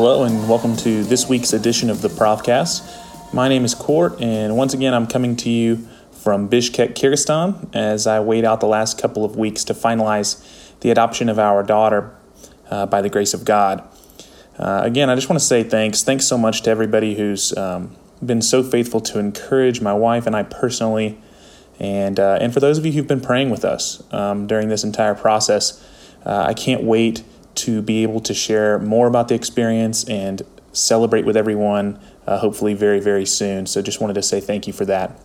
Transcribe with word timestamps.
Hello, 0.00 0.22
and 0.22 0.48
welcome 0.48 0.76
to 0.76 1.02
this 1.02 1.28
week's 1.28 1.52
edition 1.52 1.90
of 1.90 2.02
the 2.02 2.08
Provcast. 2.08 3.34
My 3.34 3.48
name 3.48 3.64
is 3.64 3.74
Court, 3.74 4.22
and 4.22 4.56
once 4.56 4.72
again, 4.72 4.94
I'm 4.94 5.08
coming 5.08 5.34
to 5.38 5.50
you 5.50 5.88
from 6.12 6.48
Bishkek, 6.48 6.94
Kyrgyzstan, 6.94 7.74
as 7.74 8.06
I 8.06 8.20
wait 8.20 8.44
out 8.44 8.60
the 8.60 8.68
last 8.68 9.02
couple 9.02 9.24
of 9.24 9.34
weeks 9.34 9.64
to 9.64 9.74
finalize 9.74 10.40
the 10.82 10.92
adoption 10.92 11.28
of 11.28 11.40
our 11.40 11.64
daughter 11.64 12.14
uh, 12.70 12.86
by 12.86 13.02
the 13.02 13.08
grace 13.08 13.34
of 13.34 13.44
God. 13.44 13.82
Uh, 14.56 14.82
again, 14.84 15.10
I 15.10 15.16
just 15.16 15.28
want 15.28 15.40
to 15.40 15.44
say 15.44 15.64
thanks. 15.64 16.04
Thanks 16.04 16.26
so 16.26 16.38
much 16.38 16.62
to 16.62 16.70
everybody 16.70 17.16
who's 17.16 17.52
um, 17.56 17.96
been 18.24 18.40
so 18.40 18.62
faithful 18.62 19.00
to 19.00 19.18
encourage 19.18 19.80
my 19.80 19.94
wife 19.94 20.28
and 20.28 20.36
I 20.36 20.44
personally, 20.44 21.20
and 21.80 22.20
uh, 22.20 22.38
and 22.40 22.54
for 22.54 22.60
those 22.60 22.78
of 22.78 22.86
you 22.86 22.92
who've 22.92 23.08
been 23.08 23.20
praying 23.20 23.50
with 23.50 23.64
us 23.64 24.00
um, 24.12 24.46
during 24.46 24.68
this 24.68 24.84
entire 24.84 25.16
process. 25.16 25.84
Uh, 26.24 26.44
I 26.48 26.52
can't 26.52 26.82
wait 26.82 27.22
to 27.58 27.82
be 27.82 28.02
able 28.02 28.20
to 28.20 28.34
share 28.34 28.78
more 28.78 29.06
about 29.06 29.28
the 29.28 29.34
experience 29.34 30.04
and 30.04 30.42
celebrate 30.72 31.24
with 31.24 31.36
everyone, 31.36 32.00
uh, 32.26 32.38
hopefully, 32.38 32.74
very, 32.74 33.00
very 33.00 33.26
soon. 33.26 33.66
So, 33.66 33.82
just 33.82 34.00
wanted 34.00 34.14
to 34.14 34.22
say 34.22 34.40
thank 34.40 34.66
you 34.66 34.72
for 34.72 34.84
that. 34.84 35.18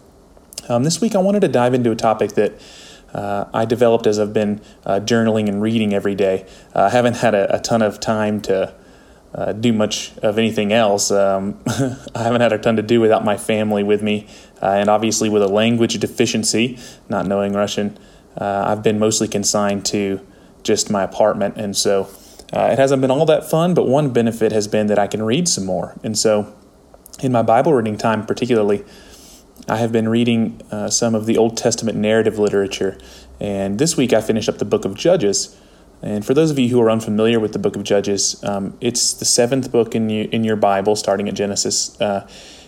Um, 0.70 0.84
this 0.84 1.02
week, 1.02 1.16
I 1.16 1.20
wanted 1.20 1.42
to 1.42 1.48
dive 1.48 1.74
into 1.74 1.92
a 1.92 1.96
topic 1.96 2.34
that 2.34 2.54
uh, 3.14 3.46
I 3.54 3.66
developed 3.66 4.08
as 4.08 4.20
I've 4.20 4.34
been 4.34 4.62
uh, 4.86 5.00
journaling 5.00 5.48
and 5.48 5.62
reading 5.62 5.94
every 5.94 6.16
day. 6.16 6.48
Uh, 6.74 6.84
I 6.84 6.90
haven't 6.90 7.18
had 7.18 7.36
a, 7.36 7.56
a, 7.56 7.60
ton 7.60 7.82
of 7.82 8.00
time 8.00 8.42
to 8.42 8.74
uh, 9.36 9.52
do 9.54 9.72
much 9.72 10.18
of 10.18 10.40
anything 10.40 10.74
else. 10.74 11.12
Um, 11.12 11.60
I 12.16 12.24
haven't 12.24 12.42
had 12.42 12.54
a 12.54 12.58
ton 12.58 12.76
to 12.78 12.82
do 12.82 13.00
without 13.00 13.24
my 13.24 13.38
family 13.38 13.84
with 13.84 14.02
me, 14.02 14.28
uh, 14.62 14.68
and 14.68 14.90
obviously 14.90 15.30
with 15.30 15.44
a 15.44 15.48
language 15.48 16.00
deficiency, 16.00 16.80
not 17.08 17.28
knowing 17.28 17.54
Russian, 17.54 17.98
I've 18.36 18.82
been 18.82 18.98
mostly 18.98 19.28
consigned 19.28 19.86
to 19.88 20.20
just 20.64 20.90
my 20.90 21.04
apartment. 21.04 21.58
And 21.58 21.76
so 21.76 22.10
uh, 22.52 22.70
it 22.72 22.80
hasn't 22.80 23.02
been 23.02 23.12
all 23.12 23.26
that 23.26 23.50
fun, 23.50 23.74
but 23.74 23.88
one 23.88 24.12
benefit 24.12 24.52
has 24.52 24.68
been 24.68 24.88
that 24.88 25.00
I 25.00 25.08
can 25.08 25.24
read 25.24 25.48
some 25.48 25.66
more. 25.66 25.96
And 26.04 26.18
so 26.18 26.54
in 27.22 27.32
my 27.32 27.42
Bible 27.42 27.74
reading 27.74 27.98
time, 27.98 28.26
particularly, 28.26 28.84
I 29.68 29.78
have 29.78 29.92
been 29.92 30.10
reading 30.10 30.62
uh, 30.72 30.90
some 30.90 31.16
of 31.16 31.26
the 31.26 31.38
Old 31.38 31.58
Testament 31.58 31.98
narrative 31.98 32.38
literature. 32.38 32.98
And 33.40 33.80
this 33.80 33.96
week 33.96 34.14
I 34.14 34.22
finished 34.22 34.50
up 34.50 34.58
the 34.58 34.66
book 34.66 34.86
of 34.86 34.96
Judges. 34.96 35.58
And 36.02 36.26
for 36.26 36.34
those 36.34 36.52
of 36.52 36.60
you 36.60 36.70
who 36.70 36.82
are 36.82 36.92
unfamiliar 36.92 37.40
with 37.40 37.54
the 37.54 37.60
book 37.60 37.76
of 37.76 37.84
Judges, 37.84 38.44
um, 38.44 38.78
it's 38.82 39.14
the 39.14 39.26
seventh 39.26 39.72
book 39.72 39.96
in, 39.96 40.10
you, 40.10 40.28
in 40.32 40.44
your 40.44 40.58
Bible, 40.58 40.96
starting 40.96 41.30
at 41.30 41.36
Genesis. 41.36 42.00
Uh, 42.02 42.28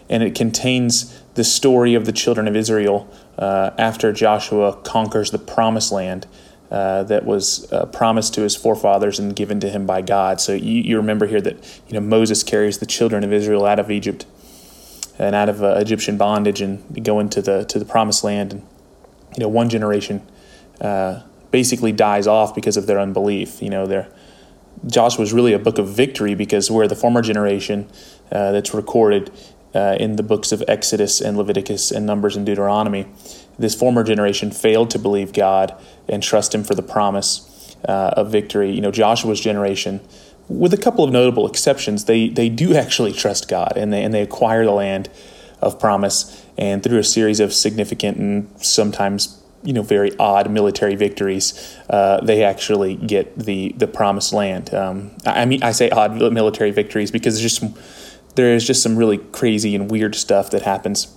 and 0.10 0.24
it 0.24 0.36
contains 0.36 1.22
the 1.34 1.44
story 1.44 1.96
of 1.96 2.06
the 2.06 2.12
children 2.12 2.48
of 2.48 2.56
Israel 2.56 3.12
uh, 3.38 3.72
after 3.78 4.14
Joshua 4.14 4.78
conquers 4.84 5.32
the 5.32 5.38
promised 5.38 5.92
land. 5.92 6.28
Uh, 6.76 7.04
that 7.04 7.24
was 7.24 7.72
uh, 7.72 7.86
promised 7.86 8.34
to 8.34 8.42
his 8.42 8.54
forefathers 8.54 9.18
and 9.18 9.34
given 9.34 9.62
to 9.62 9.70
him 9.70 9.86
by 9.86 10.02
God. 10.02 10.42
So 10.42 10.52
you, 10.52 10.82
you, 10.82 10.98
remember 10.98 11.26
here 11.26 11.40
that 11.40 11.56
you 11.88 11.94
know 11.94 12.02
Moses 12.02 12.44
carries 12.44 12.80
the 12.80 12.86
children 12.86 13.24
of 13.24 13.32
Israel 13.32 13.66
out 13.66 13.80
of 13.80 13.90
Egypt 13.90 14.26
and 15.18 15.34
out 15.34 15.48
of 15.48 15.64
uh, 15.64 15.76
Egyptian 15.78 16.18
bondage 16.18 16.60
and 16.60 17.02
go 17.02 17.22
into 17.22 17.42
the 17.42 17.64
to 17.64 17.80
the 17.80 17.86
promised 17.86 18.26
land. 18.26 18.52
And 18.52 18.62
you 19.38 19.44
know 19.44 19.48
one 19.48 19.70
generation 19.70 20.22
uh, 20.82 21.22
basically 21.50 21.94
dies 21.94 22.28
off 22.28 22.54
because 22.54 22.76
of 22.76 22.88
their 22.88 23.00
unbelief. 23.00 23.62
You 23.62 23.70
know 23.70 23.88
their 23.88 24.10
Joshua 24.86 25.24
is 25.24 25.32
really 25.32 25.54
a 25.54 25.60
book 25.60 25.78
of 25.78 25.88
victory 25.88 26.36
because 26.36 26.70
where 26.70 26.90
the 26.90 26.96
former 26.98 27.22
generation 27.22 27.90
uh, 28.34 28.52
that's 28.52 28.74
recorded 28.74 29.32
in 29.74 30.18
the 30.18 30.24
books 30.24 30.52
of 30.52 30.62
Exodus 30.68 31.22
and 31.22 31.38
Leviticus 31.38 31.92
and 31.92 32.06
Numbers 32.06 32.36
and 32.36 32.46
Deuteronomy 32.46 33.08
this 33.58 33.76
former 33.76 34.04
generation 34.04 34.52
failed 34.52 34.90
to 34.92 35.00
believe 35.00 35.34
God 35.34 35.76
and 36.08 36.22
trust 36.22 36.54
Him 36.54 36.64
for 36.64 36.76
the 36.76 36.84
promise 36.84 37.76
uh, 37.88 38.14
of 38.16 38.32
victory. 38.32 38.72
You 38.72 38.82
know, 38.82 38.92
Joshua's 38.92 39.40
generation, 39.40 40.02
with 40.48 40.74
a 40.74 40.78
couple 40.78 41.04
of 41.04 41.12
notable 41.12 41.48
exceptions, 41.48 42.06
they 42.06 42.30
they 42.30 42.50
do 42.50 42.76
actually 42.76 43.14
trust 43.14 43.48
God 43.48 43.74
and 43.76 43.92
they 43.92 44.04
and 44.04 44.14
they 44.14 44.22
acquire 44.22 44.66
the 44.66 44.72
land 44.72 45.10
of 45.62 45.80
promise. 45.80 46.44
And 46.58 46.82
through 46.84 47.00
a 47.00 47.04
series 47.04 47.40
of 47.40 47.54
significant 47.54 48.18
and 48.18 48.50
sometimes 48.64 49.42
you 49.64 49.74
know 49.74 49.82
very 49.82 50.18
odd 50.18 50.50
military 50.52 50.96
victories, 50.96 51.78
uh, 51.90 52.22
they 52.22 52.44
actually 52.44 52.96
get 52.96 53.38
the 53.38 53.74
the 53.78 53.88
promised 53.88 54.34
land. 54.34 54.74
Um, 54.74 55.12
I 55.26 55.46
mean, 55.46 55.64
I 55.64 55.72
say 55.72 55.90
odd 55.90 56.16
military 56.32 56.72
victories 56.72 57.12
because 57.12 57.36
there's 57.36 57.54
just 57.54 57.60
some, 57.60 57.82
there 58.36 58.54
is 58.54 58.66
just 58.66 58.84
some 58.84 58.96
really 58.96 59.18
crazy 59.18 59.76
and 59.76 59.90
weird 59.90 60.16
stuff 60.16 60.52
that 60.52 60.62
happens 60.62 61.15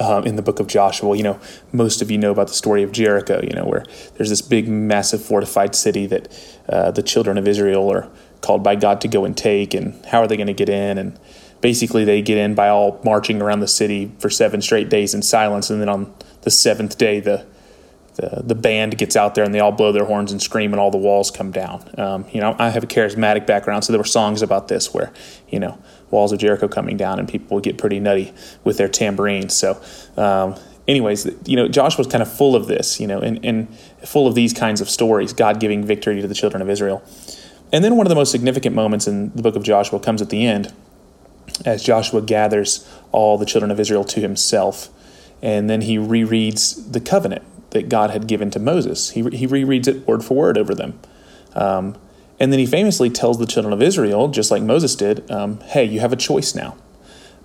um, 0.00 0.26
in 0.26 0.36
the 0.36 0.42
book 0.42 0.58
of 0.58 0.66
Joshua. 0.66 1.16
You 1.16 1.22
know, 1.22 1.40
most 1.72 2.02
of 2.02 2.10
you 2.10 2.18
know 2.18 2.32
about 2.32 2.48
the 2.48 2.54
story 2.54 2.82
of 2.82 2.90
Jericho, 2.90 3.40
you 3.42 3.54
know, 3.54 3.64
where 3.64 3.84
there's 4.16 4.30
this 4.30 4.42
big, 4.42 4.68
massive 4.68 5.22
fortified 5.22 5.74
city 5.74 6.06
that 6.06 6.56
uh, 6.68 6.90
the 6.90 7.02
children 7.02 7.38
of 7.38 7.46
Israel 7.46 7.92
are 7.92 8.08
called 8.40 8.62
by 8.62 8.74
God 8.74 9.00
to 9.02 9.08
go 9.08 9.24
and 9.24 9.36
take. 9.36 9.74
And 9.74 10.04
how 10.06 10.20
are 10.20 10.26
they 10.26 10.36
going 10.36 10.46
to 10.46 10.54
get 10.54 10.68
in? 10.68 10.98
And 10.98 11.18
basically, 11.60 12.04
they 12.04 12.22
get 12.22 12.38
in 12.38 12.54
by 12.54 12.68
all 12.68 13.00
marching 13.04 13.40
around 13.40 13.60
the 13.60 13.68
city 13.68 14.10
for 14.18 14.30
seven 14.30 14.62
straight 14.62 14.88
days 14.88 15.14
in 15.14 15.22
silence. 15.22 15.70
And 15.70 15.80
then 15.80 15.88
on 15.88 16.12
the 16.42 16.50
seventh 16.50 16.96
day, 16.96 17.20
the 17.20 17.46
the, 18.20 18.42
the 18.42 18.54
band 18.54 18.98
gets 18.98 19.16
out 19.16 19.34
there 19.34 19.44
and 19.44 19.54
they 19.54 19.60
all 19.60 19.72
blow 19.72 19.92
their 19.92 20.04
horns 20.04 20.30
and 20.30 20.42
scream 20.42 20.72
and 20.72 20.80
all 20.80 20.90
the 20.90 20.98
walls 20.98 21.30
come 21.30 21.50
down. 21.50 21.88
Um, 21.96 22.26
you 22.32 22.40
know, 22.40 22.54
I 22.58 22.70
have 22.70 22.84
a 22.84 22.86
charismatic 22.86 23.46
background, 23.46 23.84
so 23.84 23.92
there 23.92 24.00
were 24.00 24.04
songs 24.04 24.42
about 24.42 24.68
this 24.68 24.92
where, 24.92 25.12
you 25.48 25.58
know, 25.58 25.78
walls 26.10 26.32
of 26.32 26.38
Jericho 26.38 26.68
coming 26.68 26.96
down 26.96 27.18
and 27.18 27.28
people 27.28 27.54
would 27.54 27.64
get 27.64 27.78
pretty 27.78 27.98
nutty 27.98 28.32
with 28.64 28.76
their 28.76 28.88
tambourines. 28.88 29.54
So, 29.54 29.80
um, 30.16 30.56
anyways, 30.86 31.30
you 31.46 31.56
know, 31.56 31.68
Josh 31.68 31.96
was 31.96 32.06
kind 32.06 32.22
of 32.22 32.30
full 32.30 32.54
of 32.54 32.66
this, 32.66 33.00
you 33.00 33.06
know, 33.06 33.20
and, 33.20 33.44
and 33.44 33.74
full 34.04 34.26
of 34.26 34.34
these 34.34 34.52
kinds 34.52 34.80
of 34.80 34.90
stories, 34.90 35.32
God 35.32 35.60
giving 35.60 35.84
victory 35.84 36.20
to 36.20 36.28
the 36.28 36.34
children 36.34 36.60
of 36.60 36.68
Israel. 36.68 37.02
And 37.72 37.84
then 37.84 37.96
one 37.96 38.06
of 38.06 38.10
the 38.10 38.16
most 38.16 38.32
significant 38.32 38.74
moments 38.74 39.06
in 39.06 39.30
the 39.34 39.42
book 39.42 39.56
of 39.56 39.62
Joshua 39.62 40.00
comes 40.00 40.20
at 40.20 40.28
the 40.30 40.44
end 40.46 40.74
as 41.64 41.82
Joshua 41.82 42.20
gathers 42.20 42.88
all 43.12 43.38
the 43.38 43.46
children 43.46 43.70
of 43.70 43.80
Israel 43.80 44.04
to 44.04 44.20
himself. 44.20 44.88
And 45.42 45.70
then 45.70 45.82
he 45.82 45.96
rereads 45.96 46.92
the 46.92 47.00
covenant 47.00 47.44
that 47.70 47.88
God 47.88 48.10
had 48.10 48.26
given 48.26 48.50
to 48.50 48.58
Moses. 48.58 49.10
He, 49.10 49.22
he 49.30 49.46
rereads 49.46 49.88
it 49.88 50.06
word 50.06 50.24
for 50.24 50.34
word 50.34 50.58
over 50.58 50.74
them. 50.74 50.98
Um, 51.54 51.96
and 52.38 52.52
then 52.52 52.58
he 52.58 52.66
famously 52.66 53.10
tells 53.10 53.38
the 53.38 53.46
children 53.46 53.72
of 53.72 53.82
Israel, 53.82 54.28
just 54.28 54.50
like 54.50 54.62
Moses 54.62 54.96
did, 54.96 55.30
um, 55.30 55.60
hey, 55.60 55.84
you 55.84 56.00
have 56.00 56.12
a 56.12 56.16
choice 56.16 56.54
now 56.54 56.76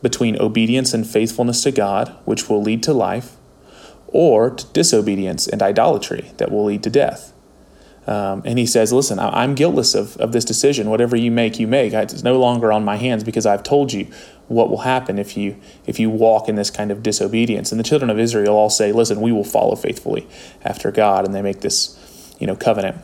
between 0.02 0.40
obedience 0.40 0.94
and 0.94 1.06
faithfulness 1.08 1.64
to 1.64 1.72
God, 1.72 2.16
which 2.26 2.48
will 2.50 2.62
lead 2.62 2.84
to 2.84 2.94
life, 2.94 3.36
or 4.08 4.52
to 4.52 4.66
disobedience 4.68 5.48
and 5.48 5.62
idolatry 5.62 6.32
that 6.38 6.52
will 6.52 6.66
lead 6.66 6.84
to 6.84 6.90
death. 6.90 7.34
Um, 8.08 8.44
and 8.46 8.60
he 8.60 8.66
says, 8.66 8.94
Listen, 8.94 9.20
I'm 9.20 9.56
guiltless 9.56 9.96
of, 9.96 10.16
of 10.18 10.32
this 10.32 10.46
decision. 10.46 10.90
Whatever 10.90 11.16
you 11.16 11.32
make, 11.32 11.60
you 11.60 11.68
make. 11.68 11.94
It's 11.94 12.24
no 12.24 12.40
longer 12.40 12.72
on 12.72 12.84
my 12.84 12.98
hands 12.98 13.24
because 13.24 13.46
I've 13.46 13.64
told 13.64 13.94
you 13.94 14.08
what 14.48 14.70
will 14.70 14.80
happen 14.80 15.18
if 15.18 15.36
you 15.36 15.60
if 15.88 16.00
you 16.00 16.10
walk 16.10 16.48
in 16.48 16.56
this 16.56 16.70
kind 16.70 16.92
of 16.92 17.02
disobedience. 17.02 17.72
And 17.72 17.80
the 17.80 17.84
children 17.84 18.12
of 18.12 18.20
Israel 18.20 18.56
all 18.56 18.70
say, 18.70 18.92
Listen, 18.92 19.22
we 19.22 19.32
will 19.32 19.44
follow 19.44 19.76
faithfully 19.76 20.28
after 20.64 20.92
God. 20.92 21.26
And 21.26 21.34
they 21.34 21.42
make 21.42 21.62
this, 21.62 22.36
you 22.40 22.46
know, 22.46 22.56
covenant. 22.56 22.98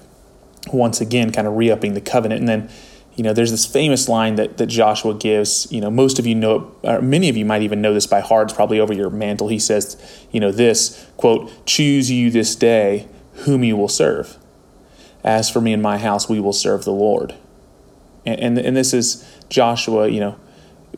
Once 0.71 1.01
again, 1.01 1.31
kind 1.31 1.47
of 1.47 1.55
re-upping 1.55 1.95
the 1.95 2.01
covenant. 2.01 2.39
And 2.39 2.47
then, 2.47 2.69
you 3.15 3.23
know, 3.23 3.33
there's 3.33 3.49
this 3.49 3.65
famous 3.65 4.07
line 4.07 4.35
that, 4.35 4.57
that 4.59 4.67
Joshua 4.67 5.15
gives. 5.15 5.67
You 5.71 5.81
know, 5.81 5.89
most 5.89 6.19
of 6.19 6.27
you 6.27 6.35
know, 6.35 6.75
many 7.01 7.27
of 7.27 7.35
you 7.35 7.45
might 7.45 7.63
even 7.63 7.81
know 7.81 7.95
this 7.95 8.05
by 8.05 8.19
heart. 8.19 8.49
It's 8.49 8.53
probably 8.55 8.79
over 8.79 8.93
your 8.93 9.09
mantle. 9.09 9.47
He 9.47 9.57
says, 9.57 9.97
you 10.31 10.39
know, 10.39 10.51
this 10.51 11.07
quote, 11.17 11.65
choose 11.65 12.11
you 12.11 12.29
this 12.29 12.55
day 12.55 13.07
whom 13.45 13.63
you 13.63 13.75
will 13.75 13.87
serve 13.87 14.37
as 15.23 15.49
for 15.49 15.61
me 15.61 15.73
and 15.73 15.81
my 15.81 15.97
house, 15.97 16.27
we 16.27 16.39
will 16.39 16.53
serve 16.53 16.83
the 16.83 16.91
Lord. 16.91 17.35
And, 18.25 18.39
and, 18.39 18.57
and 18.57 18.77
this 18.77 18.93
is 18.93 19.27
Joshua, 19.49 20.07
you 20.07 20.19
know, 20.19 20.39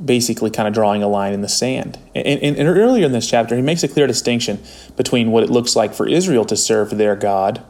basically 0.04 0.50
kind 0.50 0.68
of 0.68 0.74
drawing 0.74 1.04
a 1.04 1.08
line 1.08 1.34
in 1.34 1.42
the 1.42 1.50
sand. 1.50 2.00
And, 2.16 2.26
and, 2.26 2.58
and, 2.58 2.68
earlier 2.68 3.06
in 3.06 3.12
this 3.12 3.30
chapter, 3.30 3.56
he 3.56 3.62
makes 3.62 3.84
a 3.84 3.88
clear 3.88 4.08
distinction 4.08 4.62
between 4.98 5.32
what 5.32 5.44
it 5.44 5.50
looks 5.50 5.76
like 5.76 5.94
for 5.94 6.08
Israel 6.08 6.46
to 6.46 6.58
serve 6.58 6.98
their 6.98 7.16
God, 7.16 7.64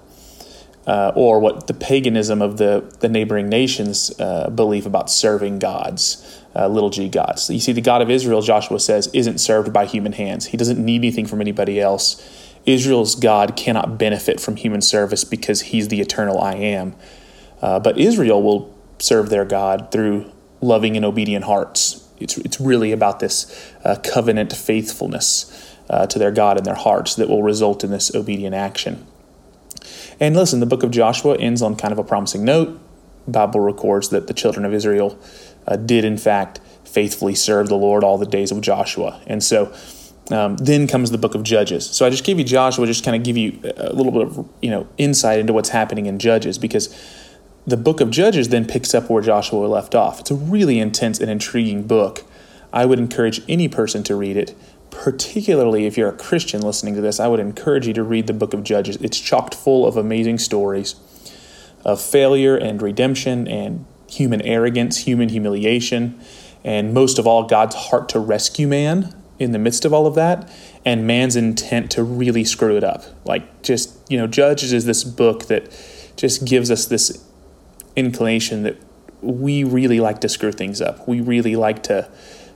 uh, 0.88 1.12
or 1.16 1.40
what 1.40 1.68
the 1.68 1.74
paganism 1.74 2.42
of 2.42 2.58
the, 2.58 2.96
the 3.00 3.10
neighboring 3.10 3.48
nations 3.48 4.12
uh, 4.20 4.50
believe 4.50 4.86
about 4.86 5.10
serving 5.10 5.60
gods, 5.60 6.42
uh, 6.56 6.68
little 6.68 6.90
g 6.90 7.08
gods. 7.10 7.50
You 7.50 7.60
see, 7.60 7.72
the 7.72 7.82
God 7.82 8.02
of 8.02 8.10
Israel, 8.10 8.42
Joshua 8.42 8.80
says, 8.80 9.08
isn't 9.14 9.40
served 9.40 9.72
by 9.72 9.86
human 9.86 10.14
hands. 10.14 10.48
He 10.48 10.58
doesn't 10.58 10.84
need 10.84 10.98
anything 10.98 11.26
from 11.26 11.42
anybody 11.42 11.80
else. 11.80 12.22
Israel's 12.66 13.16
God 13.16 13.56
cannot 13.56 13.98
benefit 13.98 14.40
from 14.40 14.56
human 14.56 14.82
service 14.82 15.24
because 15.24 15.62
he's 15.62 15.90
the 15.90 16.02
eternal 16.02 16.40
I 16.40 16.54
am. 16.54 16.96
Uh, 17.62 17.80
but 17.80 17.98
Israel 17.98 18.42
will 18.42 18.78
serve 19.00 19.30
their 19.30 19.46
God 19.46 19.92
through 19.92 20.32
loving 20.62 20.96
and 20.96 21.06
obedient 21.06 21.46
hearts. 21.46 22.08
It's, 22.20 22.38
it's 22.38 22.60
really 22.60 22.92
about 22.92 23.20
this 23.20 23.74
uh, 23.84 23.98
covenant 24.04 24.54
faithfulness 24.54 25.76
uh, 25.90 26.08
to 26.08 26.18
their 26.18 26.32
God 26.32 26.58
in 26.58 26.64
their 26.64 26.76
hearts 26.76 27.16
that 27.16 27.30
will 27.30 27.44
result 27.44 27.84
in 27.84 27.92
this 27.92 28.14
obedient 28.16 28.56
action. 28.56 29.06
And 30.20 30.36
listen, 30.36 30.60
the 30.60 30.66
book 30.66 30.84
of 30.84 30.92
Joshua 30.92 31.38
ends 31.38 31.62
on 31.62 31.76
kind 31.76 31.92
of 31.92 32.00
a 32.00 32.04
promising 32.04 32.46
note. 32.46 32.80
Bible 33.28 33.60
records 33.60 34.10
that 34.10 34.28
the 34.28 34.34
children 34.34 34.66
of 34.66 34.74
Israel 34.74 35.18
uh, 35.68 35.76
did, 35.76 36.06
in 36.06 36.18
fact, 36.18 36.60
faithfully 36.84 37.36
serve 37.36 37.68
the 37.68 37.78
Lord 37.78 38.04
all 38.04 38.18
the 38.18 38.26
days 38.26 38.52
of 38.52 38.62
Joshua. 38.62 39.22
And 39.28 39.44
so, 39.44 39.74
um, 40.32 40.56
then 40.58 40.88
comes 40.88 41.12
the 41.12 41.18
book 41.18 41.36
of 41.36 41.44
Judges. 41.44 41.86
So 41.90 42.06
I 42.06 42.10
just 42.10 42.24
gave 42.24 42.40
you 42.40 42.46
Joshua, 42.46 42.86
just 42.86 43.04
kind 43.04 43.16
of 43.16 43.24
give 43.24 43.38
you 43.38 43.60
a 43.78 43.94
little 43.94 44.12
bit 44.12 44.22
of 44.24 44.50
you 44.62 44.70
know 44.70 44.88
insight 44.98 45.40
into 45.40 45.54
what's 45.54 45.70
happening 45.70 46.06
in 46.06 46.20
Judges, 46.20 46.58
because 46.58 46.96
the 47.66 47.78
book 47.78 48.02
of 48.02 48.10
Judges 48.10 48.50
then 48.50 48.66
picks 48.66 48.94
up 48.94 49.10
where 49.10 49.22
Joshua 49.22 49.66
left 49.68 49.96
off. 49.96 50.20
It's 50.20 50.32
a 50.32 50.36
really 50.36 50.80
intense 50.80 51.20
and 51.20 51.30
intriguing 51.30 51.84
book. 51.84 52.24
I 52.72 52.86
would 52.86 53.00
encourage 53.00 53.42
any 53.48 53.68
person 53.68 54.04
to 54.04 54.16
read 54.16 54.36
it, 54.36 54.56
particularly 54.90 55.86
if 55.86 55.98
you're 55.98 56.10
a 56.10 56.18
Christian 56.18 56.62
listening 56.62 56.96
to 56.96 57.02
this. 57.02 57.20
I 57.20 57.28
would 57.28 57.40
encourage 57.40 57.86
you 57.86 57.94
to 57.94 58.04
read 58.04 58.28
the 58.28 58.34
book 58.34 58.54
of 58.54 58.64
Judges. 58.64 58.96
It's 58.98 59.20
chocked 59.20 59.54
full 59.54 59.86
of 59.86 59.98
amazing 59.98 60.40
stories 60.40 60.96
of 61.86 62.02
failure 62.02 62.56
and 62.56 62.82
redemption 62.82 63.48
and 63.48 63.86
human 64.10 64.42
arrogance, 64.42 65.00
human 65.00 65.30
humiliation, 65.30 66.20
and 66.64 66.94
most 66.94 67.20
of 67.20 67.28
all, 67.28 67.44
God's 67.44 67.76
heart 67.76 68.08
to 68.10 68.20
rescue 68.20 68.68
man 68.68 69.14
in 69.40 69.52
the 69.52 69.60
midst 69.60 69.86
of 69.86 69.94
all 69.94 70.06
of 70.06 70.16
that, 70.16 70.50
and 70.86 71.08
man's 71.08 71.36
intent 71.36 71.92
to 71.92 72.04
really 72.04 72.44
screw 72.44 72.78
it 72.78 72.84
up. 72.84 73.04
Like, 73.26 73.64
just, 73.64 73.98
you 74.10 74.18
know, 74.18 74.28
Judges 74.28 74.74
is 74.74 74.86
this 74.86 75.04
book 75.04 75.46
that 75.46 75.72
just 76.16 76.46
gives 76.46 76.70
us 76.70 76.86
this 76.86 77.24
inclination 77.96 78.64
that 78.64 78.78
we 79.22 79.64
really 79.64 80.00
like 80.00 80.22
to 80.22 80.30
screw 80.30 80.52
things 80.52 80.82
up. 80.82 81.08
We 81.08 81.22
really 81.22 81.56
like 81.56 81.84
to. 81.84 82.10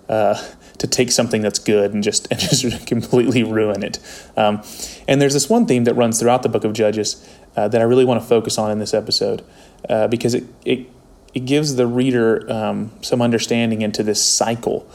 Uh, 0.09 0.41
to 0.77 0.88
take 0.88 1.12
something 1.12 1.41
that's 1.41 1.59
good 1.59 1.94
and 1.94 2.03
just 2.03 2.27
and 2.31 2.39
just 2.39 2.88
completely 2.88 3.44
ruin 3.44 3.83
it. 3.83 4.00
Um, 4.38 4.62
and 5.07 5.21
there's 5.21 5.33
this 5.33 5.50
one 5.50 5.65
theme 5.65 5.83
that 5.85 5.95
runs 5.95 6.19
throughout 6.19 6.44
the 6.44 6.50
book 6.50 6.63
of 6.63 6.73
Judges 6.73 7.27
uh, 7.56 7.68
that 7.68 7.81
I 7.81 7.83
really 7.83 8.06
want 8.06 8.21
to 8.21 8.27
focus 8.27 8.57
on 8.57 8.71
in 8.71 8.80
this 8.80 8.94
episode 8.94 9.44
uh, 9.89 10.07
because 10.07 10.33
it, 10.33 10.45
it 10.63 10.88
it 11.33 11.45
gives 11.45 11.75
the 11.75 11.85
reader 11.85 12.51
um, 12.51 12.91
some 13.01 13.21
understanding 13.21 13.81
into 13.81 14.01
this 14.01 14.23
cycle. 14.23 14.89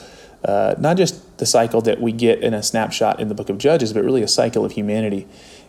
Uh, 0.45 0.75
not 0.79 0.97
just 0.97 1.39
the 1.39 1.47
cycle 1.47 1.81
that 1.83 2.01
we 2.01 2.11
get 2.13 2.41
in 2.41 2.53
a 2.53 2.63
snapshot 2.63 3.21
in 3.21 3.29
the 3.29 3.35
book 3.35 3.49
of 3.49 3.59
Judges, 3.59 3.93
but 3.93 4.03
really 4.05 4.23
a 4.23 4.29
cycle 4.29 4.65
of 4.65 4.73
humanity. 4.73 5.27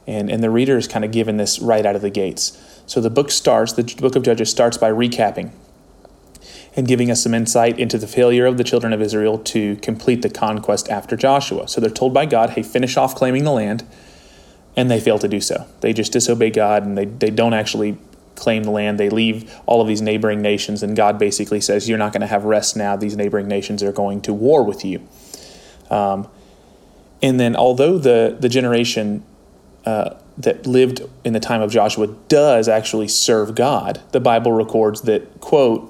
And, 0.08 0.30
and 0.30 0.44
the 0.44 0.50
reader 0.50 0.78
is 0.78 0.88
kind 0.88 1.06
of 1.06 1.12
given 1.12 1.38
this 1.38 1.60
right 1.60 1.86
out 1.86 1.96
of 1.96 2.02
the 2.02 2.10
gates. 2.10 2.81
So 2.86 3.00
the 3.00 3.10
book 3.10 3.31
starts, 3.31 3.74
the 3.74 3.84
book 3.84 4.16
of 4.16 4.24
Judges 4.24 4.50
starts 4.50 4.78
by 4.78 4.92
recapping 4.92 5.52
and 6.75 6.88
giving 6.88 7.12
us 7.12 7.22
some 7.22 7.34
insight 7.34 7.80
into 7.80 7.98
the 7.98 8.08
failure 8.08 8.46
of 8.46 8.58
the 8.58 8.64
children 8.64 8.94
of 8.94 9.02
Israel 9.02 9.38
to 9.38 9.75
complete 9.78 10.24
the 10.24 10.30
conquest 10.30 10.90
after 10.90 11.16
Joshua. 11.16 11.68
So 11.68 11.80
they're 11.80 11.90
told 11.90 12.14
by 12.14 12.26
God, 12.26 12.52
hey, 12.52 12.64
finish 12.64 12.98
off 12.98 13.14
claiming 13.16 13.44
the 13.44 13.52
land, 13.52 13.86
and 14.76 14.90
they 14.90 15.00
fail 15.00 15.19
to 15.19 15.28
do 15.28 15.40
so. 15.40 15.68
They 15.81 15.94
just 15.94 16.12
disobey 16.12 16.50
God 16.50 16.84
and 16.84 16.98
they, 16.98 17.06
they 17.06 17.30
don't 17.30 17.54
actually 17.54 17.98
claim 18.35 18.63
the 18.63 18.71
land. 18.71 19.00
They 19.00 19.09
leave 19.09 19.53
all 19.65 19.81
of 19.81 19.88
these 19.88 20.01
neighboring 20.01 20.41
nations, 20.41 20.83
and 20.83 20.95
God 20.95 21.18
basically 21.18 21.62
says, 21.62 21.88
You're 21.88 21.97
not 21.97 22.13
going 22.13 22.21
to 22.21 22.27
have 22.27 22.45
rest 22.45 22.75
now. 22.75 22.95
These 22.95 23.15
neighboring 23.15 23.47
nations 23.47 23.83
are 23.83 23.91
going 23.91 24.21
to 24.21 24.33
war 24.33 24.63
with 24.63 24.83
you. 24.83 25.07
Um, 25.89 26.27
and 27.21 27.39
then, 27.39 27.56
although 27.56 27.97
the, 27.97 28.35
the 28.39 28.50
generation 28.50 29.24
uh, 29.85 30.15
that 30.38 30.65
lived 30.65 31.01
in 31.24 31.33
the 31.33 31.39
time 31.39 31.62
of 31.62 31.71
Joshua 31.71 32.07
does 32.27 32.68
actually 32.68 33.07
serve 33.07 33.56
God, 33.56 34.01
the 34.12 34.19
Bible 34.19 34.51
records 34.51 35.01
that, 35.03 35.39
quote, 35.39 35.89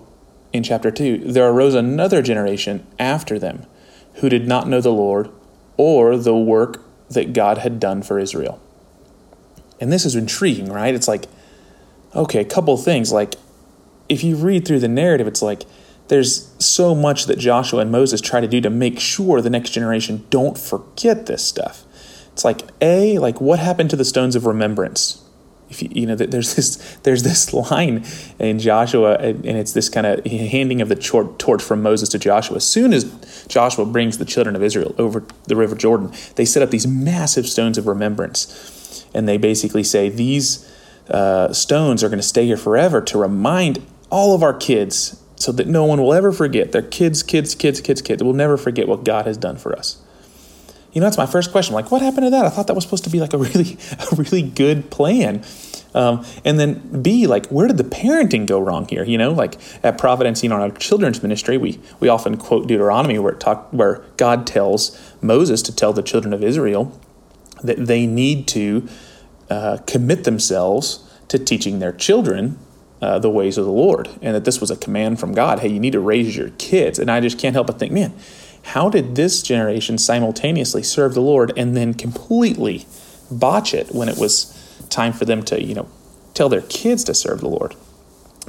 in 0.52 0.62
chapter 0.62 0.92
2, 0.92 1.20
there 1.32 1.50
arose 1.50 1.74
another 1.74 2.22
generation 2.22 2.86
after 3.00 3.40
them 3.40 3.66
who 4.16 4.30
did 4.30 4.48
not 4.48 4.68
know 4.68 4.82
the 4.82 4.92
Lord 4.92 5.30
or 5.78 6.18
the 6.18 6.36
work 6.36 6.84
that 7.10 7.34
God 7.34 7.60
had 7.60 7.80
done 7.80 8.04
for 8.04 8.20
Israel. 8.20 8.62
And 9.80 9.92
this 9.92 10.06
is 10.06 10.16
intriguing, 10.16 10.72
right? 10.72 10.94
It's 10.94 11.08
like, 11.08 11.26
okay, 12.16 12.42
a 12.42 12.46
couple 12.46 12.76
things. 12.78 13.12
Like, 13.12 13.36
if 14.10 14.24
you 14.24 14.36
read 14.36 14.68
through 14.68 14.80
the 14.80 14.88
narrative, 14.88 15.28
it's 15.28 15.42
like 15.42 15.64
there's 16.08 16.54
so 16.64 16.94
much 16.94 17.26
that 17.26 17.40
Joshua 17.40 17.80
and 17.80 17.92
Moses 17.92 18.22
try 18.22 18.42
to 18.42 18.48
do 18.48 18.62
to 18.62 18.70
make 18.70 19.00
sure 19.00 19.42
the 19.42 19.50
next 19.50 19.72
generation 19.72 20.26
don't 20.30 20.58
forget 20.58 21.26
this 21.26 21.44
stuff. 21.46 21.86
It's 22.34 22.44
like 22.44 22.62
a 22.82 23.20
like 23.20 23.40
what 23.40 23.60
happened 23.60 23.90
to 23.92 23.96
the 23.96 24.06
stones 24.06 24.36
of 24.36 24.46
remembrance? 24.46 25.20
If 25.70 25.82
you, 25.82 25.90
you 25.92 26.06
know, 26.06 26.16
there's 26.16 26.56
this 26.56 26.98
there's 27.04 27.24
this 27.24 27.54
line 27.72 28.04
in 28.38 28.60
Joshua, 28.60 29.16
and 29.16 29.46
it's 29.46 29.74
this 29.74 29.90
kind 29.90 30.06
of 30.06 30.26
handing 30.26 30.82
of 30.82 30.90
the 30.90 30.96
torch 30.96 31.62
from 31.62 31.82
Moses 31.82 32.10
to 32.10 32.20
Joshua. 32.20 32.58
As 32.58 32.68
soon 32.68 32.94
as 32.94 33.46
Joshua 33.48 33.86
brings 33.86 34.18
the 34.18 34.26
children 34.26 34.56
of 34.56 34.64
Israel 34.64 34.94
over 34.98 35.24
the 35.46 35.56
River 35.56 35.76
Jordan, 35.76 36.12
they 36.36 36.46
set 36.46 36.62
up 36.62 36.70
these 36.70 36.86
massive 36.86 37.48
stones 37.48 37.78
of 37.78 37.88
remembrance, 37.88 39.06
and 39.14 39.28
they 39.28 39.38
basically 39.38 39.84
say 39.84 40.10
these 40.10 40.70
uh, 41.10 41.52
stones 41.54 42.04
are 42.04 42.10
going 42.10 42.20
to 42.20 42.24
stay 42.24 42.46
here 42.46 42.58
forever 42.58 43.02
to 43.02 43.18
remind 43.18 43.86
all 44.10 44.36
of 44.36 44.44
our 44.44 44.54
kids 44.54 45.22
so 45.36 45.52
that 45.52 45.68
no 45.68 45.84
one 45.84 46.02
will 46.02 46.14
ever 46.14 46.32
forget. 46.32 46.72
Their 46.72 46.82
kids, 46.82 47.24
kids, 47.24 47.56
kids, 47.56 47.82
kids, 47.82 48.02
kids 48.02 48.24
will 48.24 48.34
never 48.34 48.58
forget 48.58 48.88
what 48.88 49.04
God 49.04 49.26
has 49.26 49.38
done 49.38 49.58
for 49.58 49.76
us. 49.76 50.02
You 50.94 51.02
know, 51.02 51.08
that's 51.08 51.18
my 51.18 51.26
first 51.26 51.52
question. 51.52 51.74
Like, 51.74 51.92
what 51.92 52.02
happened 52.02 52.28
to 52.28 52.30
that? 52.30 52.46
I 52.46 52.50
thought 52.50 52.68
that 52.68 52.76
was 52.76 52.84
supposed 52.84 53.04
to 53.06 53.10
be 53.10 53.20
like 53.20 53.34
a 53.34 53.38
really, 53.40 53.78
a 54.00 54.16
really 54.16 54.44
good 54.44 54.92
plan. 54.92 55.44
Um, 55.96 56.26
and 56.46 56.60
then 56.60 57.02
B, 57.02 57.28
like, 57.28 57.48
where 57.48 57.68
did 57.68 57.78
the 57.78 57.84
parenting 57.84 58.46
go 58.46 58.60
wrong 58.60 58.88
here? 58.88 59.04
You 59.04 59.18
know, 59.18 59.32
like 59.32 59.60
at 59.84 59.98
Providence, 59.98 60.44
you 60.44 60.50
know, 60.50 60.56
in 60.56 60.62
our 60.62 60.72
children's 60.72 61.22
ministry, 61.22 61.58
we 61.58 61.80
we 62.00 62.10
often 62.10 62.38
quote 62.38 62.68
Deuteronomy 62.68 63.20
where 63.20 63.34
it 63.34 63.40
talk 63.40 63.68
where 63.72 64.04
God 64.18 64.48
tells 64.48 65.00
Moses 65.22 65.62
to 65.64 65.76
tell 65.76 65.94
the 65.94 66.04
children 66.04 66.34
of 66.34 66.44
Israel 66.44 67.00
that 67.64 67.86
they 67.86 68.06
need 68.06 68.48
to 68.50 68.88
uh, 69.50 69.78
commit 69.86 70.24
themselves 70.24 71.10
to 71.28 71.40
teaching 71.40 71.80
their 71.80 71.92
children 71.92 72.60
uh, 73.02 73.20
the 73.20 73.30
ways 73.30 73.58
of 73.58 73.66
the 73.66 73.72
Lord, 73.72 74.08
and 74.22 74.34
that 74.34 74.46
this 74.46 74.62
was 74.62 74.72
a 74.72 74.78
command 74.78 75.20
from 75.20 75.34
God. 75.34 75.60
Hey, 75.60 75.68
you 75.68 75.80
need 75.80 75.92
to 75.92 76.00
raise 76.00 76.38
your 76.38 76.52
kids. 76.52 77.00
And 77.00 77.12
I 77.12 77.20
just 77.20 77.38
can't 77.38 77.54
help 77.54 77.68
but 77.68 77.78
think, 77.78 77.92
man, 77.92 78.14
how 78.64 78.90
did 78.90 79.16
this 79.16 79.42
generation 79.42 79.98
simultaneously 79.98 80.84
serve 80.84 81.14
the 81.14 81.22
Lord 81.22 81.52
and 81.58 81.76
then 81.76 81.94
completely 81.94 82.86
botch 83.30 83.74
it 83.74 83.94
when 83.94 84.08
it 84.08 84.18
was 84.18 84.86
time 84.90 85.12
for 85.12 85.26
them 85.26 85.44
to, 85.44 85.62
you 85.62 85.76
know, 85.76 85.90
tell 86.34 86.48
their 86.48 86.62
kids 86.62 87.04
to 87.04 87.14
serve 87.14 87.42
the 87.42 87.50
Lord? 87.50 87.76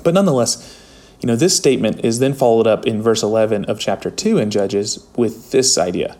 But 0.05 0.15
nonetheless, 0.15 0.81
you 1.21 1.27
know, 1.27 1.35
this 1.35 1.57
statement 1.57 2.05
is 2.05 2.21
then 2.21 2.33
followed 2.33 2.69
up 2.69 2.87
in 2.87 3.03
verse 3.03 3.25
11 3.25 3.65
of 3.65 3.81
chapter 3.81 4.11
2 4.11 4.39
in 4.39 4.51
Judges 4.51 5.05
with 5.17 5.51
this 5.51 5.77
idea 5.77 6.17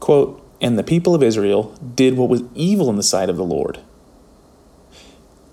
quote, 0.00 0.44
And 0.60 0.76
the 0.76 0.82
people 0.82 1.14
of 1.14 1.22
Israel 1.22 1.76
did 1.94 2.16
what 2.16 2.28
was 2.28 2.42
evil 2.56 2.90
in 2.90 2.96
the 2.96 3.04
sight 3.04 3.30
of 3.30 3.36
the 3.36 3.44
Lord 3.44 3.78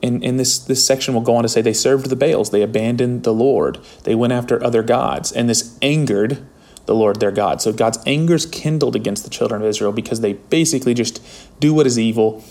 and, 0.01 0.23
and 0.23 0.39
this, 0.39 0.57
this 0.59 0.85
section 0.85 1.13
will 1.13 1.21
go 1.21 1.35
on 1.35 1.43
to 1.43 1.49
say 1.49 1.61
they 1.61 1.73
served 1.73 2.09
the 2.09 2.15
Baals, 2.15 2.51
they 2.51 2.61
abandoned 2.61 3.23
the 3.23 3.33
Lord, 3.33 3.79
they 4.03 4.15
went 4.15 4.33
after 4.33 4.63
other 4.63 4.83
gods, 4.83 5.31
and 5.31 5.49
this 5.49 5.77
angered 5.81 6.45
the 6.85 6.95
Lord 6.95 7.19
their 7.19 7.31
God. 7.31 7.61
So 7.61 7.71
God's 7.71 7.99
anger 8.05 8.35
is 8.35 8.45
kindled 8.45 8.95
against 8.95 9.23
the 9.23 9.29
children 9.29 9.61
of 9.61 9.67
Israel 9.67 9.91
because 9.91 10.21
they 10.21 10.33
basically 10.33 10.93
just 10.93 11.21
do 11.59 11.73
what 11.73 11.85
is 11.85 11.99
evil 11.99 12.43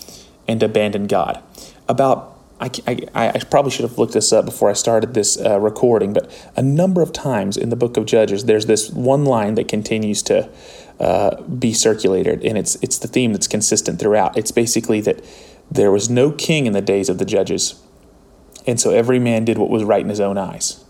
and 0.47 0.63
abandon 0.63 1.07
God. 1.07 1.43
About 1.89 2.39
I, 2.61 2.71
I, 2.89 3.29
I, 3.29 3.39
probably 3.51 3.71
should 3.71 3.89
have 3.89 3.99
looked 3.99 4.15
this 4.15 4.33
up 4.33 4.45
before 4.45 4.69
I 4.69 4.73
started 4.73 5.15
this 5.15 5.39
uh, 5.39 5.61
recording, 5.61 6.13
but 6.13 6.29
a 6.57 6.63
number 6.63 7.03
of 7.03 7.13
times 7.13 7.57
in 7.57 7.69
the 7.69 7.77
book 7.77 7.97
of 7.97 8.05
Judges, 8.05 8.47
there's 8.47 8.67
this 8.67 8.91
one 8.91 9.25
line 9.25 9.55
that 9.55 9.69
continues 9.69 10.23
to 10.25 10.51
uh, 10.99 11.41
be 11.43 11.73
circulated, 11.73 12.45
and 12.45 12.59
it's 12.59 12.75
it's 12.83 12.99
the 12.99 13.07
theme 13.07 13.33
that's 13.33 13.47
consistent 13.47 14.01
throughout. 14.01 14.37
It's 14.37 14.51
basically 14.51 15.01
that 15.03 15.25
there 15.71 15.91
was 15.91 16.09
no 16.09 16.31
king 16.31 16.67
in 16.67 16.73
the 16.73 16.81
days 16.81 17.09
of 17.09 17.19
the 17.19 17.25
judges, 17.25 17.81
and 18.67 18.81
so 18.81 18.91
every 18.91 19.19
man 19.19 19.45
did 19.45 19.59
what 19.59 19.71
was 19.71 19.85
right 19.85 20.03
in 20.03 20.09
his 20.09 20.21
own 20.21 20.39
eyes. 20.39 20.85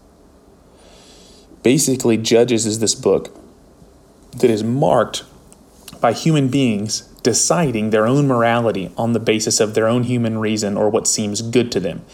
Basically, 1.62 2.16
Judges 2.16 2.66
is 2.66 2.78
this 2.78 2.94
book 2.94 3.36
that 4.38 4.50
is 4.50 4.62
marked 4.62 5.24
by 6.00 6.12
human 6.12 6.48
beings 6.48 7.02
deciding 7.22 7.90
their 7.90 8.06
own 8.06 8.26
morality 8.26 8.90
on 8.96 9.12
the 9.12 9.20
basis 9.20 9.60
of 9.60 9.74
their 9.74 9.88
own 9.88 10.04
human 10.04 10.38
reason 10.38 10.76
or 10.76 10.88
what 10.88 11.08
seems 11.08 11.42
good 11.42 11.72
to 11.72 11.80
them. 11.80 12.04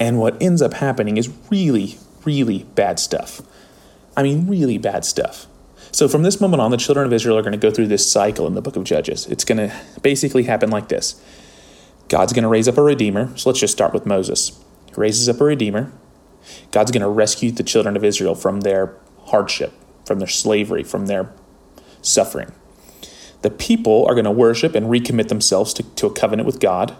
And 0.00 0.18
what 0.18 0.40
ends 0.42 0.62
up 0.62 0.74
happening 0.74 1.16
is 1.16 1.30
really, 1.50 1.98
really 2.24 2.64
bad 2.74 2.98
stuff. 2.98 3.42
I 4.16 4.22
mean, 4.22 4.46
really 4.46 4.78
bad 4.78 5.04
stuff. 5.04 5.46
So, 5.92 6.08
from 6.08 6.22
this 6.22 6.40
moment 6.40 6.60
on, 6.60 6.70
the 6.70 6.76
children 6.76 7.06
of 7.06 7.12
Israel 7.12 7.38
are 7.38 7.42
going 7.42 7.52
to 7.52 7.58
go 7.58 7.70
through 7.70 7.86
this 7.86 8.10
cycle 8.10 8.46
in 8.46 8.54
the 8.54 8.62
book 8.62 8.76
of 8.76 8.84
Judges. 8.84 9.26
It's 9.26 9.44
going 9.44 9.58
to 9.58 9.74
basically 10.02 10.42
happen 10.42 10.68
like 10.68 10.88
this 10.88 11.20
God's 12.08 12.32
going 12.32 12.42
to 12.42 12.48
raise 12.48 12.68
up 12.68 12.78
a 12.78 12.82
redeemer. 12.82 13.36
So 13.36 13.48
let's 13.50 13.60
just 13.60 13.72
start 13.72 13.92
with 13.92 14.06
Moses. 14.06 14.58
He 14.86 14.92
raises 14.94 15.28
up 15.28 15.40
a 15.40 15.44
redeemer. 15.44 15.92
God's 16.70 16.90
going 16.90 17.02
to 17.02 17.08
rescue 17.08 17.50
the 17.50 17.62
children 17.62 17.96
of 17.96 18.04
Israel 18.04 18.34
from 18.34 18.60
their 18.60 18.94
hardship, 19.26 19.72
from 20.04 20.18
their 20.18 20.28
slavery, 20.28 20.84
from 20.84 21.06
their 21.06 21.32
suffering. 22.02 22.52
The 23.42 23.50
people 23.50 24.06
are 24.08 24.14
going 24.14 24.24
to 24.24 24.30
worship 24.30 24.74
and 24.74 24.86
recommit 24.86 25.28
themselves 25.28 25.74
to, 25.74 25.82
to 25.82 26.06
a 26.06 26.12
covenant 26.12 26.46
with 26.46 26.60
God. 26.60 26.96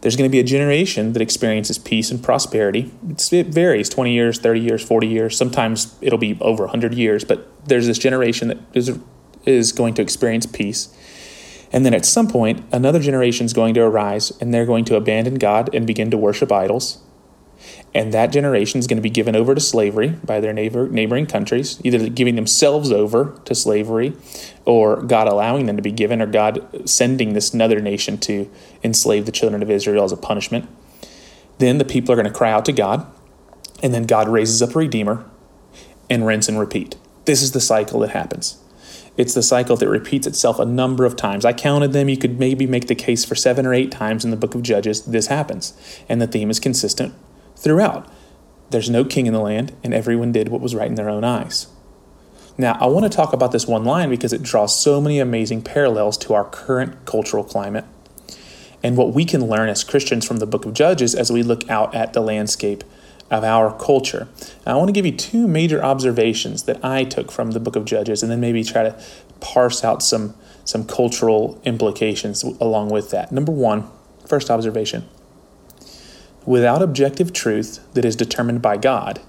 There's 0.00 0.16
going 0.16 0.28
to 0.28 0.32
be 0.32 0.40
a 0.40 0.44
generation 0.44 1.14
that 1.14 1.22
experiences 1.22 1.78
peace 1.78 2.10
and 2.10 2.22
prosperity. 2.22 2.92
It's, 3.08 3.32
it 3.32 3.48
varies 3.48 3.88
20 3.88 4.12
years, 4.12 4.38
30 4.38 4.60
years, 4.60 4.84
40 4.84 5.06
years. 5.06 5.36
Sometimes 5.36 5.96
it'll 6.00 6.18
be 6.18 6.36
over 6.40 6.64
100 6.64 6.94
years, 6.94 7.24
but 7.24 7.50
there's 7.66 7.86
this 7.86 7.98
generation 7.98 8.48
that 8.48 8.58
is, 8.74 8.98
is 9.46 9.72
going 9.72 9.94
to 9.94 10.02
experience 10.02 10.46
peace. 10.46 10.94
And 11.72 11.84
then 11.84 11.94
at 11.94 12.06
some 12.06 12.28
point, 12.28 12.64
another 12.72 13.00
generation 13.00 13.46
is 13.46 13.52
going 13.52 13.74
to 13.74 13.80
arise 13.80 14.30
and 14.40 14.52
they're 14.52 14.66
going 14.66 14.84
to 14.86 14.96
abandon 14.96 15.36
God 15.36 15.70
and 15.74 15.86
begin 15.86 16.10
to 16.10 16.16
worship 16.16 16.52
idols. 16.52 17.02
And 17.94 18.12
that 18.12 18.30
generation 18.30 18.78
is 18.78 18.86
going 18.86 18.98
to 18.98 19.02
be 19.02 19.10
given 19.10 19.34
over 19.34 19.54
to 19.54 19.60
slavery 19.60 20.08
by 20.08 20.38
their 20.38 20.52
neighbor, 20.52 20.88
neighboring 20.88 21.26
countries, 21.26 21.80
either 21.82 22.08
giving 22.08 22.36
themselves 22.36 22.92
over 22.92 23.40
to 23.46 23.54
slavery 23.54 24.12
or 24.64 25.02
God 25.02 25.28
allowing 25.28 25.66
them 25.66 25.76
to 25.76 25.82
be 25.82 25.92
given 25.92 26.20
or 26.20 26.26
God 26.26 26.88
sending 26.88 27.32
this 27.32 27.54
another 27.54 27.80
nation 27.80 28.18
to 28.18 28.50
enslave 28.84 29.24
the 29.24 29.32
children 29.32 29.62
of 29.62 29.70
Israel 29.70 30.04
as 30.04 30.12
a 30.12 30.16
punishment. 30.16 30.68
Then 31.58 31.78
the 31.78 31.84
people 31.84 32.12
are 32.12 32.16
going 32.16 32.30
to 32.30 32.38
cry 32.38 32.52
out 32.52 32.66
to 32.66 32.72
God 32.72 33.06
and 33.82 33.94
then 33.94 34.04
God 34.04 34.28
raises 34.28 34.62
up 34.62 34.74
a 34.74 34.78
redeemer 34.78 35.24
and 36.10 36.26
rinse 36.26 36.48
and 36.48 36.58
repeat. 36.58 36.96
This 37.24 37.42
is 37.42 37.52
the 37.52 37.60
cycle 37.60 38.00
that 38.00 38.10
happens. 38.10 38.62
It's 39.16 39.34
the 39.34 39.42
cycle 39.42 39.76
that 39.76 39.88
repeats 39.88 40.26
itself 40.26 40.58
a 40.58 40.66
number 40.66 41.04
of 41.04 41.16
times. 41.16 41.44
I 41.44 41.52
counted 41.52 41.92
them. 41.92 42.08
You 42.08 42.18
could 42.18 42.38
maybe 42.38 42.66
make 42.66 42.86
the 42.86 42.94
case 42.94 43.24
for 43.24 43.34
seven 43.34 43.64
or 43.64 43.72
eight 43.72 43.90
times 43.90 44.24
in 44.24 44.30
the 44.30 44.36
book 44.36 44.54
of 44.54 44.62
Judges 44.62 45.02
this 45.04 45.28
happens. 45.28 45.72
And 46.08 46.20
the 46.20 46.26
theme 46.26 46.50
is 46.50 46.60
consistent 46.60 47.14
throughout. 47.56 48.10
There's 48.70 48.90
no 48.90 49.04
king 49.04 49.26
in 49.26 49.32
the 49.32 49.40
land, 49.40 49.74
and 49.82 49.94
everyone 49.94 50.32
did 50.32 50.48
what 50.48 50.60
was 50.60 50.74
right 50.74 50.88
in 50.88 50.96
their 50.96 51.08
own 51.08 51.24
eyes. 51.24 51.68
Now, 52.58 52.76
I 52.80 52.86
want 52.86 53.04
to 53.04 53.14
talk 53.14 53.32
about 53.32 53.52
this 53.52 53.66
one 53.66 53.84
line 53.84 54.10
because 54.10 54.32
it 54.32 54.42
draws 54.42 54.80
so 54.80 55.00
many 55.00 55.20
amazing 55.20 55.62
parallels 55.62 56.16
to 56.18 56.34
our 56.34 56.44
current 56.44 57.04
cultural 57.04 57.44
climate 57.44 57.84
and 58.82 58.96
what 58.96 59.12
we 59.12 59.24
can 59.24 59.46
learn 59.46 59.68
as 59.68 59.84
Christians 59.84 60.26
from 60.26 60.38
the 60.38 60.46
book 60.46 60.64
of 60.64 60.72
Judges 60.72 61.14
as 61.14 61.30
we 61.30 61.42
look 61.42 61.68
out 61.68 61.94
at 61.94 62.12
the 62.12 62.20
landscape 62.20 62.82
of 63.30 63.44
our 63.44 63.76
culture. 63.76 64.28
I 64.66 64.74
want 64.74 64.88
to 64.88 64.92
give 64.92 65.06
you 65.06 65.12
two 65.12 65.48
major 65.48 65.82
observations 65.82 66.64
that 66.64 66.84
I 66.84 67.04
took 67.04 67.32
from 67.32 67.52
the 67.52 67.60
book 67.60 67.76
of 67.76 67.84
Judges 67.84 68.22
and 68.22 68.30
then 68.30 68.40
maybe 68.40 68.62
try 68.62 68.82
to 68.84 69.00
parse 69.40 69.84
out 69.84 70.02
some, 70.02 70.34
some 70.64 70.86
cultural 70.86 71.60
implications 71.64 72.42
along 72.42 72.90
with 72.90 73.10
that. 73.10 73.32
Number 73.32 73.52
one, 73.52 73.88
first 74.26 74.50
observation 74.50 75.08
without 76.46 76.80
objective 76.80 77.32
truth 77.32 77.80
that 77.94 78.04
is 78.04 78.16
determined 78.16 78.62
by 78.62 78.76
God, 78.76 79.20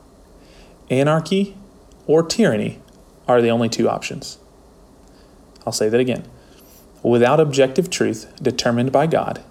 anarchy 0.90 1.58
or 2.06 2.24
tyranny 2.24 2.80
are 3.28 3.42
the 3.42 3.50
only 3.50 3.68
two 3.68 3.90
options. 3.90 4.38
I'll 5.66 5.74
say 5.74 5.90
that 5.90 6.00
again. 6.00 6.26
Without 7.04 7.40
objective 7.40 7.90
truth 7.90 8.32
determined 8.42 8.92
by 8.92 9.08
God, 9.08 9.44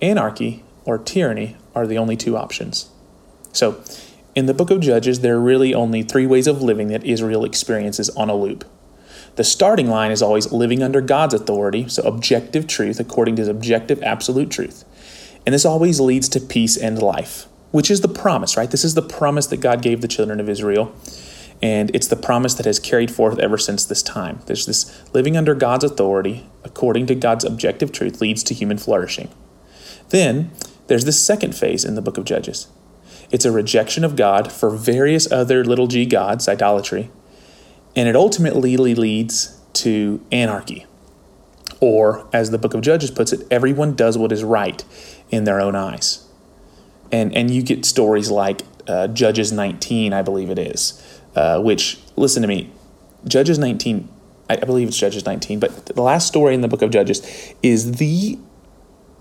anarchy 0.00 0.62
or 0.84 0.98
tyranny 0.98 1.56
are 1.74 1.86
the 1.86 1.98
only 1.98 2.16
two 2.16 2.36
options. 2.36 2.90
So, 3.52 3.82
in 4.34 4.46
the 4.46 4.54
book 4.54 4.70
of 4.70 4.80
Judges, 4.80 5.20
there 5.20 5.36
are 5.36 5.40
really 5.40 5.74
only 5.74 6.02
three 6.02 6.26
ways 6.26 6.46
of 6.46 6.62
living 6.62 6.88
that 6.88 7.04
Israel 7.04 7.44
experiences 7.44 8.08
on 8.10 8.30
a 8.30 8.34
loop. 8.34 8.64
The 9.36 9.44
starting 9.44 9.88
line 9.88 10.10
is 10.10 10.22
always 10.22 10.52
living 10.52 10.82
under 10.82 11.00
God's 11.00 11.34
authority, 11.34 11.88
so 11.88 12.02
objective 12.02 12.66
truth 12.66 13.00
according 13.00 13.36
to 13.36 13.42
his 13.42 13.48
objective 13.48 14.02
absolute 14.02 14.50
truth. 14.50 14.84
And 15.46 15.54
this 15.54 15.64
always 15.64 16.00
leads 16.00 16.28
to 16.30 16.40
peace 16.40 16.76
and 16.76 17.00
life, 17.00 17.46
which 17.70 17.90
is 17.90 18.02
the 18.02 18.08
promise, 18.08 18.56
right? 18.56 18.70
This 18.70 18.84
is 18.84 18.94
the 18.94 19.02
promise 19.02 19.46
that 19.48 19.60
God 19.60 19.82
gave 19.82 20.00
the 20.00 20.08
children 20.08 20.40
of 20.40 20.48
Israel. 20.48 20.94
And 21.62 21.94
it's 21.94 22.08
the 22.08 22.16
promise 22.16 22.54
that 22.54 22.66
has 22.66 22.78
carried 22.78 23.10
forth 23.10 23.38
ever 23.38 23.58
since 23.58 23.84
this 23.84 24.02
time. 24.02 24.40
There's 24.46 24.66
this 24.66 25.02
living 25.12 25.36
under 25.36 25.54
God's 25.54 25.84
authority, 25.84 26.46
according 26.64 27.06
to 27.06 27.14
God's 27.14 27.44
objective 27.44 27.92
truth, 27.92 28.20
leads 28.20 28.42
to 28.44 28.54
human 28.54 28.78
flourishing. 28.78 29.28
Then 30.08 30.50
there's 30.86 31.04
this 31.04 31.24
second 31.24 31.54
phase 31.54 31.84
in 31.84 31.94
the 31.94 32.02
book 32.02 32.16
of 32.16 32.24
Judges. 32.24 32.66
It's 33.30 33.44
a 33.44 33.52
rejection 33.52 34.04
of 34.04 34.16
God 34.16 34.50
for 34.50 34.70
various 34.70 35.30
other 35.30 35.64
little 35.64 35.86
g 35.86 36.04
gods, 36.04 36.48
idolatry, 36.48 37.10
and 37.94 38.08
it 38.08 38.16
ultimately 38.16 38.76
leads 38.76 39.60
to 39.74 40.24
anarchy. 40.32 40.86
Or, 41.80 42.28
as 42.32 42.50
the 42.50 42.58
book 42.58 42.74
of 42.74 42.82
Judges 42.82 43.10
puts 43.10 43.32
it, 43.32 43.46
everyone 43.50 43.94
does 43.94 44.18
what 44.18 44.32
is 44.32 44.44
right 44.44 44.84
in 45.30 45.44
their 45.44 45.60
own 45.60 45.74
eyes. 45.74 46.26
And, 47.10 47.34
and 47.34 47.50
you 47.50 47.62
get 47.62 47.84
stories 47.84 48.30
like 48.30 48.62
uh, 48.86 49.08
Judges 49.08 49.50
19, 49.52 50.12
I 50.12 50.22
believe 50.22 50.50
it 50.50 50.58
is, 50.58 51.02
uh, 51.34 51.60
which, 51.60 51.98
listen 52.16 52.42
to 52.42 52.48
me, 52.48 52.70
Judges 53.26 53.58
19, 53.58 54.08
I, 54.50 54.54
I 54.54 54.64
believe 54.64 54.88
it's 54.88 54.98
Judges 54.98 55.24
19, 55.24 55.60
but 55.60 55.86
the 55.86 56.02
last 56.02 56.26
story 56.26 56.54
in 56.54 56.60
the 56.60 56.68
book 56.68 56.82
of 56.82 56.90
Judges 56.90 57.54
is 57.62 57.92
the 57.92 58.38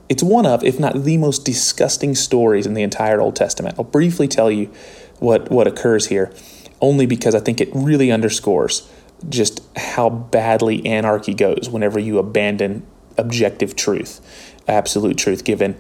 it's 0.10 0.24
one 0.24 0.46
of, 0.46 0.64
if 0.64 0.80
not 0.80 1.04
the 1.04 1.18
most 1.18 1.46
disgusting 1.46 2.16
stories 2.16 2.66
in 2.66 2.74
the 2.74 2.82
entire 2.82 3.22
Old 3.22 3.36
Testament. 3.36 3.76
I'll 3.78 3.86
briefly 3.86 4.28
tell 4.28 4.50
you 4.50 4.72
what, 5.20 5.52
what 5.52 5.68
occurs 5.68 6.08
here, 6.08 6.34
only 6.82 7.06
because 7.06 7.36
I 7.36 7.40
think 7.40 7.62
it 7.62 7.70
really 7.74 8.12
underscores 8.12 8.92
just 9.30 9.62
how 9.78 10.10
badly 10.10 10.86
anarchy 10.86 11.34
goes 11.34 11.70
whenever 11.70 12.00
you 12.00 12.18
abandon 12.18 12.86
objective 13.18 13.76
truth, 13.76 14.56
absolute 14.68 15.18
truth 15.18 15.44
given 15.44 15.78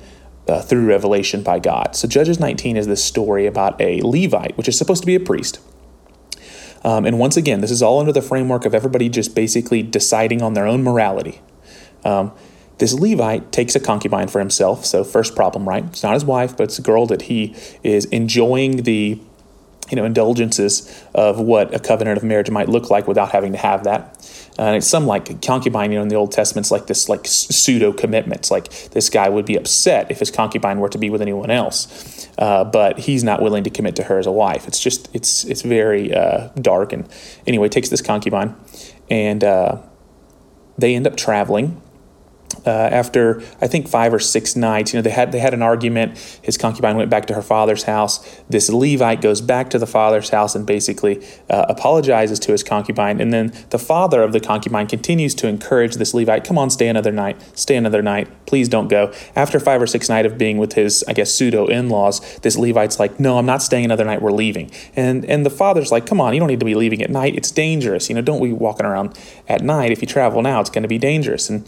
uh, 0.47 0.61
through 0.61 0.85
revelation 0.85 1.41
by 1.41 1.57
God. 1.57 1.95
So, 1.95 2.07
Judges 2.07 2.39
19 2.39 2.75
is 2.77 2.87
this 2.87 3.03
story 3.03 3.45
about 3.45 3.79
a 3.81 4.01
Levite, 4.01 4.57
which 4.57 4.67
is 4.67 4.77
supposed 4.77 5.01
to 5.01 5.07
be 5.07 5.15
a 5.15 5.19
priest. 5.19 5.59
Um, 6.83 7.05
and 7.05 7.19
once 7.19 7.37
again, 7.37 7.61
this 7.61 7.71
is 7.71 7.81
all 7.81 7.99
under 7.99 8.11
the 8.11 8.21
framework 8.21 8.65
of 8.65 8.73
everybody 8.73 9.09
just 9.09 9.35
basically 9.35 9.83
deciding 9.83 10.41
on 10.41 10.53
their 10.53 10.65
own 10.65 10.83
morality. 10.83 11.41
Um, 12.03 12.31
this 12.79 12.93
Levite 12.93 13.51
takes 13.51 13.75
a 13.75 13.79
concubine 13.79 14.27
for 14.27 14.39
himself. 14.39 14.85
So, 14.85 15.03
first 15.03 15.35
problem, 15.35 15.67
right? 15.67 15.83
It's 15.85 16.03
not 16.03 16.13
his 16.13 16.25
wife, 16.25 16.57
but 16.57 16.63
it's 16.63 16.79
a 16.79 16.81
girl 16.81 17.05
that 17.07 17.23
he 17.23 17.55
is 17.83 18.05
enjoying 18.05 18.83
the 18.83 19.19
you 19.89 19.95
know 19.95 20.05
indulgences 20.05 21.03
of 21.13 21.39
what 21.39 21.73
a 21.73 21.79
covenant 21.79 22.17
of 22.17 22.23
marriage 22.23 22.49
might 22.49 22.69
look 22.69 22.89
like 22.89 23.07
without 23.07 23.31
having 23.31 23.51
to 23.51 23.57
have 23.57 23.83
that. 23.83 24.15
And 24.57 24.75
it's 24.75 24.87
some 24.87 25.05
like 25.05 25.41
concubine, 25.41 25.91
you 25.91 25.97
know, 25.97 26.03
in 26.03 26.09
the 26.09 26.15
Old 26.15 26.31
Testament, 26.31 26.65
it's 26.65 26.71
like 26.71 26.87
this 26.87 27.07
like 27.07 27.21
pseudo 27.23 27.93
commitments. 27.93 28.51
Like 28.51 28.69
this 28.89 29.09
guy 29.09 29.29
would 29.29 29.45
be 29.45 29.55
upset 29.55 30.11
if 30.11 30.19
his 30.19 30.31
concubine 30.31 30.79
were 30.79 30.89
to 30.89 30.97
be 30.97 31.09
with 31.09 31.21
anyone 31.21 31.49
else, 31.49 32.29
uh, 32.37 32.65
but 32.65 32.99
he's 32.99 33.23
not 33.23 33.41
willing 33.41 33.63
to 33.63 33.69
commit 33.69 33.95
to 33.97 34.03
her 34.03 34.19
as 34.19 34.25
a 34.25 34.31
wife. 34.31 34.67
It's 34.67 34.79
just 34.79 35.09
it's 35.13 35.43
it's 35.45 35.63
very 35.63 36.13
uh, 36.13 36.49
dark. 36.61 36.93
And 36.93 37.09
anyway, 37.47 37.67
takes 37.69 37.89
this 37.89 38.01
concubine, 38.01 38.55
and 39.09 39.43
uh, 39.43 39.81
they 40.77 40.95
end 40.95 41.07
up 41.07 41.17
traveling 41.17 41.81
uh, 42.65 42.69
after 42.69 43.41
I 43.61 43.67
think 43.67 43.87
five 43.87 44.13
or 44.13 44.19
six 44.19 44.55
nights, 44.55 44.93
you 44.93 44.97
know, 44.97 45.01
they 45.01 45.09
had 45.11 45.31
they 45.31 45.39
had 45.39 45.53
an 45.53 45.61
argument. 45.61 46.17
His 46.41 46.57
concubine 46.57 46.97
went 46.97 47.09
back 47.09 47.25
to 47.27 47.33
her 47.33 47.41
father's 47.41 47.83
house. 47.83 48.41
This 48.49 48.69
Levite 48.69 49.21
goes 49.21 49.41
back 49.41 49.69
to 49.71 49.79
the 49.79 49.87
father's 49.87 50.29
house 50.29 50.55
and 50.55 50.65
basically 50.65 51.23
uh, 51.49 51.65
apologizes 51.69 52.39
to 52.39 52.51
his 52.51 52.63
concubine. 52.63 53.21
And 53.21 53.31
then 53.33 53.53
the 53.69 53.79
father 53.79 54.21
of 54.23 54.33
the 54.33 54.39
concubine 54.39 54.87
continues 54.87 55.33
to 55.35 55.47
encourage 55.47 55.95
this 55.95 56.13
Levite, 56.13 56.43
"Come 56.43 56.57
on, 56.57 56.69
stay 56.69 56.87
another 56.87 57.11
night. 57.11 57.41
Stay 57.57 57.75
another 57.75 58.01
night. 58.01 58.27
Please 58.45 58.67
don't 58.67 58.87
go." 58.87 59.13
After 59.35 59.59
five 59.59 59.81
or 59.81 59.87
six 59.87 60.09
nights 60.09 60.25
of 60.25 60.37
being 60.37 60.57
with 60.57 60.73
his, 60.73 61.03
I 61.07 61.13
guess, 61.13 61.33
pseudo 61.33 61.67
in-laws, 61.67 62.39
this 62.39 62.57
Levite's 62.57 62.99
like, 62.99 63.19
"No, 63.19 63.37
I'm 63.37 63.45
not 63.45 63.61
staying 63.61 63.85
another 63.85 64.05
night. 64.05 64.21
We're 64.21 64.31
leaving." 64.31 64.71
And 64.95 65.23
and 65.25 65.45
the 65.45 65.49
father's 65.49 65.91
like, 65.91 66.05
"Come 66.05 66.19
on, 66.19 66.33
you 66.33 66.39
don't 66.39 66.49
need 66.49 66.59
to 66.59 66.65
be 66.65 66.75
leaving 66.75 67.01
at 67.01 67.09
night. 67.09 67.35
It's 67.35 67.51
dangerous. 67.51 68.09
You 68.09 68.15
know, 68.15 68.21
don't 68.21 68.41
be 68.41 68.51
walking 68.51 68.85
around 68.85 69.17
at 69.47 69.61
night. 69.61 69.91
If 69.91 70.01
you 70.01 70.07
travel 70.07 70.41
now, 70.41 70.59
it's 70.59 70.69
going 70.69 70.83
to 70.83 70.89
be 70.89 70.97
dangerous." 70.97 71.49
And 71.49 71.65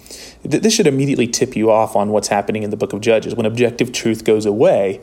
th- 0.49 0.61
this 0.63 0.70
should 0.71 0.87
immediately 0.87 1.27
tip 1.27 1.55
you 1.55 1.69
off 1.69 1.95
on 1.95 2.09
what's 2.09 2.29
happening 2.29 2.63
in 2.63 2.71
the 2.71 2.77
book 2.77 2.93
of 2.93 3.01
Judges. 3.01 3.35
When 3.35 3.45
objective 3.45 3.91
truth 3.91 4.23
goes 4.23 4.45
away, 4.45 5.01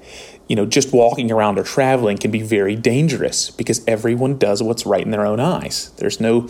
you 0.48 0.56
know, 0.56 0.66
just 0.66 0.92
walking 0.92 1.30
around 1.30 1.58
or 1.58 1.62
traveling 1.62 2.18
can 2.18 2.30
be 2.30 2.42
very 2.42 2.75
dangerous 2.75 3.50
because 3.50 3.84
everyone 3.87 4.38
does 4.38 4.62
what's 4.62 4.84
right 4.84 5.02
in 5.02 5.10
their 5.10 5.26
own 5.26 5.38
eyes. 5.38 5.90
There's 5.98 6.20
no 6.20 6.48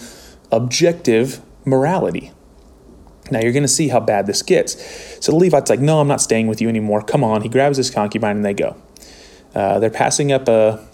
objective 0.50 1.42
morality. 1.64 2.32
Now 3.30 3.40
you're 3.40 3.52
going 3.52 3.64
to 3.64 3.68
see 3.68 3.88
how 3.88 4.00
bad 4.00 4.26
this 4.26 4.42
gets. 4.42 4.82
So 5.25 5.32
the 5.32 5.38
Levite's 5.38 5.68
like, 5.68 5.80
No, 5.80 6.00
I'm 6.00 6.08
not 6.08 6.20
staying 6.20 6.46
with 6.46 6.60
you 6.60 6.68
anymore. 6.68 7.02
Come 7.02 7.22
on. 7.22 7.42
He 7.42 7.48
grabs 7.48 7.76
his 7.76 7.90
concubine 7.90 8.37
and 8.37 8.44
they 8.44 8.54
go. 8.54 8.76
Uh, 9.54 9.78
they're 9.78 9.90
passing 9.90 10.32
up 10.32 10.48
a 10.48 10.87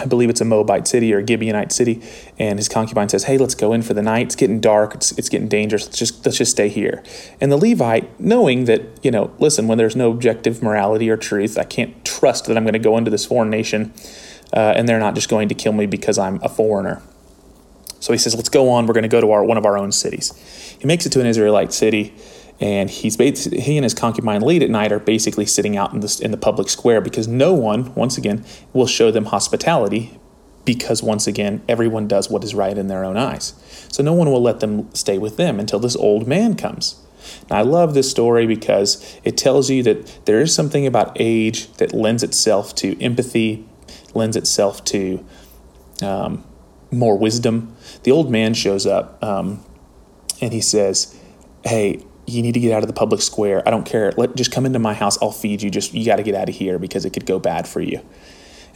I 0.00 0.06
believe 0.06 0.30
it's 0.30 0.40
a 0.40 0.44
Moabite 0.44 0.88
city 0.88 1.12
or 1.12 1.18
a 1.18 1.22
Gibeonite 1.22 1.72
city, 1.72 2.00
and 2.38 2.58
his 2.58 2.68
concubine 2.68 3.08
says, 3.08 3.24
"Hey, 3.24 3.36
let's 3.36 3.54
go 3.54 3.72
in 3.72 3.82
for 3.82 3.92
the 3.92 4.02
night. 4.02 4.26
It's 4.26 4.36
getting 4.36 4.60
dark. 4.60 4.94
It's, 4.94 5.12
it's 5.12 5.28
getting 5.28 5.48
dangerous. 5.48 5.84
Let's 5.84 5.98
just 5.98 6.24
let's 6.24 6.38
just 6.38 6.50
stay 6.52 6.68
here." 6.68 7.02
And 7.40 7.52
the 7.52 7.58
Levite, 7.58 8.18
knowing 8.18 8.64
that 8.64 8.82
you 9.02 9.10
know, 9.10 9.30
listen, 9.38 9.68
when 9.68 9.76
there's 9.76 9.96
no 9.96 10.10
objective 10.10 10.62
morality 10.62 11.10
or 11.10 11.16
truth, 11.18 11.58
I 11.58 11.64
can't 11.64 12.02
trust 12.04 12.46
that 12.46 12.56
I'm 12.56 12.64
going 12.64 12.72
to 12.72 12.78
go 12.78 12.96
into 12.96 13.10
this 13.10 13.26
foreign 13.26 13.50
nation, 13.50 13.92
uh, 14.54 14.72
and 14.74 14.88
they're 14.88 14.98
not 14.98 15.14
just 15.14 15.28
going 15.28 15.48
to 15.50 15.54
kill 15.54 15.72
me 15.72 15.84
because 15.84 16.18
I'm 16.18 16.40
a 16.42 16.48
foreigner. 16.48 17.02
So 18.00 18.14
he 18.14 18.18
says, 18.18 18.34
"Let's 18.34 18.48
go 18.48 18.70
on. 18.70 18.86
We're 18.86 18.94
going 18.94 19.02
to 19.02 19.08
go 19.08 19.20
to 19.20 19.30
our 19.32 19.44
one 19.44 19.58
of 19.58 19.66
our 19.66 19.76
own 19.76 19.92
cities." 19.92 20.32
He 20.78 20.86
makes 20.86 21.04
it 21.04 21.10
to 21.10 21.20
an 21.20 21.26
Israelite 21.26 21.74
city 21.74 22.14
and 22.60 22.90
he's 22.90 23.16
he 23.16 23.76
and 23.78 23.84
his 23.84 23.94
concubine 23.94 24.42
late 24.42 24.62
at 24.62 24.70
night 24.70 24.92
are 24.92 24.98
basically 24.98 25.46
sitting 25.46 25.76
out 25.76 25.92
in 25.94 26.00
the 26.00 26.20
in 26.22 26.30
the 26.30 26.36
public 26.36 26.68
square 26.68 27.00
because 27.00 27.26
no 27.26 27.54
one, 27.54 27.94
once 27.94 28.18
again, 28.18 28.44
will 28.72 28.86
show 28.86 29.10
them 29.10 29.26
hospitality 29.26 30.18
because 30.66 31.02
once 31.02 31.26
again 31.26 31.62
everyone 31.68 32.06
does 32.06 32.28
what 32.30 32.44
is 32.44 32.54
right 32.54 32.76
in 32.76 32.88
their 32.88 33.02
own 33.02 33.16
eyes. 33.16 33.54
So 33.90 34.02
no 34.02 34.12
one 34.12 34.30
will 34.30 34.42
let 34.42 34.60
them 34.60 34.94
stay 34.94 35.16
with 35.16 35.38
them 35.38 35.58
until 35.58 35.78
this 35.78 35.96
old 35.96 36.28
man 36.28 36.54
comes. 36.54 37.00
Now 37.48 37.56
I 37.56 37.62
love 37.62 37.94
this 37.94 38.10
story 38.10 38.46
because 38.46 39.18
it 39.24 39.38
tells 39.38 39.70
you 39.70 39.82
that 39.84 40.26
there 40.26 40.40
is 40.40 40.54
something 40.54 40.86
about 40.86 41.16
age 41.18 41.72
that 41.74 41.94
lends 41.94 42.22
itself 42.22 42.74
to 42.76 43.00
empathy, 43.02 43.66
lends 44.14 44.36
itself 44.36 44.84
to 44.86 45.24
um, 46.02 46.44
more 46.90 47.16
wisdom. 47.16 47.74
The 48.02 48.10
old 48.10 48.30
man 48.30 48.52
shows 48.52 48.86
up 48.86 49.22
um, 49.24 49.64
and 50.42 50.52
he 50.52 50.60
says, 50.60 51.18
"Hey." 51.64 52.04
You 52.30 52.42
need 52.42 52.54
to 52.54 52.60
get 52.60 52.72
out 52.72 52.82
of 52.82 52.86
the 52.86 52.94
public 52.94 53.20
square. 53.20 53.66
I 53.66 53.70
don't 53.70 53.84
care. 53.84 54.12
Let 54.16 54.36
just 54.36 54.52
come 54.52 54.66
into 54.66 54.78
my 54.78 54.94
house. 54.94 55.18
I'll 55.20 55.32
feed 55.32 55.62
you. 55.62 55.70
Just 55.70 55.94
you 55.94 56.04
got 56.04 56.16
to 56.16 56.22
get 56.22 56.34
out 56.34 56.48
of 56.48 56.54
here 56.54 56.78
because 56.78 57.04
it 57.04 57.10
could 57.10 57.26
go 57.26 57.38
bad 57.38 57.68
for 57.68 57.80
you. 57.80 58.00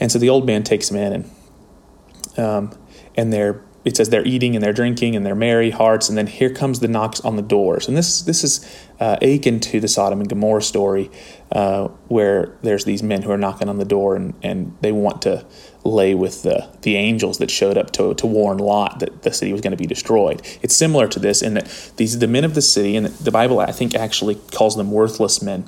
And 0.00 0.10
so 0.10 0.18
the 0.18 0.28
old 0.28 0.46
man 0.46 0.62
takes 0.62 0.90
him 0.90 0.96
in, 0.96 1.12
and 1.12 2.38
um, 2.38 2.78
and 3.16 3.32
they're 3.32 3.62
it 3.84 3.96
says 3.96 4.08
they're 4.08 4.26
eating 4.26 4.56
and 4.56 4.62
they're 4.62 4.72
drinking 4.72 5.14
and 5.14 5.26
they're 5.26 5.34
merry 5.34 5.70
hearts, 5.70 6.08
and 6.08 6.16
then 6.16 6.26
here 6.26 6.52
comes 6.52 6.80
the 6.80 6.88
knocks 6.88 7.20
on 7.20 7.36
the 7.36 7.42
doors. 7.42 7.86
And 7.86 7.96
this 7.96 8.22
this 8.22 8.42
is 8.42 8.66
uh, 8.98 9.16
akin 9.20 9.60
to 9.60 9.80
the 9.80 9.88
Sodom 9.88 10.20
and 10.20 10.28
Gomorrah 10.28 10.62
story, 10.62 11.10
uh, 11.52 11.88
where 12.08 12.56
there's 12.62 12.84
these 12.84 13.02
men 13.02 13.22
who 13.22 13.30
are 13.30 13.38
knocking 13.38 13.68
on 13.68 13.78
the 13.78 13.84
door 13.84 14.16
and, 14.16 14.34
and 14.42 14.76
they 14.80 14.92
want 14.92 15.22
to 15.22 15.44
lay 15.84 16.14
with 16.14 16.42
the, 16.42 16.66
the 16.80 16.96
angels 16.96 17.38
that 17.38 17.50
showed 17.50 17.76
up 17.76 17.90
to, 17.90 18.14
to 18.14 18.26
warn 18.26 18.56
Lot 18.56 19.00
that 19.00 19.22
the 19.22 19.32
city 19.32 19.52
was 19.52 19.60
going 19.60 19.72
to 19.72 19.76
be 19.76 19.86
destroyed. 19.86 20.40
It's 20.62 20.74
similar 20.74 21.06
to 21.08 21.18
this 21.18 21.42
in 21.42 21.54
that 21.54 21.92
these 21.96 22.18
the 22.18 22.26
men 22.26 22.44
of 22.44 22.54
the 22.54 22.62
city, 22.62 22.96
and 22.96 23.06
the 23.06 23.30
Bible 23.30 23.60
I 23.60 23.72
think 23.72 23.94
actually 23.94 24.36
calls 24.52 24.76
them 24.76 24.90
worthless 24.90 25.42
men, 25.42 25.66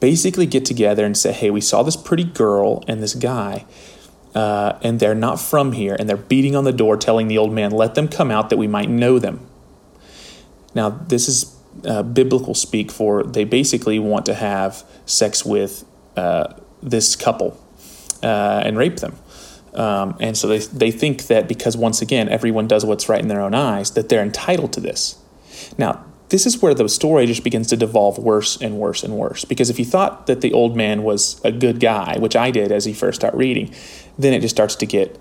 basically 0.00 0.44
get 0.44 0.66
together 0.66 1.06
and 1.06 1.16
say, 1.16 1.32
"Hey, 1.32 1.50
we 1.50 1.62
saw 1.62 1.82
this 1.82 1.96
pretty 1.96 2.24
girl 2.24 2.84
and 2.86 3.02
this 3.02 3.14
guy." 3.14 3.64
Uh, 4.34 4.78
and 4.82 4.98
they're 4.98 5.14
not 5.14 5.40
from 5.40 5.72
here, 5.72 5.96
and 5.96 6.08
they're 6.08 6.16
beating 6.16 6.56
on 6.56 6.64
the 6.64 6.72
door, 6.72 6.96
telling 6.96 7.28
the 7.28 7.38
old 7.38 7.52
man, 7.52 7.70
Let 7.70 7.94
them 7.94 8.08
come 8.08 8.30
out 8.30 8.50
that 8.50 8.56
we 8.56 8.66
might 8.66 8.88
know 8.88 9.18
them. 9.18 9.46
Now, 10.74 10.90
this 10.90 11.28
is 11.28 11.56
uh, 11.84 12.02
biblical 12.02 12.54
speak 12.54 12.90
for 12.90 13.22
they 13.22 13.44
basically 13.44 13.98
want 13.98 14.26
to 14.26 14.34
have 14.34 14.84
sex 15.06 15.44
with 15.44 15.84
uh, 16.16 16.54
this 16.82 17.16
couple 17.16 17.60
uh, 18.22 18.62
and 18.64 18.76
rape 18.76 18.96
them. 18.96 19.16
Um, 19.74 20.16
and 20.20 20.36
so 20.36 20.46
they, 20.46 20.58
they 20.58 20.90
think 20.90 21.26
that 21.26 21.48
because, 21.48 21.76
once 21.76 22.00
again, 22.00 22.28
everyone 22.28 22.68
does 22.68 22.84
what's 22.84 23.08
right 23.08 23.20
in 23.20 23.28
their 23.28 23.40
own 23.40 23.54
eyes, 23.54 23.92
that 23.92 24.08
they're 24.08 24.22
entitled 24.22 24.72
to 24.74 24.80
this. 24.80 25.20
Now, 25.76 26.04
this 26.28 26.46
is 26.46 26.62
where 26.62 26.74
the 26.74 26.88
story 26.88 27.26
just 27.26 27.44
begins 27.44 27.66
to 27.68 27.76
devolve 27.76 28.18
worse 28.18 28.60
and 28.60 28.78
worse 28.78 29.02
and 29.02 29.16
worse. 29.16 29.44
Because 29.44 29.70
if 29.70 29.78
you 29.78 29.84
thought 29.84 30.26
that 30.26 30.40
the 30.40 30.52
old 30.52 30.76
man 30.76 31.02
was 31.02 31.40
a 31.44 31.52
good 31.52 31.80
guy, 31.80 32.18
which 32.18 32.36
I 32.36 32.50
did 32.50 32.72
as 32.72 32.86
you 32.86 32.94
first 32.94 33.20
start 33.20 33.34
reading, 33.34 33.74
then 34.18 34.32
it 34.32 34.40
just 34.40 34.54
starts 34.54 34.74
to 34.76 34.86
get 34.86 35.18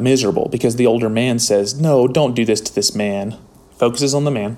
miserable 0.00 0.48
because 0.48 0.76
the 0.76 0.86
older 0.86 1.08
man 1.08 1.38
says, 1.38 1.78
No, 1.80 2.08
don't 2.08 2.34
do 2.34 2.44
this 2.44 2.60
to 2.62 2.74
this 2.74 2.94
man. 2.94 3.36
Focuses 3.76 4.14
on 4.14 4.24
the 4.24 4.30
man 4.30 4.56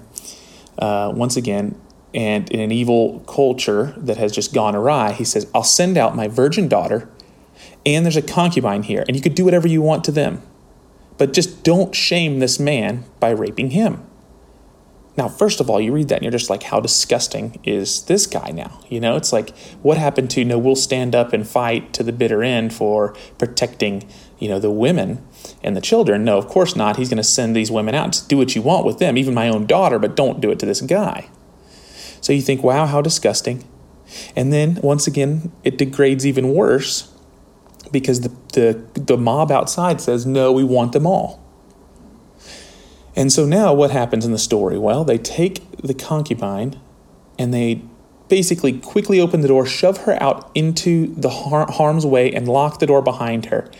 uh, 0.78 1.12
once 1.14 1.36
again. 1.36 1.80
And 2.12 2.48
in 2.50 2.60
an 2.60 2.70
evil 2.70 3.20
culture 3.26 3.92
that 3.96 4.16
has 4.18 4.30
just 4.30 4.54
gone 4.54 4.76
awry, 4.76 5.12
he 5.12 5.24
says, 5.24 5.50
I'll 5.52 5.64
send 5.64 5.98
out 5.98 6.14
my 6.14 6.28
virgin 6.28 6.68
daughter, 6.68 7.08
and 7.84 8.06
there's 8.06 8.16
a 8.16 8.22
concubine 8.22 8.84
here, 8.84 9.04
and 9.08 9.16
you 9.16 9.22
could 9.22 9.34
do 9.34 9.44
whatever 9.44 9.66
you 9.66 9.82
want 9.82 10.04
to 10.04 10.12
them. 10.12 10.40
But 11.18 11.32
just 11.32 11.64
don't 11.64 11.94
shame 11.94 12.38
this 12.38 12.60
man 12.60 13.04
by 13.18 13.30
raping 13.30 13.70
him. 13.70 14.06
Now, 15.16 15.28
first 15.28 15.60
of 15.60 15.70
all, 15.70 15.80
you 15.80 15.92
read 15.92 16.08
that 16.08 16.16
and 16.16 16.24
you're 16.24 16.32
just 16.32 16.50
like, 16.50 16.64
how 16.64 16.80
disgusting 16.80 17.60
is 17.62 18.02
this 18.06 18.26
guy 18.26 18.50
now? 18.50 18.80
You 18.88 18.98
know, 18.98 19.14
it's 19.14 19.32
like, 19.32 19.56
what 19.80 19.96
happened 19.96 20.30
to, 20.30 20.44
no, 20.44 20.58
we'll 20.58 20.74
stand 20.74 21.14
up 21.14 21.32
and 21.32 21.46
fight 21.46 21.92
to 21.92 22.02
the 22.02 22.12
bitter 22.12 22.42
end 22.42 22.72
for 22.72 23.14
protecting, 23.38 24.08
you 24.40 24.48
know, 24.48 24.58
the 24.58 24.72
women 24.72 25.24
and 25.62 25.76
the 25.76 25.80
children? 25.80 26.24
No, 26.24 26.36
of 26.36 26.48
course 26.48 26.74
not. 26.74 26.96
He's 26.96 27.08
going 27.08 27.18
to 27.18 27.22
send 27.22 27.54
these 27.54 27.70
women 27.70 27.94
out 27.94 28.12
to 28.14 28.26
do 28.26 28.36
what 28.36 28.56
you 28.56 28.62
want 28.62 28.86
with 28.86 28.98
them, 28.98 29.16
even 29.16 29.34
my 29.34 29.48
own 29.48 29.66
daughter, 29.66 30.00
but 30.00 30.16
don't 30.16 30.40
do 30.40 30.50
it 30.50 30.58
to 30.58 30.66
this 30.66 30.80
guy. 30.80 31.28
So 32.20 32.32
you 32.32 32.42
think, 32.42 32.64
wow, 32.64 32.86
how 32.86 33.00
disgusting. 33.00 33.64
And 34.34 34.52
then 34.52 34.80
once 34.82 35.06
again, 35.06 35.52
it 35.62 35.78
degrades 35.78 36.26
even 36.26 36.54
worse 36.54 37.12
because 37.92 38.22
the, 38.22 38.32
the, 38.52 39.00
the 39.00 39.16
mob 39.16 39.52
outside 39.52 40.00
says, 40.00 40.26
no, 40.26 40.50
we 40.50 40.64
want 40.64 40.92
them 40.92 41.06
all. 41.06 41.43
And 43.16 43.32
so 43.32 43.46
now 43.46 43.72
what 43.72 43.90
happens 43.90 44.24
in 44.24 44.32
the 44.32 44.38
story? 44.38 44.78
Well, 44.78 45.04
they 45.04 45.18
take 45.18 45.70
the 45.78 45.94
concubine 45.94 46.80
and 47.38 47.52
they 47.52 47.82
basically 48.28 48.78
quickly 48.78 49.20
open 49.20 49.42
the 49.42 49.48
door, 49.48 49.66
shove 49.66 49.98
her 49.98 50.20
out 50.22 50.50
into 50.54 51.14
the 51.14 51.28
har- 51.28 51.70
harm's 51.70 52.06
way, 52.06 52.32
and 52.32 52.48
lock 52.48 52.78
the 52.78 52.86
door 52.86 53.02
behind 53.02 53.46
her. 53.46 53.70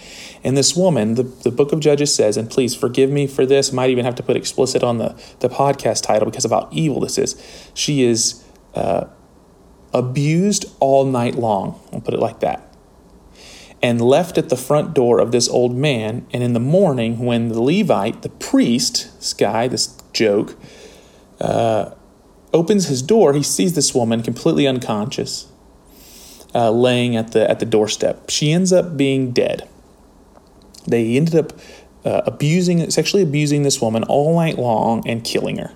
And 0.44 0.56
this 0.56 0.76
woman, 0.76 1.14
the, 1.14 1.22
the 1.22 1.50
book 1.50 1.72
of 1.72 1.80
Judges 1.80 2.14
says, 2.14 2.36
and 2.36 2.50
please 2.50 2.74
forgive 2.74 3.10
me 3.10 3.26
for 3.26 3.46
this, 3.46 3.72
might 3.72 3.90
even 3.90 4.04
have 4.04 4.14
to 4.16 4.22
put 4.22 4.36
explicit 4.36 4.82
on 4.82 4.98
the, 4.98 5.20
the 5.40 5.48
podcast 5.48 6.02
title 6.02 6.26
because 6.26 6.44
of 6.44 6.50
how 6.50 6.68
evil 6.70 7.00
this 7.00 7.16
is. 7.16 7.70
She 7.72 8.04
is 8.04 8.44
uh, 8.74 9.06
abused 9.92 10.66
all 10.78 11.06
night 11.06 11.36
long. 11.36 11.80
I'll 11.92 12.00
put 12.00 12.14
it 12.14 12.20
like 12.20 12.40
that 12.40 12.73
and 13.84 14.00
left 14.00 14.38
at 14.38 14.48
the 14.48 14.56
front 14.56 14.94
door 14.94 15.18
of 15.18 15.30
this 15.30 15.46
old 15.46 15.76
man. 15.76 16.26
And 16.32 16.42
in 16.42 16.54
the 16.54 16.58
morning, 16.58 17.18
when 17.18 17.48
the 17.48 17.60
Levite, 17.60 18.22
the 18.22 18.30
priest, 18.30 19.14
this 19.18 19.34
guy, 19.34 19.68
this 19.68 19.94
joke, 20.14 20.56
uh, 21.38 21.90
opens 22.54 22.86
his 22.86 23.02
door, 23.02 23.34
he 23.34 23.42
sees 23.42 23.74
this 23.74 23.94
woman 23.94 24.22
completely 24.22 24.66
unconscious, 24.66 25.48
uh, 26.54 26.70
laying 26.70 27.14
at 27.14 27.32
the 27.32 27.48
at 27.50 27.58
the 27.58 27.66
doorstep. 27.66 28.30
She 28.30 28.52
ends 28.52 28.72
up 28.72 28.96
being 28.96 29.32
dead. 29.32 29.68
They 30.86 31.18
ended 31.18 31.34
up 31.34 31.52
uh, 32.06 32.22
abusing, 32.24 32.90
sexually 32.90 33.22
abusing 33.22 33.64
this 33.64 33.82
woman 33.82 34.02
all 34.04 34.34
night 34.34 34.58
long 34.58 35.06
and 35.06 35.22
killing 35.22 35.58
her. 35.58 35.72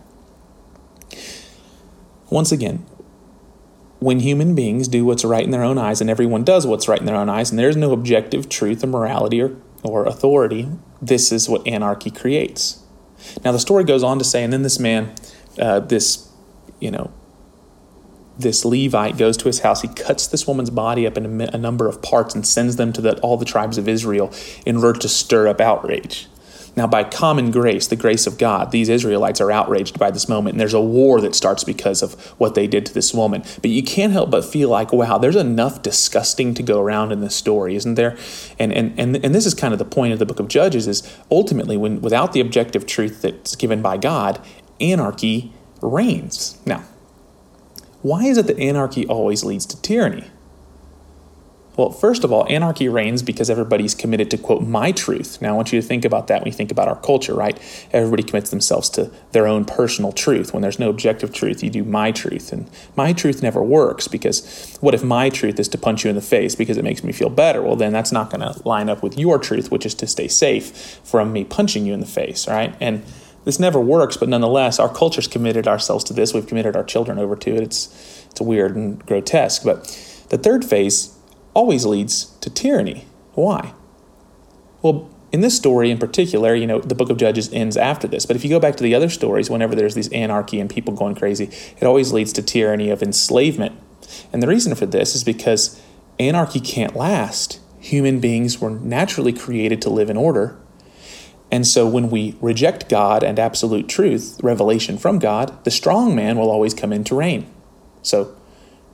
Once 2.31 2.53
again, 2.53 2.87
when 4.01 4.21
human 4.21 4.55
beings 4.55 4.87
do 4.89 5.05
what's 5.05 5.25
right 5.25 5.43
in 5.43 5.51
their 5.51 5.65
own 5.65 5.79
eyes, 5.79 6.01
and 6.01 6.09
everyone 6.09 6.45
does 6.45 6.67
what's 6.67 6.89
right 6.89 7.01
in 7.01 7.07
their 7.07 7.17
own 7.17 7.29
eyes, 7.29 7.51
and 7.51 7.59
there's 7.59 7.77
no 7.77 7.93
objective 7.93 8.49
truth 8.49 8.85
or 8.85 8.87
morality 8.87 9.43
or, 9.43 9.57
or 9.83 10.05
authority, 10.05 10.69
this 11.03 11.33
is 11.33 11.49
what 11.49 11.67
anarchy 11.67 12.11
creates. 12.11 12.83
Now, 13.45 13.53
the 13.53 13.59
story 13.59 13.85
goes 13.85 14.03
on 14.03 14.19
to 14.19 14.25
say, 14.25 14.45
and 14.45 14.53
then 14.53 14.63
this 14.63 14.79
man, 14.79 15.15
uh, 15.59 15.81
this, 15.81 16.29
you 16.79 16.91
know, 16.91 17.13
this 18.39 18.65
Levite 18.65 19.19
goes 19.19 19.37
to 19.39 19.47
his 19.47 19.61
house. 19.61 19.83
He 19.83 19.89
cuts 19.89 20.29
this 20.29 20.47
woman's 20.47 20.71
body 20.71 21.07
up 21.07 21.17
in 21.17 21.41
a, 21.41 21.45
a 21.55 21.59
number 21.59 21.89
of 21.89 22.01
parts 22.01 22.37
and 22.37 22.47
sends 22.47 22.77
them 22.77 22.93
to 22.93 23.01
the, 23.01 23.19
all 23.21 23.37
the 23.37 23.45
tribes 23.45 23.79
of 23.79 23.89
Israel 23.89 24.33
in 24.65 24.77
order 24.77 24.99
to 25.01 25.09
stir 25.09 25.49
up 25.49 25.61
outrage. 25.61 26.29
Now, 26.77 26.87
by 26.87 27.05
common 27.05 27.51
grace, 27.51 27.87
the 27.87 27.97
grace 27.97 28.27
of 28.27 28.39
God, 28.39 28.71
these 28.71 28.89
Israelites 28.89 29.41
are 29.41 29.51
outraged 29.51 29.99
by 29.99 30.11
this 30.11 30.29
moment, 30.29 30.55
and 30.55 30.61
there's 30.61 30.75
a 30.75 30.81
war 30.81 31.21
that 31.21 31.35
starts 31.35 31.65
because 31.65 32.03
of 32.03 32.15
what 32.39 32.55
they 32.55 32.67
did 32.67 32.87
to 32.87 32.95
this 32.95 33.13
woman. 33.13 33.43
But 33.61 33.71
you 33.71 33.83
can't 33.83 34.13
help 34.13 34.31
but 34.31 34.45
feel 34.45 34.69
like, 34.69 34.93
wow, 34.93 35.19
there's 35.19 35.37
enough 35.37 35.83
disgusting 35.83 36.55
to 36.55 36.63
go 36.63 36.81
around 36.81 37.13
in 37.13 37.21
this 37.21 37.35
story, 37.35 37.75
isn't 37.77 37.95
there? 37.95 38.17
And 38.59 38.73
and 38.73 38.99
and, 38.99 39.17
and 39.25 39.35
this 39.35 39.47
is 39.47 39.55
kind 39.55 39.73
of 39.73 39.79
the 39.79 39.85
point 39.85 40.13
of 40.13 40.19
the 40.19 40.27
book 40.27 40.41
of 40.41 40.49
Judges 40.49 40.87
is 40.87 41.03
ultimately 41.31 41.77
when 41.77 42.01
without 42.01 42.33
the 42.33 42.41
objective 42.41 42.87
truth 42.87 43.23
that's 43.23 43.57
given 43.57 43.83
by 43.83 43.97
God, 43.97 44.41
anarchy 44.81 45.53
reigns. 45.81 46.59
Now, 46.65 46.85
why 48.03 48.25
is 48.25 48.39
it 48.39 48.47
that 48.47 48.59
anarchy 48.59 49.07
always 49.07 49.45
leads 49.45 49.67
to 49.67 49.81
tyranny? 49.83 50.31
Well, 51.79 51.93
first 51.93 52.25
of 52.25 52.33
all, 52.33 52.45
anarchy 52.51 52.89
reigns 52.89 53.23
because 53.23 53.49
everybody's 53.49 53.95
committed 53.95 54.33
to, 54.33 54.37
quote, 54.37 54.63
my 54.63 54.91
truth. 54.91 55.41
Now, 55.41 55.51
I 55.51 55.53
want 55.53 55.73
you 55.73 55.81
to 55.81 55.87
think 55.87 56.05
about 56.05 56.27
that 56.27 56.41
when 56.41 56.49
you 56.49 56.53
think 56.53 56.73
about 56.73 56.89
our 56.89 57.01
culture, 57.01 57.35
right? 57.35 57.57
Everybody 57.93 58.25
commits 58.25 58.51
themselves 58.51 58.91
to 58.91 59.13
their 59.31 59.47
own 59.47 59.65
personal 59.65 60.11
truth. 60.11 60.53
When 60.53 60.61
there's 60.61 60.81
no 60.81 60.91
objective 60.91 61.33
truth, 61.33 61.63
you 61.63 61.71
do 61.71 61.85
my 61.85 62.11
truth. 62.11 62.53
And 62.53 62.69
my 62.97 63.13
truth 63.13 63.45
never 63.45 63.63
works 63.63 64.09
because 64.09 64.77
what 64.81 64.93
if 64.93 65.05
my 65.05 65.31
truth 65.31 65.61
is 65.61 65.69
to 65.69 65.79
punch 65.79 66.03
you 66.03 66.11
in 66.11 66.17
the 66.17 66.21
face 66.21 66.57
because 66.57 66.77
it 66.79 66.83
makes 66.83 67.05
me 67.05 67.13
feel 67.13 67.31
better? 67.31 67.63
Well, 67.63 67.77
then 67.77 67.93
that's 67.93 68.11
not 68.11 68.29
going 68.29 68.41
to 68.41 68.61
line 68.67 68.89
up 68.89 69.01
with 69.01 69.17
your 69.17 69.39
truth, 69.39 69.71
which 69.71 69.87
is 69.87 69.95
to 69.95 70.09
stay 70.09 70.27
safe 70.27 70.99
from 71.05 71.33
me 71.33 71.45
punching 71.45 71.87
you 71.87 71.95
in 71.95 72.01
the 72.01 72.07
face, 72.07 72.49
right? 72.49 72.75
And 72.81 73.05
this 73.45 73.61
never 73.61 73.81
works, 73.81 74.17
but 74.17 74.29
nonetheless, 74.29 74.81
our 74.81 74.93
culture's 74.93 75.29
committed 75.29 75.69
ourselves 75.69 76.03
to 76.05 76.13
this. 76.13 76.35
We've 76.35 76.45
committed 76.45 76.75
our 76.75 76.83
children 76.83 77.21
over 77.21 77.37
to 77.37 77.55
it. 77.55 77.63
It's, 77.63 78.27
it's 78.33 78.41
weird 78.41 78.75
and 78.75 79.07
grotesque. 79.07 79.63
But 79.63 79.85
the 80.31 80.39
third 80.39 80.65
phase 80.65 81.15
always 81.59 81.85
leads 81.85 82.27
to 82.41 82.49
tyranny. 82.49 83.05
Why? 83.35 83.75
Well, 84.81 85.11
in 85.33 85.41
this 85.41 85.57
story 85.57 85.91
in 85.91 85.99
particular, 85.99 86.55
you 86.55 86.69
know, 86.69 86.79
the 86.79 86.95
book 86.95 87.11
of 87.11 87.17
Judges 87.17 87.53
ends 87.53 87.77
after 87.77 88.07
this. 88.07 88.27
But 88.27 88.37
if 88.37 88.45
you 88.45 88.51
go 88.51 88.61
back 88.61 88.77
to 88.77 88.85
the 88.85 88.95
other 88.95 89.09
stories, 89.09 89.51
whenever 89.51 89.75
there's 89.75 89.97
these 89.97 90.11
anarchy 90.13 90.61
and 90.61 90.71
people 90.71 90.95
going 90.95 91.17
crazy, 91.17 91.51
it 91.77 91.83
always 91.83 92.13
leads 92.13 92.33
to 92.35 92.43
tyranny 92.43 92.91
of 92.91 93.03
enslavement. 93.03 93.77
And 94.33 94.41
the 94.41 94.47
reason 94.47 94.77
for 94.77 94.87
this 94.87 95.17
is 95.17 95.25
because 95.25 95.83
anarchy 96.21 96.61
can't 96.61 96.95
last. 96.95 97.59
Human 97.81 98.21
beings 98.21 98.61
were 98.61 98.71
naturally 98.71 99.33
created 99.33 99.83
to 99.83 99.91
live 99.91 100.11
in 100.11 100.17
order. 100.17 100.57
And 101.51 101.67
so 101.67 101.89
when 101.89 102.09
we 102.09 102.37
reject 102.41 102.89
God 102.89 103.25
and 103.25 103.37
absolute 103.37 103.89
truth, 103.89 104.39
revelation 104.45 104.97
from 104.97 105.19
God, 105.19 105.65
the 105.65 105.73
strong 105.73 106.15
man 106.15 106.39
will 106.39 106.53
always 106.53 106.73
come 106.73 106.93
in 106.93 107.03
to 107.03 107.17
reign. 107.17 107.53
So 108.03 108.38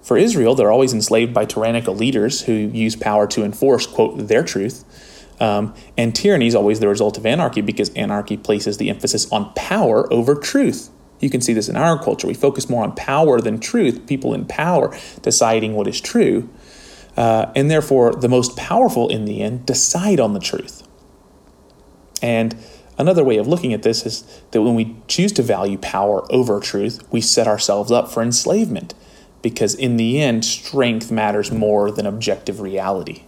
for 0.04 0.18
Israel, 0.18 0.54
they're 0.54 0.70
always 0.70 0.92
enslaved 0.92 1.32
by 1.32 1.46
tyrannical 1.46 1.94
leaders 1.94 2.42
who 2.42 2.52
use 2.52 2.94
power 2.94 3.26
to 3.28 3.42
enforce, 3.42 3.86
quote, 3.86 4.28
their 4.28 4.44
truth. 4.44 4.84
Um, 5.40 5.74
and 5.96 6.14
tyranny 6.14 6.46
is 6.46 6.54
always 6.54 6.78
the 6.78 6.88
result 6.88 7.16
of 7.16 7.24
anarchy 7.24 7.62
because 7.62 7.88
anarchy 7.94 8.36
places 8.36 8.76
the 8.76 8.90
emphasis 8.90 9.32
on 9.32 9.54
power 9.54 10.12
over 10.12 10.34
truth. 10.34 10.90
You 11.20 11.30
can 11.30 11.40
see 11.40 11.54
this 11.54 11.70
in 11.70 11.76
our 11.76 11.98
culture. 11.98 12.26
We 12.26 12.34
focus 12.34 12.68
more 12.68 12.84
on 12.84 12.94
power 12.94 13.40
than 13.40 13.58
truth, 13.58 14.06
people 14.06 14.34
in 14.34 14.44
power 14.44 14.94
deciding 15.22 15.72
what 15.72 15.88
is 15.88 16.02
true. 16.02 16.50
Uh, 17.16 17.50
and 17.56 17.70
therefore, 17.70 18.14
the 18.14 18.28
most 18.28 18.58
powerful 18.58 19.08
in 19.08 19.24
the 19.24 19.40
end 19.40 19.64
decide 19.64 20.20
on 20.20 20.34
the 20.34 20.40
truth. 20.40 20.86
And 22.20 22.54
another 22.98 23.24
way 23.24 23.38
of 23.38 23.46
looking 23.46 23.72
at 23.72 23.84
this 23.84 24.04
is 24.04 24.42
that 24.50 24.60
when 24.60 24.74
we 24.74 24.96
choose 25.08 25.32
to 25.32 25.42
value 25.42 25.78
power 25.78 26.30
over 26.30 26.60
truth, 26.60 27.02
we 27.10 27.22
set 27.22 27.48
ourselves 27.48 27.90
up 27.90 28.12
for 28.12 28.22
enslavement 28.22 28.92
because 29.44 29.74
in 29.74 29.98
the 29.98 30.20
end, 30.20 30.44
strength 30.44 31.12
matters 31.12 31.52
more 31.52 31.92
than 31.92 32.06
objective 32.06 32.60
reality. 32.60 33.22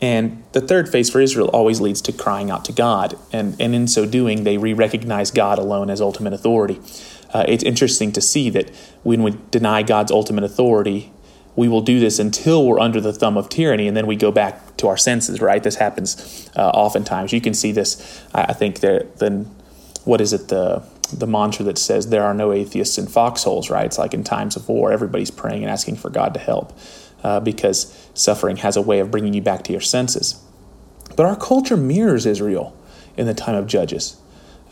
And 0.00 0.42
the 0.52 0.60
third 0.60 0.88
phase 0.88 1.10
for 1.10 1.20
Israel 1.20 1.48
always 1.48 1.80
leads 1.80 2.00
to 2.02 2.12
crying 2.12 2.50
out 2.50 2.64
to 2.66 2.72
God. 2.72 3.18
And, 3.32 3.60
and 3.60 3.74
in 3.74 3.86
so 3.88 4.06
doing, 4.06 4.44
they 4.44 4.56
re 4.56 4.72
recognize 4.72 5.30
God 5.30 5.58
alone 5.58 5.90
as 5.90 6.00
ultimate 6.00 6.32
authority. 6.32 6.80
Uh, 7.34 7.44
it's 7.48 7.64
interesting 7.64 8.12
to 8.12 8.20
see 8.20 8.48
that 8.50 8.70
when 9.02 9.22
we 9.22 9.36
deny 9.50 9.82
God's 9.82 10.12
ultimate 10.12 10.44
authority, 10.44 11.12
we 11.56 11.68
will 11.68 11.82
do 11.82 12.00
this 12.00 12.18
until 12.18 12.66
we're 12.66 12.80
under 12.80 13.00
the 13.00 13.12
thumb 13.12 13.36
of 13.36 13.48
tyranny, 13.48 13.86
and 13.86 13.96
then 13.96 14.06
we 14.06 14.16
go 14.16 14.32
back 14.32 14.76
to 14.78 14.88
our 14.88 14.96
senses, 14.96 15.40
right? 15.40 15.62
This 15.62 15.76
happens 15.76 16.50
uh, 16.56 16.70
oftentimes. 16.70 17.32
You 17.32 17.40
can 17.40 17.54
see 17.54 17.72
this, 17.72 18.22
I 18.34 18.52
think, 18.52 18.80
that 18.80 19.18
then 19.18 19.44
what 20.04 20.20
is 20.20 20.32
it, 20.32 20.48
the 20.48 20.82
the 21.12 21.26
mantra 21.26 21.64
that 21.64 21.78
says 21.78 22.08
there 22.08 22.24
are 22.24 22.34
no 22.34 22.52
atheists 22.52 22.98
in 22.98 23.06
foxholes, 23.06 23.70
right? 23.70 23.86
It's 23.86 23.98
like 23.98 24.14
in 24.14 24.24
times 24.24 24.56
of 24.56 24.68
war, 24.68 24.92
everybody's 24.92 25.30
praying 25.30 25.62
and 25.62 25.70
asking 25.70 25.96
for 25.96 26.10
God 26.10 26.34
to 26.34 26.40
help 26.40 26.76
uh, 27.22 27.40
because 27.40 28.08
suffering 28.14 28.58
has 28.58 28.76
a 28.76 28.82
way 28.82 28.98
of 28.98 29.10
bringing 29.10 29.34
you 29.34 29.42
back 29.42 29.62
to 29.64 29.72
your 29.72 29.80
senses. 29.80 30.42
But 31.16 31.26
our 31.26 31.36
culture 31.36 31.76
mirrors 31.76 32.26
Israel 32.26 32.76
in 33.16 33.26
the 33.26 33.34
time 33.34 33.54
of 33.54 33.66
Judges. 33.66 34.16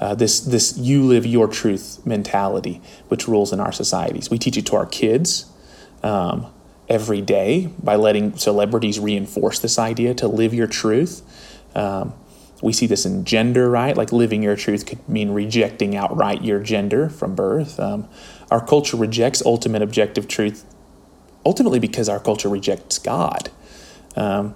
Uh, 0.00 0.14
this 0.14 0.40
this 0.40 0.78
you 0.78 1.04
live 1.04 1.26
your 1.26 1.46
truth 1.46 2.00
mentality, 2.06 2.80
which 3.08 3.28
rules 3.28 3.52
in 3.52 3.60
our 3.60 3.72
societies. 3.72 4.30
We 4.30 4.38
teach 4.38 4.56
it 4.56 4.64
to 4.66 4.76
our 4.76 4.86
kids 4.86 5.44
um, 6.02 6.46
every 6.88 7.20
day 7.20 7.68
by 7.82 7.96
letting 7.96 8.36
celebrities 8.36 8.98
reinforce 8.98 9.58
this 9.58 9.78
idea 9.78 10.14
to 10.14 10.26
live 10.26 10.54
your 10.54 10.66
truth. 10.66 11.22
Um, 11.74 12.14
we 12.62 12.72
see 12.72 12.86
this 12.86 13.06
in 13.06 13.24
gender, 13.24 13.70
right? 13.70 13.96
Like 13.96 14.12
living 14.12 14.42
your 14.42 14.56
truth 14.56 14.86
could 14.86 15.08
mean 15.08 15.30
rejecting 15.30 15.96
outright 15.96 16.42
your 16.42 16.60
gender 16.60 17.08
from 17.08 17.34
birth. 17.34 17.80
Um, 17.80 18.08
our 18.50 18.64
culture 18.64 18.96
rejects 18.96 19.42
ultimate 19.44 19.82
objective 19.82 20.28
truth 20.28 20.64
ultimately 21.44 21.78
because 21.78 22.08
our 22.08 22.20
culture 22.20 22.48
rejects 22.48 22.98
God. 22.98 23.50
Um, 24.16 24.54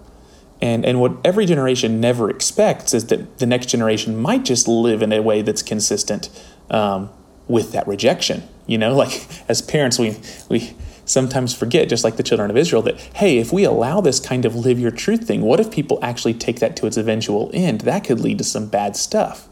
and, 0.60 0.84
and 0.84 1.00
what 1.00 1.12
every 1.24 1.46
generation 1.46 2.00
never 2.00 2.30
expects 2.30 2.94
is 2.94 3.06
that 3.06 3.38
the 3.38 3.46
next 3.46 3.66
generation 3.66 4.16
might 4.16 4.44
just 4.44 4.68
live 4.68 5.02
in 5.02 5.12
a 5.12 5.20
way 5.20 5.42
that's 5.42 5.62
consistent 5.62 6.28
um, 6.70 7.10
with 7.48 7.72
that 7.72 7.86
rejection. 7.86 8.42
You 8.66 8.78
know, 8.78 8.94
like 8.96 9.26
as 9.48 9.62
parents, 9.62 9.98
we, 9.98 10.16
we 10.48 10.74
sometimes 11.04 11.54
forget, 11.54 11.88
just 11.88 12.04
like 12.04 12.16
the 12.16 12.22
children 12.22 12.50
of 12.50 12.56
Israel, 12.56 12.82
that, 12.82 12.98
hey, 12.98 13.38
if 13.38 13.52
we 13.52 13.64
allow 13.64 14.00
this 14.00 14.20
kind 14.20 14.44
of 14.44 14.54
live 14.54 14.78
your 14.78 14.90
truth 14.90 15.26
thing, 15.26 15.42
what 15.42 15.60
if 15.60 15.70
people 15.70 15.98
actually 16.02 16.34
take 16.34 16.60
that 16.60 16.76
to 16.76 16.86
its 16.86 16.96
eventual 16.96 17.50
end? 17.52 17.82
That 17.82 18.04
could 18.04 18.20
lead 18.20 18.38
to 18.38 18.44
some 18.44 18.66
bad 18.66 18.96
stuff. 18.96 19.48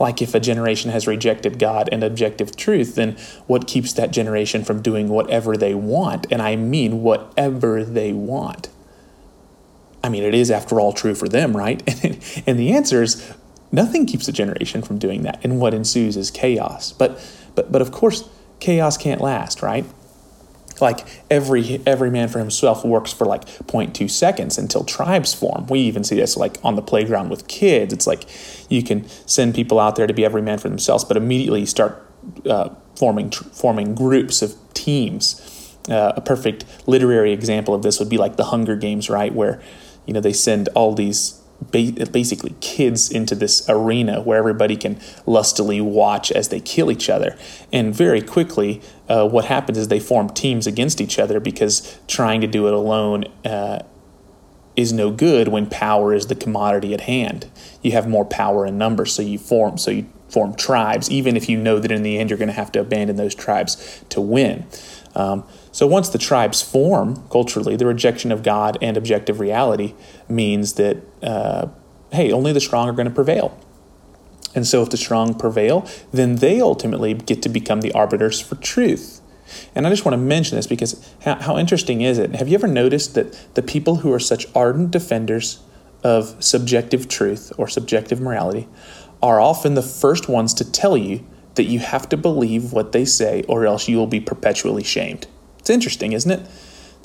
Like 0.00 0.20
if 0.20 0.34
a 0.34 0.40
generation 0.40 0.90
has 0.90 1.06
rejected 1.06 1.58
God 1.58 1.88
and 1.92 2.02
objective 2.02 2.56
truth, 2.56 2.96
then 2.96 3.16
what 3.46 3.66
keeps 3.66 3.92
that 3.92 4.10
generation 4.10 4.64
from 4.64 4.82
doing 4.82 5.08
whatever 5.08 5.56
they 5.56 5.74
want? 5.74 6.26
And 6.30 6.42
I 6.42 6.56
mean 6.56 7.02
whatever 7.02 7.84
they 7.84 8.12
want. 8.12 8.68
I 10.02 10.08
mean, 10.10 10.22
it 10.22 10.34
is, 10.34 10.50
after 10.50 10.80
all, 10.80 10.92
true 10.92 11.14
for 11.14 11.28
them, 11.28 11.56
right? 11.56 11.82
and 12.46 12.58
the 12.58 12.72
answer 12.72 13.02
is 13.02 13.32
nothing 13.72 14.04
keeps 14.04 14.28
a 14.28 14.32
generation 14.32 14.82
from 14.82 14.98
doing 14.98 15.22
that. 15.22 15.40
And 15.42 15.60
what 15.60 15.72
ensues 15.72 16.16
is 16.16 16.30
chaos. 16.30 16.92
But, 16.92 17.18
but, 17.54 17.72
but 17.72 17.80
of 17.80 17.90
course, 17.90 18.28
chaos 18.60 18.98
can't 18.98 19.20
last, 19.20 19.62
right? 19.62 19.86
Like 20.84 21.04
every 21.30 21.80
every 21.86 22.10
man 22.10 22.28
for 22.28 22.38
himself 22.38 22.84
works 22.84 23.12
for 23.12 23.24
like 23.24 23.46
0.2 23.46 24.08
seconds 24.08 24.58
until 24.58 24.84
tribes 24.84 25.34
form. 25.34 25.66
We 25.66 25.80
even 25.80 26.04
see 26.04 26.16
this 26.16 26.36
like 26.36 26.58
on 26.62 26.76
the 26.76 26.82
playground 26.82 27.30
with 27.30 27.48
kids. 27.48 27.92
It's 27.92 28.06
like 28.06 28.24
you 28.70 28.82
can 28.82 29.08
send 29.26 29.54
people 29.54 29.80
out 29.80 29.96
there 29.96 30.06
to 30.06 30.14
be 30.14 30.24
every 30.24 30.42
man 30.42 30.58
for 30.58 30.68
themselves 30.68 31.02
but 31.04 31.16
immediately 31.16 31.60
you 31.60 31.66
start 31.66 32.06
uh, 32.48 32.68
forming 32.96 33.30
tr- 33.30 33.44
forming 33.44 33.94
groups 33.94 34.42
of 34.42 34.54
teams. 34.74 35.40
Uh, 35.88 36.12
a 36.16 36.20
perfect 36.20 36.64
literary 36.86 37.32
example 37.32 37.74
of 37.74 37.82
this 37.82 37.98
would 37.98 38.08
be 38.08 38.16
like 38.16 38.36
the 38.36 38.44
hunger 38.44 38.76
games 38.76 39.10
right 39.10 39.34
where 39.34 39.60
you 40.06 40.14
know 40.14 40.20
they 40.20 40.32
send 40.32 40.68
all 40.74 40.94
these 40.94 41.40
basically 41.70 42.54
kids 42.60 43.10
into 43.10 43.34
this 43.34 43.68
arena 43.68 44.20
where 44.20 44.38
everybody 44.38 44.76
can 44.76 45.00
lustily 45.26 45.80
watch 45.80 46.30
as 46.32 46.48
they 46.48 46.60
kill 46.60 46.90
each 46.90 47.08
other. 47.08 47.36
And 47.72 47.94
very 47.94 48.20
quickly, 48.20 48.80
uh, 49.08 49.28
what 49.28 49.44
happens 49.46 49.78
is 49.78 49.88
they 49.88 50.00
form 50.00 50.28
teams 50.30 50.66
against 50.66 51.00
each 51.00 51.18
other 51.18 51.40
because 51.40 51.98
trying 52.08 52.40
to 52.40 52.46
do 52.46 52.66
it 52.66 52.74
alone 52.74 53.24
uh, 53.44 53.82
is 54.76 54.92
no 54.92 55.10
good 55.10 55.48
when 55.48 55.66
power 55.66 56.14
is 56.14 56.26
the 56.26 56.34
commodity 56.34 56.94
at 56.94 57.02
hand. 57.02 57.50
You 57.82 57.92
have 57.92 58.08
more 58.08 58.24
power 58.24 58.66
in 58.66 58.78
numbers, 58.78 59.12
so 59.12 59.22
you 59.22 59.38
form 59.38 59.78
so 59.78 59.90
you 59.90 60.06
form 60.28 60.54
tribes, 60.54 61.10
even 61.10 61.36
if 61.36 61.48
you 61.48 61.56
know 61.56 61.78
that 61.78 61.92
in 61.92 62.02
the 62.02 62.18
end 62.18 62.30
you're 62.30 62.38
going 62.38 62.48
to 62.48 62.54
have 62.54 62.72
to 62.72 62.80
abandon 62.80 63.16
those 63.16 63.34
tribes 63.34 64.04
to 64.08 64.20
win. 64.20 64.66
Um, 65.14 65.44
so 65.70 65.86
once 65.86 66.08
the 66.08 66.18
tribes 66.18 66.60
form 66.60 67.28
culturally, 67.30 67.76
the 67.76 67.86
rejection 67.86 68.32
of 68.32 68.42
God 68.42 68.76
and 68.82 68.96
objective 68.96 69.38
reality 69.38 69.94
means 70.28 70.74
that, 70.74 70.96
uh, 71.22 71.68
hey, 72.10 72.32
only 72.32 72.52
the 72.52 72.60
strong 72.60 72.88
are 72.88 72.92
going 72.92 73.08
to 73.08 73.14
prevail. 73.14 73.56
And 74.54 74.66
so 74.66 74.82
if 74.82 74.90
the 74.90 74.96
strong 74.96 75.34
prevail, 75.34 75.88
then 76.12 76.36
they 76.36 76.60
ultimately 76.60 77.14
get 77.14 77.42
to 77.42 77.48
become 77.48 77.80
the 77.80 77.92
arbiters 77.92 78.40
for 78.40 78.54
truth. 78.56 79.20
And 79.74 79.86
I 79.86 79.90
just 79.90 80.04
want 80.04 80.14
to 80.14 80.18
mention 80.18 80.56
this 80.56 80.66
because 80.66 81.14
how, 81.22 81.34
how 81.36 81.58
interesting 81.58 82.00
is 82.00 82.18
it? 82.18 82.34
Have 82.36 82.48
you 82.48 82.54
ever 82.54 82.66
noticed 82.66 83.14
that 83.14 83.54
the 83.54 83.62
people 83.62 83.96
who 83.96 84.12
are 84.12 84.18
such 84.18 84.46
ardent 84.54 84.90
defenders 84.90 85.62
of 86.02 86.42
subjective 86.42 87.08
truth 87.08 87.52
or 87.58 87.68
subjective 87.68 88.20
morality 88.20 88.68
are 89.22 89.40
often 89.40 89.74
the 89.74 89.82
first 89.82 90.28
ones 90.28 90.54
to 90.54 90.70
tell 90.70 90.96
you 90.96 91.26
that 91.54 91.64
you 91.64 91.78
have 91.78 92.08
to 92.10 92.16
believe 92.16 92.72
what 92.72 92.92
they 92.92 93.04
say 93.04 93.42
or 93.48 93.64
else 93.64 93.88
you 93.88 93.96
will 93.96 94.06
be 94.06 94.20
perpetually 94.20 94.84
shamed. 94.84 95.26
It's 95.58 95.70
interesting, 95.70 96.12
isn't 96.12 96.30
it? 96.30 96.46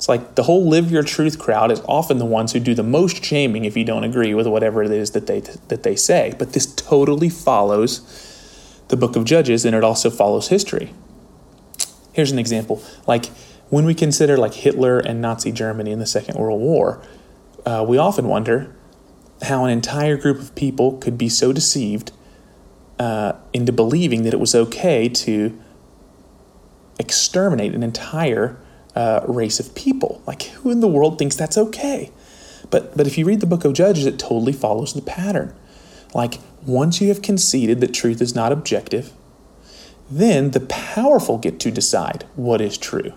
It's 0.00 0.08
like 0.08 0.34
the 0.34 0.44
whole 0.44 0.66
live 0.66 0.90
your 0.90 1.02
truth 1.02 1.38
crowd 1.38 1.70
is 1.70 1.82
often 1.86 2.16
the 2.16 2.24
ones 2.24 2.54
who 2.54 2.58
do 2.58 2.72
the 2.74 2.82
most 2.82 3.22
shaming 3.22 3.66
if 3.66 3.76
you 3.76 3.84
don't 3.84 4.02
agree 4.02 4.32
with 4.32 4.46
whatever 4.46 4.82
it 4.82 4.90
is 4.90 5.10
that 5.10 5.26
they 5.26 5.40
that 5.40 5.82
they 5.82 5.94
say. 5.94 6.34
But 6.38 6.54
this 6.54 6.74
totally 6.74 7.28
follows 7.28 8.00
the 8.88 8.96
book 8.96 9.14
of 9.14 9.26
Judges 9.26 9.66
and 9.66 9.76
it 9.76 9.84
also 9.84 10.08
follows 10.08 10.48
history. 10.48 10.94
Here's 12.14 12.32
an 12.32 12.38
example. 12.38 12.82
Like 13.06 13.26
when 13.68 13.84
we 13.84 13.94
consider 13.94 14.38
like 14.38 14.54
Hitler 14.54 15.00
and 15.00 15.20
Nazi 15.20 15.52
Germany 15.52 15.90
in 15.90 15.98
the 15.98 16.06
Second 16.06 16.38
World 16.38 16.62
War, 16.62 17.02
uh, 17.66 17.84
we 17.86 17.98
often 17.98 18.26
wonder 18.26 18.74
how 19.42 19.66
an 19.66 19.70
entire 19.70 20.16
group 20.16 20.38
of 20.38 20.54
people 20.54 20.96
could 20.96 21.18
be 21.18 21.28
so 21.28 21.52
deceived 21.52 22.10
uh, 22.98 23.34
into 23.52 23.70
believing 23.70 24.22
that 24.22 24.32
it 24.32 24.40
was 24.40 24.54
okay 24.54 25.10
to 25.10 25.60
exterminate 26.98 27.74
an 27.74 27.82
entire 27.82 28.56
uh, 28.94 29.24
race 29.26 29.60
of 29.60 29.74
people. 29.74 30.22
Like, 30.26 30.42
who 30.44 30.70
in 30.70 30.80
the 30.80 30.88
world 30.88 31.18
thinks 31.18 31.36
that's 31.36 31.58
okay? 31.58 32.10
But, 32.70 32.96
but 32.96 33.06
if 33.06 33.18
you 33.18 33.24
read 33.24 33.40
the 33.40 33.46
book 33.46 33.64
of 33.64 33.72
Judges, 33.72 34.06
it 34.06 34.18
totally 34.18 34.52
follows 34.52 34.94
the 34.94 35.02
pattern. 35.02 35.54
Like, 36.14 36.38
once 36.66 37.00
you 37.00 37.08
have 37.08 37.22
conceded 37.22 37.80
that 37.80 37.94
truth 37.94 38.20
is 38.20 38.34
not 38.34 38.52
objective, 38.52 39.12
then 40.10 40.50
the 40.50 40.60
powerful 40.60 41.38
get 41.38 41.60
to 41.60 41.70
decide 41.70 42.24
what 42.34 42.60
is 42.60 42.76
true. 42.76 43.12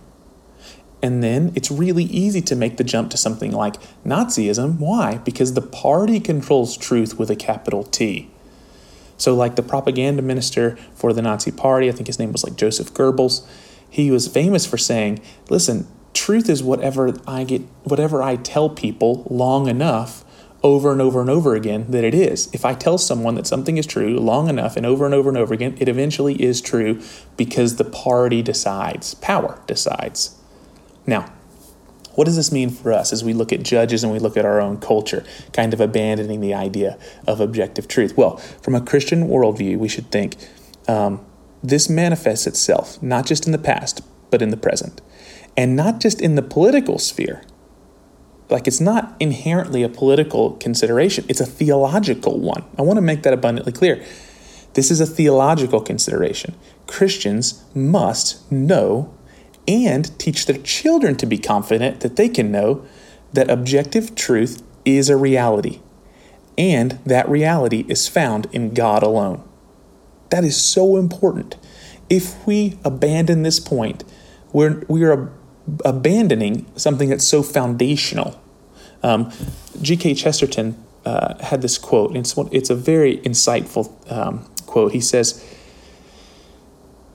And 1.01 1.21
then 1.21 1.51
it's 1.53 1.69
really 1.69 2.05
easy 2.05 2.41
to 2.43 2.55
make 2.55 2.77
the 2.77 2.83
jump 2.83 3.11
to 3.11 3.17
something 3.17 3.51
like 3.51 3.75
Nazism. 4.05 4.79
Why? 4.79 5.17
Because 5.17 5.53
the 5.53 5.61
party 5.61 6.19
controls 6.21 6.77
truth 6.77 7.19
with 7.19 7.29
a 7.29 7.35
capital 7.35 7.83
T. 7.83 8.29
So, 9.17 9.35
like 9.35 9.55
the 9.55 9.63
propaganda 9.63 10.21
minister 10.21 10.77
for 10.95 11.11
the 11.11 11.21
Nazi 11.21 11.51
party, 11.51 11.89
I 11.89 11.91
think 11.91 12.07
his 12.07 12.19
name 12.19 12.31
was 12.31 12.43
like 12.43 12.55
Joseph 12.55 12.93
Goebbels, 12.93 13.45
he 13.93 14.09
was 14.09 14.27
famous 14.27 14.65
for 14.65 14.75
saying, 14.75 15.21
listen, 15.51 15.87
truth 16.15 16.49
is 16.49 16.63
whatever 16.63 17.13
I 17.27 17.43
get 17.43 17.61
whatever 17.83 18.23
I 18.23 18.37
tell 18.37 18.67
people 18.67 19.27
long 19.29 19.67
enough 19.67 20.25
over 20.63 20.91
and 20.91 20.99
over 20.99 21.21
and 21.21 21.29
over 21.29 21.53
again 21.53 21.85
that 21.89 22.03
it 22.03 22.15
is. 22.15 22.49
If 22.53 22.65
I 22.65 22.73
tell 22.73 22.97
someone 22.97 23.35
that 23.35 23.45
something 23.45 23.77
is 23.77 23.85
true 23.85 24.17
long 24.17 24.49
enough 24.49 24.75
and 24.77 24.83
over 24.83 25.05
and 25.05 25.13
over 25.13 25.29
and 25.29 25.37
over 25.37 25.53
again, 25.53 25.77
it 25.79 25.87
eventually 25.87 26.41
is 26.41 26.59
true 26.59 27.03
because 27.37 27.75
the 27.75 27.83
party 27.83 28.41
decides, 28.41 29.13
power 29.13 29.61
decides. 29.67 30.39
Now, 31.05 31.31
what 32.15 32.25
does 32.25 32.35
this 32.35 32.51
mean 32.51 32.71
for 32.71 32.91
us 32.91 33.13
as 33.13 33.23
we 33.23 33.33
look 33.33 33.53
at 33.53 33.61
judges 33.61 34.03
and 34.03 34.11
we 34.11 34.17
look 34.17 34.35
at 34.35 34.43
our 34.43 34.59
own 34.59 34.79
culture, 34.79 35.23
kind 35.51 35.71
of 35.71 35.79
abandoning 35.79 36.41
the 36.41 36.55
idea 36.55 36.97
of 37.27 37.39
objective 37.39 37.87
truth? 37.87 38.17
Well, 38.17 38.37
from 38.37 38.73
a 38.73 38.81
Christian 38.81 39.27
worldview, 39.27 39.77
we 39.77 39.87
should 39.87 40.09
think 40.09 40.35
um, 40.87 41.23
this 41.63 41.89
manifests 41.89 42.45
itself 42.45 43.01
not 43.01 43.25
just 43.25 43.45
in 43.45 43.51
the 43.51 43.57
past, 43.57 44.01
but 44.29 44.41
in 44.41 44.49
the 44.49 44.57
present. 44.57 45.01
And 45.55 45.75
not 45.75 45.99
just 45.99 46.19
in 46.19 46.35
the 46.35 46.41
political 46.41 46.99
sphere. 46.99 47.43
Like 48.49 48.67
it's 48.67 48.81
not 48.81 49.15
inherently 49.19 49.81
a 49.83 49.89
political 49.89 50.51
consideration, 50.53 51.25
it's 51.29 51.39
a 51.39 51.45
theological 51.45 52.39
one. 52.39 52.63
I 52.77 52.81
want 52.81 52.97
to 52.97 53.01
make 53.01 53.23
that 53.23 53.33
abundantly 53.33 53.71
clear. 53.71 54.03
This 54.73 54.91
is 54.91 54.99
a 54.99 55.05
theological 55.05 55.81
consideration. 55.81 56.55
Christians 56.87 57.63
must 57.73 58.51
know 58.51 59.13
and 59.67 60.17
teach 60.19 60.45
their 60.45 60.57
children 60.57 61.15
to 61.15 61.25
be 61.25 61.37
confident 61.37 62.01
that 62.01 62.15
they 62.15 62.27
can 62.27 62.51
know 62.51 62.85
that 63.31 63.49
objective 63.49 64.15
truth 64.15 64.61
is 64.83 65.09
a 65.09 65.17
reality, 65.17 65.79
and 66.57 66.99
that 67.05 67.29
reality 67.29 67.85
is 67.87 68.07
found 68.07 68.47
in 68.51 68.73
God 68.73 69.03
alone. 69.03 69.43
That 70.33 70.43
is 70.43 70.57
so 70.57 70.97
important. 70.97 71.57
If 72.09 72.47
we 72.47 72.79
abandon 72.83 73.43
this 73.43 73.59
point, 73.59 74.03
we're, 74.51 74.83
we 74.87 75.03
are 75.03 75.31
abandoning 75.85 76.65
something 76.75 77.09
that's 77.09 77.27
so 77.27 77.43
foundational 77.43 78.41
Um, 79.03 79.31
G.K. 79.79 80.15
Chesterton 80.15 80.75
uh, 81.05 81.37
had 81.43 81.61
this 81.61 81.77
quote, 81.77 82.09
and 82.09 82.17
it's, 82.17 82.33
it's 82.51 82.71
a 82.71 82.75
very 82.75 83.17
insightful 83.19 83.85
um, 84.11 84.49
quote. 84.65 84.93
He 84.93 85.01
says 85.01 85.43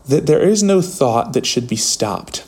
that 0.06 0.26
there 0.26 0.40
is 0.40 0.62
no 0.62 0.80
thought 0.80 1.32
that 1.32 1.44
should 1.44 1.66
be 1.66 1.74
stopped. 1.94 2.46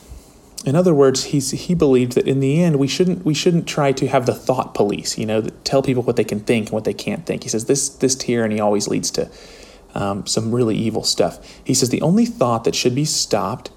In 0.64 0.76
other 0.76 0.94
words, 0.94 1.24
he's, 1.32 1.50
he 1.50 1.74
believed 1.74 2.12
that 2.12 2.28
in 2.28 2.38
the 2.38 2.62
end 2.62 2.78
we 2.78 2.86
shouldn't 2.86 3.24
we 3.24 3.34
shouldn't 3.34 3.66
try 3.66 3.90
to 3.92 4.06
have 4.06 4.26
the 4.26 4.34
thought 4.34 4.72
police, 4.74 5.18
you 5.18 5.26
know, 5.26 5.40
tell 5.64 5.82
people 5.82 6.04
what 6.04 6.14
they 6.14 6.28
can 6.32 6.38
think 6.38 6.66
and 6.66 6.74
what 6.74 6.84
they 6.84 6.94
can't 6.94 7.26
think. 7.26 7.42
He 7.42 7.48
says 7.48 7.64
this 7.64 7.88
this 7.88 8.14
tyranny 8.14 8.60
always 8.60 8.86
leads 8.86 9.10
to 9.12 9.28
um, 9.94 10.26
some 10.26 10.54
really 10.54 10.76
evil 10.76 11.02
stuff. 11.02 11.60
He 11.64 11.74
says 11.74 11.90
the 11.90 12.02
only 12.02 12.26
thought 12.26 12.64
that 12.64 12.74
should 12.74 12.94
be 12.94 13.04
stopped, 13.04 13.70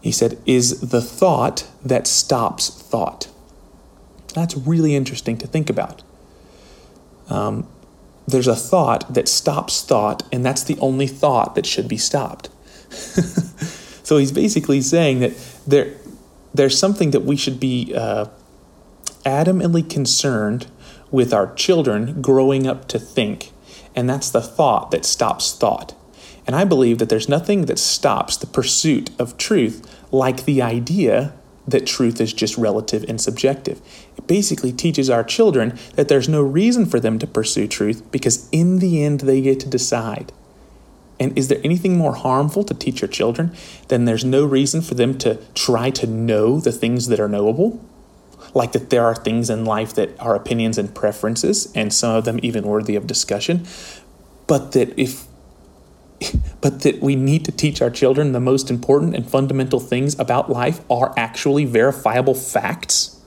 he 0.00 0.12
said, 0.12 0.38
is 0.46 0.90
the 0.90 1.00
thought 1.00 1.66
that 1.84 2.06
stops 2.06 2.68
thought. 2.68 3.28
That's 4.34 4.56
really 4.56 4.94
interesting 4.94 5.38
to 5.38 5.46
think 5.46 5.70
about. 5.70 6.02
Um, 7.28 7.68
there's 8.26 8.48
a 8.48 8.56
thought 8.56 9.12
that 9.14 9.28
stops 9.28 9.82
thought, 9.82 10.22
and 10.32 10.44
that's 10.44 10.64
the 10.64 10.78
only 10.78 11.06
thought 11.06 11.54
that 11.54 11.66
should 11.66 11.88
be 11.88 11.96
stopped. 11.96 12.48
so 12.90 14.18
he's 14.18 14.32
basically 14.32 14.80
saying 14.80 15.20
that 15.20 15.32
there, 15.66 15.94
there's 16.52 16.78
something 16.78 17.10
that 17.10 17.20
we 17.20 17.36
should 17.36 17.60
be 17.60 17.92
uh, 17.94 18.26
adamantly 19.24 19.88
concerned 19.88 20.66
with 21.10 21.32
our 21.32 21.52
children 21.54 22.20
growing 22.20 22.66
up 22.66 22.88
to 22.88 22.98
think, 22.98 23.52
and 23.94 24.08
that's 24.08 24.30
the 24.30 24.42
thought 24.42 24.90
that 24.90 25.04
stops 25.04 25.52
thought. 25.52 25.94
And 26.46 26.54
I 26.54 26.64
believe 26.64 26.98
that 26.98 27.08
there's 27.08 27.28
nothing 27.28 27.66
that 27.66 27.78
stops 27.78 28.36
the 28.36 28.46
pursuit 28.46 29.10
of 29.18 29.36
truth 29.38 30.02
like 30.12 30.44
the 30.44 30.60
idea 30.60 31.32
that 31.66 31.86
truth 31.86 32.20
is 32.20 32.32
just 32.32 32.58
relative 32.58 33.04
and 33.08 33.20
subjective. 33.20 33.80
It 34.16 34.26
basically 34.26 34.72
teaches 34.72 35.08
our 35.08 35.24
children 35.24 35.78
that 35.94 36.08
there's 36.08 36.28
no 36.28 36.42
reason 36.42 36.84
for 36.84 37.00
them 37.00 37.18
to 37.18 37.26
pursue 37.26 37.66
truth 37.66 38.10
because 38.10 38.48
in 38.50 38.80
the 38.80 39.02
end 39.02 39.20
they 39.20 39.40
get 39.40 39.60
to 39.60 39.68
decide. 39.68 40.32
And 41.18 41.36
is 41.38 41.48
there 41.48 41.60
anything 41.64 41.96
more 41.96 42.14
harmful 42.14 42.64
to 42.64 42.74
teach 42.74 43.00
your 43.00 43.08
children 43.08 43.54
than 43.88 44.04
there's 44.04 44.24
no 44.24 44.44
reason 44.44 44.82
for 44.82 44.94
them 44.94 45.16
to 45.18 45.36
try 45.54 45.90
to 45.90 46.06
know 46.06 46.60
the 46.60 46.72
things 46.72 47.06
that 47.06 47.20
are 47.20 47.28
knowable? 47.28 47.82
Like 48.54 48.72
that 48.72 48.90
there 48.90 49.04
are 49.04 49.14
things 49.14 49.50
in 49.50 49.64
life 49.64 49.94
that 49.94 50.18
are 50.20 50.36
opinions 50.36 50.78
and 50.78 50.94
preferences, 50.94 51.72
and 51.74 51.92
some 51.92 52.14
of 52.14 52.24
them 52.24 52.38
even 52.42 52.64
worthy 52.64 52.94
of 52.94 53.06
discussion, 53.06 53.66
but 54.46 54.72
that 54.72 54.96
if 54.98 55.26
but 56.60 56.80
that 56.82 57.00
we 57.00 57.16
need 57.16 57.44
to 57.44 57.52
teach 57.52 57.82
our 57.82 57.90
children 57.90 58.32
the 58.32 58.40
most 58.40 58.70
important 58.70 59.14
and 59.14 59.28
fundamental 59.28 59.80
things 59.80 60.18
about 60.18 60.50
life 60.50 60.80
are 60.90 61.12
actually 61.16 61.64
verifiable 61.64 62.34
facts. 62.34 63.20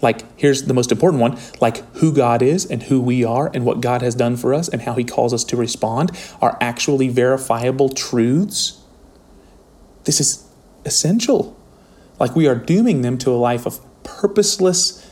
Like, 0.00 0.22
here's 0.38 0.64
the 0.64 0.74
most 0.74 0.92
important 0.92 1.20
one 1.20 1.38
like 1.60 1.78
who 1.96 2.12
God 2.12 2.42
is 2.42 2.64
and 2.66 2.84
who 2.84 3.00
we 3.00 3.24
are 3.24 3.50
and 3.52 3.64
what 3.64 3.80
God 3.80 4.02
has 4.02 4.14
done 4.14 4.36
for 4.36 4.54
us 4.54 4.68
and 4.68 4.82
how 4.82 4.94
He 4.94 5.04
calls 5.04 5.32
us 5.32 5.44
to 5.44 5.56
respond 5.56 6.12
are 6.40 6.56
actually 6.60 7.08
verifiable 7.08 7.88
truths. 7.88 8.80
This 10.04 10.20
is 10.20 10.46
essential. 10.84 11.56
Like, 12.20 12.34
we 12.34 12.46
are 12.46 12.54
dooming 12.54 13.02
them 13.02 13.18
to 13.18 13.30
a 13.30 13.36
life 13.36 13.66
of 13.66 13.80
purposeless, 14.16 15.08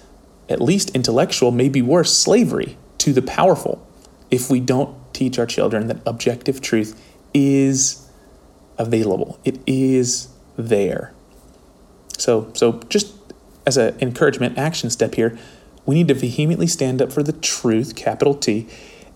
at 0.49 0.61
least 0.61 0.91
intellectual, 0.91 1.51
maybe 1.51 1.83
worse, 1.83 2.17
slavery 2.17 2.77
to 2.99 3.13
the 3.13 3.23
powerful 3.23 3.87
if 4.31 4.51
we 4.51 4.61
don't 4.61 4.97
teach 5.13 5.39
our 5.39 5.47
children 5.47 5.87
that 5.87 5.99
objective 6.07 6.61
truth 6.61 7.01
is 7.33 8.09
available. 8.79 9.39
It 9.45 9.59
is 9.67 10.29
there. 10.57 11.13
So, 12.19 12.51
so 12.55 12.81
just 12.89 13.15
as 13.67 13.77
an 13.77 13.97
encouragement, 14.01 14.59
action 14.59 14.91
step 14.91 15.15
here, 15.15 15.39
we 15.85 15.95
need 15.95 16.09
to 16.09 16.15
vehemently 16.15 16.67
stand 16.67 17.03
up 17.03 17.13
for 17.13 17.23
the 17.23 17.33
truth, 17.33 17.95
capital 17.95 18.35
T, 18.35 18.67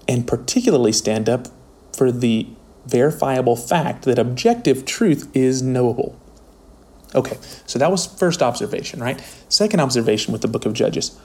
and 0.06 0.26
particularly 0.26 0.92
stand 0.92 1.28
up 1.28 1.48
for 1.96 2.12
the 2.12 2.46
verifiable 2.86 3.56
fact 3.56 4.04
that 4.04 4.18
objective 4.18 4.84
truth 4.84 5.28
is 5.34 5.62
knowable. 5.62 6.19
Okay, 7.14 7.38
so 7.66 7.78
that 7.78 7.90
was 7.90 8.06
first 8.06 8.42
observation, 8.42 9.00
right? 9.00 9.20
Second 9.48 9.80
observation 9.80 10.32
with 10.32 10.42
the 10.42 10.48
book 10.48 10.64
of 10.64 10.72
Judges. 10.74 11.18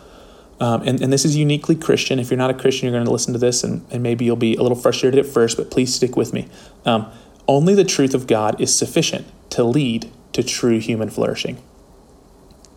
Um, 0.59 0.81
and, 0.83 1.01
and 1.01 1.11
this 1.11 1.25
is 1.25 1.35
uniquely 1.35 1.75
Christian. 1.75 2.17
If 2.17 2.31
you're 2.31 2.37
not 2.37 2.49
a 2.49 2.53
Christian, 2.53 2.85
you're 2.87 2.95
going 2.95 3.05
to 3.05 3.11
listen 3.11 3.33
to 3.33 3.39
this 3.39 3.63
and, 3.63 3.85
and 3.91 4.01
maybe 4.01 4.25
you'll 4.25 4.35
be 4.35 4.55
a 4.55 4.61
little 4.61 4.77
frustrated 4.77 5.19
at 5.19 5.25
first, 5.31 5.57
but 5.57 5.69
please 5.69 5.93
stick 5.93 6.15
with 6.15 6.33
me. 6.33 6.47
Um, 6.85 7.11
only 7.47 7.75
the 7.75 7.83
truth 7.83 8.13
of 8.13 8.25
God 8.25 8.59
is 8.59 8.75
sufficient 8.75 9.27
to 9.51 9.63
lead 9.63 10.11
to 10.33 10.43
true 10.43 10.79
human 10.79 11.09
flourishing. 11.09 11.61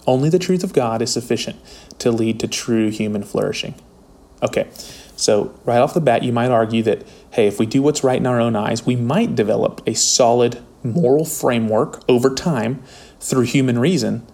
Only 0.07 0.29
the 0.29 0.39
truth 0.39 0.65
of 0.65 0.73
God 0.73 1.03
is 1.03 1.13
sufficient 1.13 1.57
to 1.99 2.11
lead 2.11 2.41
to 2.41 2.49
true 2.49 2.91
human 2.91 3.23
flourishing. 3.23 3.75
Okay, 4.43 4.69
so 5.19 5.53
right 5.65 5.79
off 5.79 5.95
the 5.95 6.01
bat, 6.01 6.23
you 6.23 6.33
might 6.33 6.53
argue 6.53 6.83
that, 6.85 7.05
hey, 7.33 7.49
if 7.49 7.59
we 7.59 7.67
do 7.67 7.83
what's 7.83 8.05
right 8.05 8.19
in 8.19 8.27
our 8.27 8.41
own 8.41 8.55
eyes, 8.55 8.87
we 8.87 8.95
might 8.95 9.35
develop 9.35 9.83
a 9.85 9.95
solid 9.95 10.63
moral 10.85 11.25
framework 11.25 12.09
over 12.09 12.33
time 12.33 12.85
through 13.19 13.43
human 13.43 13.81
reason 13.81 14.25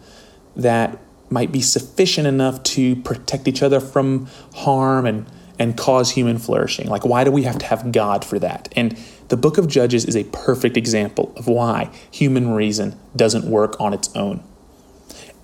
that 0.55 0.99
might 1.31 1.51
be 1.51 1.63
sufficient 1.63 2.27
enough 2.27 2.63
to 2.65 2.97
protect 2.97 3.49
each 3.49 3.63
other 3.63 3.81
from 3.81 4.29
harm 4.57 5.07
and, 5.07 5.25
and 5.59 5.75
cause 5.79 6.11
human 6.11 6.39
flourishing. 6.39 6.87
Like, 6.87 7.07
why 7.07 7.25
do 7.25 7.31
we 7.31 7.45
have 7.45 7.59
to 7.61 7.67
have 7.67 7.91
God 7.91 8.23
for 8.23 8.39
that? 8.41 8.69
And 8.77 8.95
the 9.29 9.39
book 9.39 9.57
of 9.57 9.67
Judges 9.67 10.05
is 10.05 10.17
a 10.17 10.25
perfect 10.25 10.77
example 10.77 11.33
of 11.37 11.47
why 11.47 11.91
human 12.11 12.51
reason 12.51 13.01
doesn't 13.17 13.47
work 13.47 13.81
on 13.81 13.95
its 13.95 14.15
own. 14.15 14.45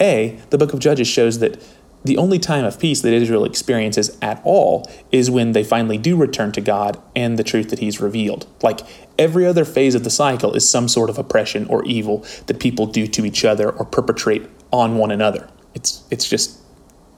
A, 0.03 0.39
the 0.51 0.59
book 0.59 0.75
of 0.75 0.81
Judges 0.81 1.09
shows 1.09 1.39
that 1.39 1.63
the 2.03 2.17
only 2.17 2.39
time 2.39 2.65
of 2.65 2.79
peace 2.79 3.03
that 3.03 3.13
Israel 3.13 3.45
experiences 3.45 4.17
at 4.23 4.41
all 4.45 4.91
is 5.13 5.31
when 5.31 5.53
they 5.53 5.63
finally 5.63 5.99
do 5.99 6.17
return 6.17 6.51
to 6.53 6.61
God 6.61 7.01
and 7.15 7.39
the 7.39 7.45
truth 7.45 7.69
that 7.71 7.79
He's 7.79 8.01
revealed. 8.01 8.47
Like 8.63 8.81
every 9.19 9.47
other 9.47 9.65
phase 9.65 9.95
of 9.95 10.05
the 10.05 10.11
cycle 10.11 10.55
is 10.55 10.69
some 10.69 10.89
sort 10.89 11.11
of 11.11 11.19
oppression 11.19 11.67
or 11.67 11.85
evil 11.85 12.25
that 12.47 12.59
people 12.59 12.87
do 12.87 13.07
to 13.07 13.25
each 13.27 13.45
other 13.45 13.71
or 13.71 13.85
perpetrate 13.85 14.49
on 14.73 14.97
one 14.97 15.11
another. 15.11 15.51
It's 15.75 16.05
it's 16.11 16.29
just 16.29 16.59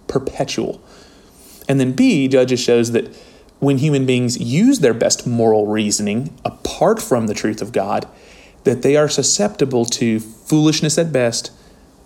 perpetual. 0.08 0.82
And 1.68 1.78
then 1.78 1.92
B, 1.92 2.26
Judges 2.26 2.60
shows 2.60 2.90
that 2.92 3.14
when 3.60 3.78
human 3.78 4.04
beings 4.04 4.40
use 4.40 4.80
their 4.80 4.94
best 4.94 5.26
moral 5.26 5.68
reasoning 5.68 6.36
apart 6.44 7.00
from 7.00 7.28
the 7.28 7.34
truth 7.34 7.62
of 7.62 7.70
God, 7.70 8.08
that 8.64 8.82
they 8.82 8.96
are 8.96 9.08
susceptible 9.08 9.84
to 9.84 10.18
foolishness 10.18 10.98
at 10.98 11.12
best 11.12 11.52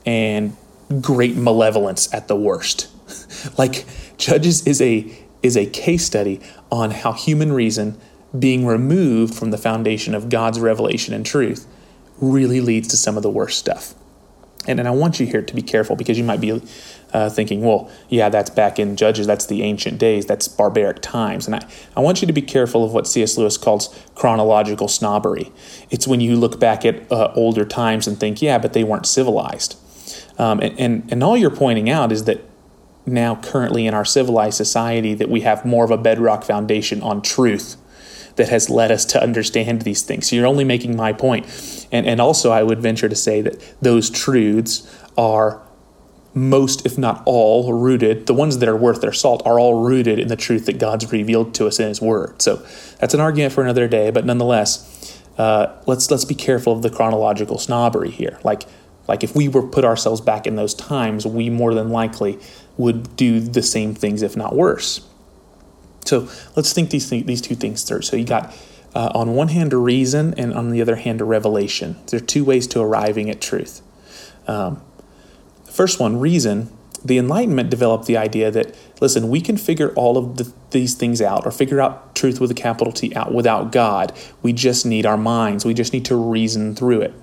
and 0.05 0.55
great 1.01 1.37
malevolence 1.37 2.13
at 2.13 2.29
the 2.29 2.37
worst. 2.37 2.89
like 3.59 3.85
Judges 4.19 4.67
is 4.67 4.81
a 4.81 5.13
is 5.43 5.57
a 5.57 5.67
case 5.67 6.05
study 6.05 6.41
on 6.71 6.91
how 6.91 7.13
human 7.13 7.53
reason 7.53 8.01
being 8.37 8.67
removed 8.67 9.35
from 9.35 9.51
the 9.51 9.59
foundation 9.59 10.15
of 10.15 10.29
God's 10.29 10.59
revelation 10.59 11.15
and 11.15 11.25
truth 11.25 11.67
really 12.21 12.61
leads 12.61 12.89
to 12.89 12.97
some 12.97 13.17
of 13.17 13.23
the 13.23 13.31
worst 13.31 13.59
stuff. 13.59 13.95
And, 14.67 14.81
and 14.81 14.89
I 14.89 14.91
want 14.91 15.21
you 15.21 15.27
here 15.27 15.43
to 15.43 15.55
be 15.55 15.63
careful 15.63 15.95
because 15.95 16.19
you 16.19 16.25
might 16.25 16.41
be 16.41 16.61
uh, 17.13 17.31
thinking, 17.31 17.63
well, 17.63 17.91
yeah, 18.09 18.29
that's 18.29 18.51
back 18.51 18.79
in 18.79 18.97
Judges, 18.97 19.27
that's 19.27 19.47
the 19.47 19.63
ancient 19.63 19.99
days, 19.99 20.27
that's 20.27 20.49
barbaric 20.49 21.01
times. 21.03 21.47
And 21.47 21.55
I, 21.55 21.67
I 21.97 22.01
want 22.01 22.21
you 22.21 22.27
to 22.27 22.33
be 22.33 22.43
careful 22.43 22.85
of 22.85 22.93
what 22.93 23.07
C.S. 23.07 23.37
Lewis 23.39 23.57
calls 23.57 23.97
chronological 24.15 24.89
snobbery. 24.89 25.53
It's 25.91 26.09
when 26.09 26.21
you 26.21 26.37
look 26.37 26.59
back 26.59 26.85
at 26.85 27.11
uh, 27.13 27.33
older 27.37 27.65
times 27.65 28.09
and 28.09 28.19
think, 28.19 28.43
yeah, 28.43 28.59
but 28.59 28.73
they 28.73 28.83
weren't 28.83 29.07
civilized. 29.07 29.77
Um, 30.39 30.61
and, 30.61 30.79
and, 30.79 31.13
and 31.13 31.25
all 31.25 31.37
you're 31.37 31.51
pointing 31.51 31.89
out 31.89 32.13
is 32.13 32.25
that 32.25 32.41
now, 33.07 33.37
currently 33.37 33.87
in 33.87 33.95
our 33.95 34.05
civilized 34.05 34.57
society, 34.57 35.15
that 35.15 35.29
we 35.29 35.43
have 35.43 35.65
more 35.65 35.85
of 35.85 35.91
a 35.91 35.97
bedrock 35.97 36.43
foundation 36.45 37.01
on 37.03 37.23
truth 37.23 37.77
that 38.35 38.49
has 38.49 38.69
led 38.69 38.91
us 38.91 39.05
to 39.07 39.23
understand 39.23 39.83
these 39.83 40.03
things. 40.03 40.29
So 40.29 40.37
you're 40.37 40.47
only 40.47 40.65
making 40.65 40.97
my 40.97 41.13
point. 41.13 41.87
And, 41.93 42.05
and 42.05 42.21
also, 42.21 42.51
I 42.51 42.63
would 42.63 42.81
venture 42.81 43.09
to 43.09 43.15
say 43.15 43.41
that 43.43 43.75
those 43.81 44.11
truths 44.11 44.93
are 45.17 45.63
most, 46.35 46.85
if 46.85 46.99
not 46.99 47.23
all, 47.25 47.73
rooted, 47.73 48.27
the 48.27 48.35
ones 48.35 48.59
that 48.59 48.69
are 48.69 48.77
worth 48.77 49.01
their 49.01 49.13
salt 49.13 49.43
are 49.47 49.59
all 49.59 49.83
rooted 49.83 50.19
in 50.19 50.29
the 50.29 50.37
truth 50.37 50.67
that 50.67 50.79
God's 50.79 51.11
revealed 51.11 51.55
to 51.55 51.67
us 51.67 51.81
in 51.81 51.89
His 51.89 52.03
Word. 52.03 52.43
So 52.43 52.57
that's 52.99 53.15
an 53.15 53.21
argument 53.21 53.55
for 53.55 53.63
another 53.63 53.89
day, 53.89 54.11
but 54.11 54.27
nonetheless, 54.27 55.23
uh, 55.39 55.75
let's 55.87 56.11
let's 56.11 56.25
be 56.25 56.35
careful 56.35 56.75
of 56.75 56.83
the 56.83 56.91
chronological 56.91 57.59
snobbery 57.59 58.11
here. 58.11 58.39
Like 58.45 58.65
like 59.09 59.23
if 59.23 59.35
we 59.35 59.49
were 59.49 59.63
put 59.63 59.85
ourselves 59.85 60.21
back 60.21 60.47
in 60.47 60.57
those 60.57 60.75
times, 60.75 61.27
we 61.27 61.51
more 61.51 61.75
than 61.75 61.91
likely 61.91 62.39
would 62.77 63.17
do 63.17 63.41
the 63.41 63.63
same 63.63 63.95
things, 63.95 64.23
if 64.23 64.37
not 64.37 64.55
worse. 64.55 65.07
So 66.05 66.29
let's 66.55 66.73
think 66.73 66.91
these 66.91 67.09
th- 67.11 67.27
these 67.27 67.41
two 67.41 67.55
things 67.55 67.83
through. 67.83 68.03
So 68.03 68.17
you 68.17 68.25
got 68.25 68.55
uh, 68.95 69.11
on 69.15 69.35
one 69.35 69.49
hand 69.49 69.73
a 69.73 69.77
reason, 69.77 70.35
and 70.35 70.55
on 70.55 70.71
the 70.71 70.81
other 70.81 70.97
hand 70.97 71.21
a 71.21 71.25
revelation. 71.25 71.97
There 72.07 72.19
are 72.19 72.25
two 72.25 72.45
ways 72.45 72.67
to 72.69 72.81
arriving 72.81 73.29
at 73.29 73.41
truth. 73.41 73.83
Um, 74.47 74.81
the 75.67 75.73
first 75.73 76.01
one, 76.01 76.19
reason. 76.19 76.71
The 77.05 77.19
Enlightenment 77.19 77.71
developed 77.71 78.07
the 78.07 78.17
idea 78.17 78.51
that 78.51 78.75
listen, 79.01 79.29
we 79.29 79.41
can 79.41 79.57
figure 79.57 79.93
all 79.95 80.17
of 80.17 80.39
the, 80.39 80.53
these 80.71 80.95
things 80.95 81.21
out, 81.21 81.47
or 81.47 81.51
figure 81.51 81.81
out 81.81 82.17
truth 82.17 82.41
with 82.41 82.51
a 82.51 82.55
capital 82.55 82.93
T 82.93 83.15
out 83.15 83.33
without 83.33 83.71
God. 83.71 84.13
We 84.43 84.53
just 84.53 84.87
need 84.87 85.07
our 85.07 85.19
minds. 85.19 85.65
We 85.65 85.75
just 85.75 85.93
need 85.93 86.05
to 86.07 86.17
reason 86.17 86.75
through 86.75 87.03
it. 87.03 87.15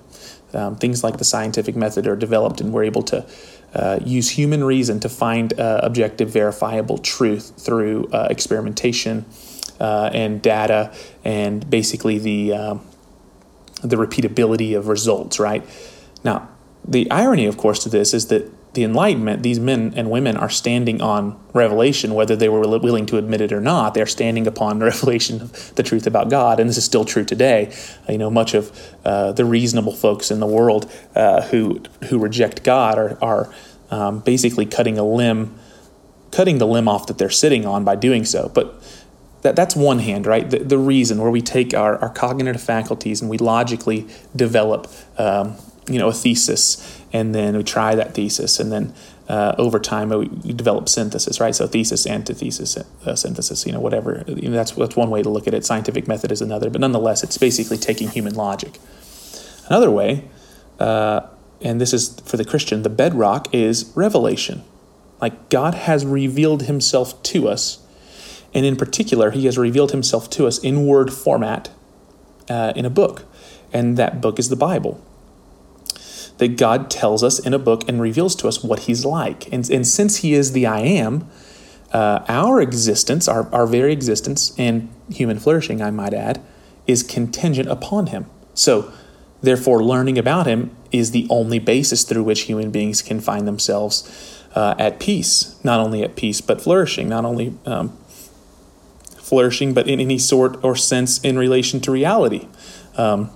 Um, 0.54 0.76
things 0.76 1.02
like 1.02 1.18
the 1.18 1.24
scientific 1.24 1.76
method 1.76 2.06
are 2.06 2.16
developed, 2.16 2.60
and 2.60 2.72
we're 2.72 2.84
able 2.84 3.02
to 3.04 3.26
uh, 3.74 3.98
use 4.04 4.30
human 4.30 4.62
reason 4.62 5.00
to 5.00 5.08
find 5.08 5.58
uh, 5.58 5.80
objective, 5.82 6.30
verifiable 6.30 6.98
truth 6.98 7.52
through 7.56 8.08
uh, 8.12 8.28
experimentation 8.30 9.24
uh, 9.80 10.10
and 10.12 10.40
data, 10.40 10.94
and 11.24 11.68
basically 11.68 12.18
the 12.18 12.52
um, 12.52 12.80
the 13.82 13.96
repeatability 13.96 14.76
of 14.76 14.88
results. 14.88 15.40
Right 15.40 15.64
now, 16.22 16.48
the 16.86 17.10
irony, 17.10 17.46
of 17.46 17.56
course, 17.56 17.82
to 17.84 17.88
this 17.88 18.14
is 18.14 18.28
that 18.28 18.50
the 18.74 18.84
Enlightenment, 18.84 19.42
these 19.42 19.58
men 19.58 19.92
and 19.96 20.10
women 20.10 20.36
are 20.36 20.50
standing 20.50 21.00
on 21.00 21.38
revelation, 21.52 22.14
whether 22.14 22.36
they 22.36 22.48
were 22.48 22.60
willing 22.78 23.06
to 23.06 23.16
admit 23.16 23.40
it 23.40 23.52
or 23.52 23.60
not. 23.60 23.94
They're 23.94 24.06
standing 24.06 24.46
upon 24.46 24.78
revelation 24.80 25.42
of 25.42 25.74
the 25.74 25.82
truth 25.82 26.06
about 26.06 26.28
God, 26.28 26.60
and 26.60 26.68
this 26.68 26.76
is 26.76 26.84
still 26.84 27.04
true 27.04 27.24
today. 27.24 27.74
You 28.08 28.18
know, 28.18 28.30
much 28.30 28.54
of 28.54 28.78
uh, 29.04 29.32
the 29.32 29.44
reasonable 29.44 29.94
folks 29.94 30.30
in 30.30 30.40
the 30.40 30.46
world 30.46 30.90
uh, 31.14 31.42
who 31.42 31.80
who 32.08 32.18
reject 32.18 32.62
God 32.62 32.98
are 32.98 33.18
are 33.22 33.54
um, 33.90 34.20
basically 34.20 34.66
cutting 34.66 34.98
a 34.98 35.04
limb, 35.04 35.54
cutting 36.32 36.58
the 36.58 36.66
limb 36.66 36.88
off 36.88 37.06
that 37.06 37.18
they're 37.18 37.30
sitting 37.30 37.64
on 37.64 37.84
by 37.84 37.94
doing 37.94 38.24
so. 38.24 38.50
But 38.52 38.82
that, 39.44 39.56
that's 39.56 39.76
one 39.76 40.00
hand, 40.00 40.26
right? 40.26 40.48
The, 40.48 40.58
the 40.58 40.78
reason 40.78 41.20
where 41.20 41.30
we 41.30 41.42
take 41.42 41.74
our, 41.74 41.98
our 41.98 42.08
cognitive 42.08 42.62
faculties 42.62 43.20
and 43.20 43.30
we 43.30 43.38
logically 43.38 44.08
develop, 44.34 44.90
um, 45.18 45.56
you 45.86 45.98
know, 45.98 46.08
a 46.08 46.12
thesis 46.12 47.02
and 47.14 47.32
then 47.32 47.56
we 47.56 47.62
try 47.62 47.94
that 47.94 48.12
thesis, 48.12 48.58
and 48.58 48.72
then 48.72 48.92
uh, 49.28 49.54
over 49.56 49.78
time 49.78 50.08
we, 50.08 50.26
develop 50.52 50.88
synthesis, 50.88 51.38
right? 51.38 51.54
So 51.54 51.68
thesis, 51.68 52.08
antithesis, 52.08 52.76
uh, 52.76 53.14
synthesis, 53.14 53.64
you 53.64 53.72
know, 53.72 53.78
whatever. 53.78 54.24
You 54.26 54.48
know, 54.48 54.56
that's 54.56 54.72
that's 54.72 54.96
one 54.96 55.10
way 55.10 55.22
to 55.22 55.30
look 55.30 55.46
at 55.46 55.54
it. 55.54 55.64
Scientific 55.64 56.08
method 56.08 56.32
is 56.32 56.42
another, 56.42 56.68
but 56.68 56.80
nonetheless, 56.80 57.22
it's 57.22 57.38
basically 57.38 57.78
taking 57.78 58.08
human 58.08 58.34
logic. 58.34 58.80
Another 59.68 59.92
way, 59.92 60.24
uh, 60.80 61.20
and 61.62 61.80
this 61.80 61.92
is 61.92 62.18
for 62.24 62.36
the 62.36 62.44
Christian, 62.44 62.82
the 62.82 62.90
bedrock 62.90 63.54
is 63.54 63.92
revelation. 63.94 64.64
Like 65.20 65.48
God 65.50 65.74
has 65.74 66.04
revealed 66.04 66.62
Himself 66.62 67.22
to 67.22 67.46
us, 67.46 67.78
and 68.52 68.66
in 68.66 68.74
particular, 68.74 69.30
He 69.30 69.44
has 69.44 69.56
revealed 69.56 69.92
Himself 69.92 70.28
to 70.30 70.48
us 70.48 70.58
in 70.58 70.84
word 70.84 71.12
format 71.12 71.70
uh, 72.50 72.72
in 72.74 72.84
a 72.84 72.90
book, 72.90 73.24
and 73.72 73.96
that 73.96 74.20
book 74.20 74.40
is 74.40 74.48
the 74.48 74.56
Bible 74.56 75.00
that 76.38 76.56
God 76.56 76.90
tells 76.90 77.22
us 77.22 77.38
in 77.38 77.54
a 77.54 77.58
book 77.58 77.88
and 77.88 78.00
reveals 78.00 78.34
to 78.36 78.48
us 78.48 78.62
what 78.62 78.80
He's 78.80 79.04
like. 79.04 79.52
And, 79.52 79.68
and 79.70 79.86
since 79.86 80.18
He 80.18 80.34
is 80.34 80.52
the 80.52 80.66
I 80.66 80.80
am, 80.80 81.28
uh, 81.92 82.24
our 82.28 82.60
existence, 82.60 83.28
our, 83.28 83.52
our 83.54 83.66
very 83.66 83.92
existence, 83.92 84.52
and 84.58 84.90
human 85.10 85.38
flourishing, 85.38 85.80
I 85.80 85.90
might 85.90 86.12
add, 86.12 86.40
is 86.86 87.02
contingent 87.02 87.68
upon 87.68 88.08
Him. 88.08 88.26
So, 88.52 88.92
therefore, 89.42 89.82
learning 89.82 90.18
about 90.18 90.46
Him 90.46 90.74
is 90.90 91.12
the 91.12 91.26
only 91.30 91.58
basis 91.58 92.02
through 92.02 92.24
which 92.24 92.42
human 92.42 92.70
beings 92.70 93.00
can 93.00 93.20
find 93.20 93.46
themselves 93.46 94.42
uh, 94.54 94.74
at 94.78 94.98
peace. 94.98 95.58
Not 95.62 95.80
only 95.80 96.02
at 96.02 96.16
peace, 96.16 96.40
but 96.40 96.60
flourishing. 96.60 97.08
Not 97.08 97.24
only 97.24 97.54
um, 97.64 97.96
flourishing, 99.16 99.72
but 99.72 99.88
in 99.88 100.00
any 100.00 100.18
sort 100.18 100.62
or 100.64 100.76
sense 100.76 101.20
in 101.20 101.38
relation 101.38 101.80
to 101.80 101.92
reality. 101.92 102.48
Um, 102.96 103.30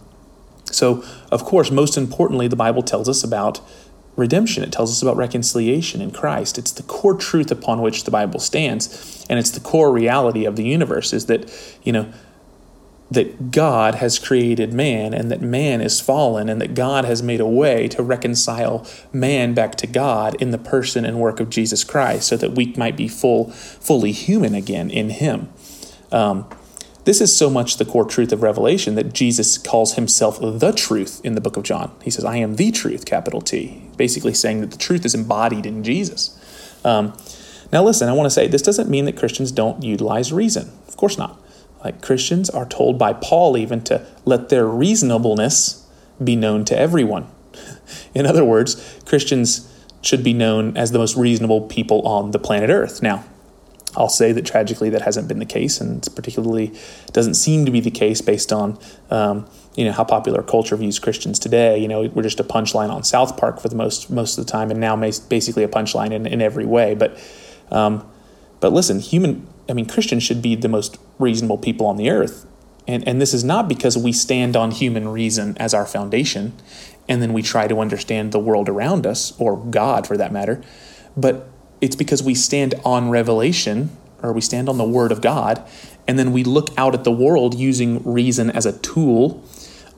so, 0.74 1.04
of 1.31 1.44
course, 1.44 1.70
most 1.70 1.96
importantly, 1.96 2.48
the 2.48 2.57
Bible 2.57 2.83
tells 2.83 3.09
us 3.09 3.24
about 3.24 3.61
redemption. 4.16 4.64
It 4.64 4.72
tells 4.72 4.90
us 4.90 5.00
about 5.00 5.16
reconciliation 5.16 6.00
in 6.00 6.11
Christ. 6.11 6.59
It's 6.59 6.72
the 6.72 6.83
core 6.83 7.14
truth 7.14 7.50
upon 7.50 7.81
which 7.81 8.04
the 8.04 8.11
Bible 8.11 8.40
stands, 8.40 9.26
and 9.31 9.38
it's 9.38 9.50
the 9.50 9.61
core 9.61 9.92
reality 9.92 10.44
of 10.44 10.57
the 10.57 10.64
universe 10.64 11.12
is 11.12 11.26
that, 11.26 11.50
you 11.83 11.92
know, 11.92 12.12
that 13.11 13.50
God 13.50 13.96
has 13.96 14.18
created 14.18 14.72
man 14.72 15.14
and 15.14 15.31
that 15.31 15.40
man 15.40 15.81
is 15.81 16.00
fallen 16.00 16.48
and 16.48 16.61
that 16.61 16.74
God 16.74 17.04
has 17.04 17.22
made 17.22 17.40
a 17.40 17.46
way 17.46 17.88
to 17.88 18.02
reconcile 18.02 18.87
man 19.12 19.54
back 19.54 19.76
to 19.76 19.87
God 19.87 20.35
in 20.42 20.50
the 20.50 20.59
person 20.59 21.04
and 21.04 21.18
work 21.18 21.40
of 21.40 21.48
Jesus 21.48 21.85
Christ 21.85 22.28
so 22.28 22.37
that 22.37 22.52
we 22.52 22.74
might 22.76 22.96
be 22.96 23.09
full 23.09 23.50
fully 23.50 24.12
human 24.12 24.54
again 24.54 24.90
in 24.90 25.11
him. 25.11 25.48
Um, 26.12 26.46
this 27.09 27.23
is 27.23 27.35
so 27.35 27.49
much 27.49 27.79
the 27.79 27.87
core 27.87 28.05
truth 28.05 28.33
of 28.33 28.42
Revelation 28.42 28.94
that 28.97 29.14
Jesus 29.14 29.57
calls 29.57 29.94
himself 29.94 30.38
the 30.38 30.73
truth 30.73 31.23
in 31.25 31.35
the 31.35 31.40
book 31.40 31.57
of 31.57 31.62
John. 31.62 31.90
He 32.03 32.11
says, 32.11 32.23
I 32.23 32.37
am 32.37 32.57
the 32.57 32.71
truth, 32.71 33.07
capital 33.07 33.40
T, 33.40 33.83
basically 33.97 34.35
saying 34.35 34.61
that 34.61 34.73
the 34.73 34.77
truth 34.77 35.07
is 35.07 35.14
embodied 35.14 35.64
in 35.64 35.83
Jesus. 35.83 36.38
Um, 36.85 37.16
now, 37.73 37.83
listen, 37.83 38.11
I 38.11 38.12
want 38.12 38.27
to 38.27 38.31
say 38.31 38.47
this 38.47 38.61
doesn't 38.61 38.90
mean 38.90 39.07
that 39.07 39.16
Christians 39.16 39.51
don't 39.51 39.83
utilize 39.83 40.35
reason. 40.35 40.71
Of 40.87 40.99
course 40.99 41.16
not. 41.16 41.40
Like 41.83 42.03
Christians 42.03 42.51
are 42.51 42.66
told 42.66 42.99
by 42.99 43.14
Paul 43.14 43.57
even 43.57 43.81
to 43.85 44.07
let 44.27 44.51
their 44.51 44.66
reasonableness 44.66 45.87
be 46.23 46.37
known 46.37 46.66
to 46.66 46.79
everyone. 46.79 47.27
In 48.14 48.27
other 48.27 48.44
words, 48.44 49.01
Christians 49.07 49.75
should 50.03 50.23
be 50.23 50.35
known 50.35 50.77
as 50.77 50.92
the 50.92 50.99
most 50.99 51.16
reasonable 51.16 51.62
people 51.62 52.07
on 52.07 52.33
the 52.33 52.38
planet 52.38 52.68
Earth. 52.68 53.01
Now, 53.03 53.25
I'll 53.96 54.09
say 54.09 54.33
that 54.33 54.44
tragically 54.44 54.90
that 54.90 55.03
hasn't 55.03 55.29
been 55.29 55.38
the 55.38 55.46
case, 55.46 55.81
and 55.81 56.07
particularly 56.14 56.79
doesn't 57.12 57.35
seem 57.35 57.64
to 57.64 57.70
be 57.70 57.81
the 57.81 57.90
case 57.90 58.20
based 58.20 58.53
on 58.53 58.79
um, 59.11 59.48
you 59.77 59.85
know 59.85 59.92
how 59.92 60.05
popular 60.05 60.42
culture 60.42 60.77
views 60.77 60.98
Christians 60.98 61.38
today. 61.38 61.79
You 61.79 61.88
know, 61.88 62.03
we're 62.09 62.22
just 62.22 62.40
a 62.40 62.44
punchline 62.44 62.90
on 62.90 63.03
South 63.03 63.37
Park 63.37 63.61
for 63.61 63.68
the 63.68 63.77
most 63.77 64.11
most 64.11 64.37
of 64.37 64.44
the 64.44 64.51
time, 64.51 64.70
and 64.70 64.81
now 64.81 64.96
basically 64.96 65.62
a 65.62 65.68
punchline 65.68 66.12
in, 66.12 66.27
in 66.27 66.42
every 66.42 66.66
way. 66.66 66.94
But 66.94 67.18
um, 67.70 68.07
but 68.61 68.72
listen, 68.72 69.01
human, 69.01 69.46
I 69.68 69.72
mean, 69.72 69.87
Christians 69.87 70.22
should 70.22 70.42
be 70.42 70.55
the 70.55 70.68
most 70.68 70.98
reasonable 71.18 71.59
people 71.59 71.87
on 71.87 71.96
the 71.96 72.11
earth, 72.11 72.46
and 72.87 73.07
and 73.09 73.20
this 73.22 73.33
is 73.33 73.42
not 73.42 73.68
because 73.68 73.96
we 73.96 74.12
stand 74.12 74.55
on 74.55 74.70
human 74.70 75.09
reason 75.09 75.57
as 75.59 75.72
our 75.72 75.87
foundation, 75.87 76.53
and 77.09 77.22
then 77.22 77.33
we 77.33 77.40
try 77.40 77.66
to 77.66 77.81
understand 77.81 78.33
the 78.33 78.38
world 78.38 78.68
around 78.68 79.07
us 79.07 79.33
or 79.40 79.57
God 79.57 80.07
for 80.07 80.18
that 80.18 80.31
matter, 80.31 80.62
but 81.16 81.48
it's 81.81 81.97
because 81.97 82.23
we 82.23 82.35
stand 82.35 82.75
on 82.85 83.11
revelation 83.11 83.91
or 84.23 84.33
we 84.33 84.41
stand 84.41 84.69
on 84.69 84.79
the 84.79 84.85
word 84.85 85.12
of 85.12 85.21
God 85.21 85.62
and 86.07 86.19
then 86.19 86.33
we 86.33 86.43
look 86.43 86.71
out 86.77 86.95
at 86.95 87.05
the 87.05 87.12
world 87.12 87.55
using 87.55 88.03
reason 88.03 88.51
as 88.51 88.67
a 88.67 88.79
tool 88.79 89.45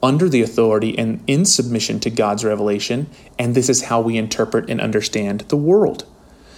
under 0.02 0.28
the 0.28 0.42
authority 0.42 0.98
and 0.98 1.22
in 1.26 1.44
submission 1.44 2.00
to 2.00 2.10
God's 2.10 2.44
revelation 2.44 3.08
and 3.38 3.54
this 3.54 3.68
is 3.68 3.84
how 3.84 4.00
we 4.00 4.16
interpret 4.16 4.68
and 4.68 4.80
understand 4.80 5.40
the 5.42 5.56
world. 5.56 6.06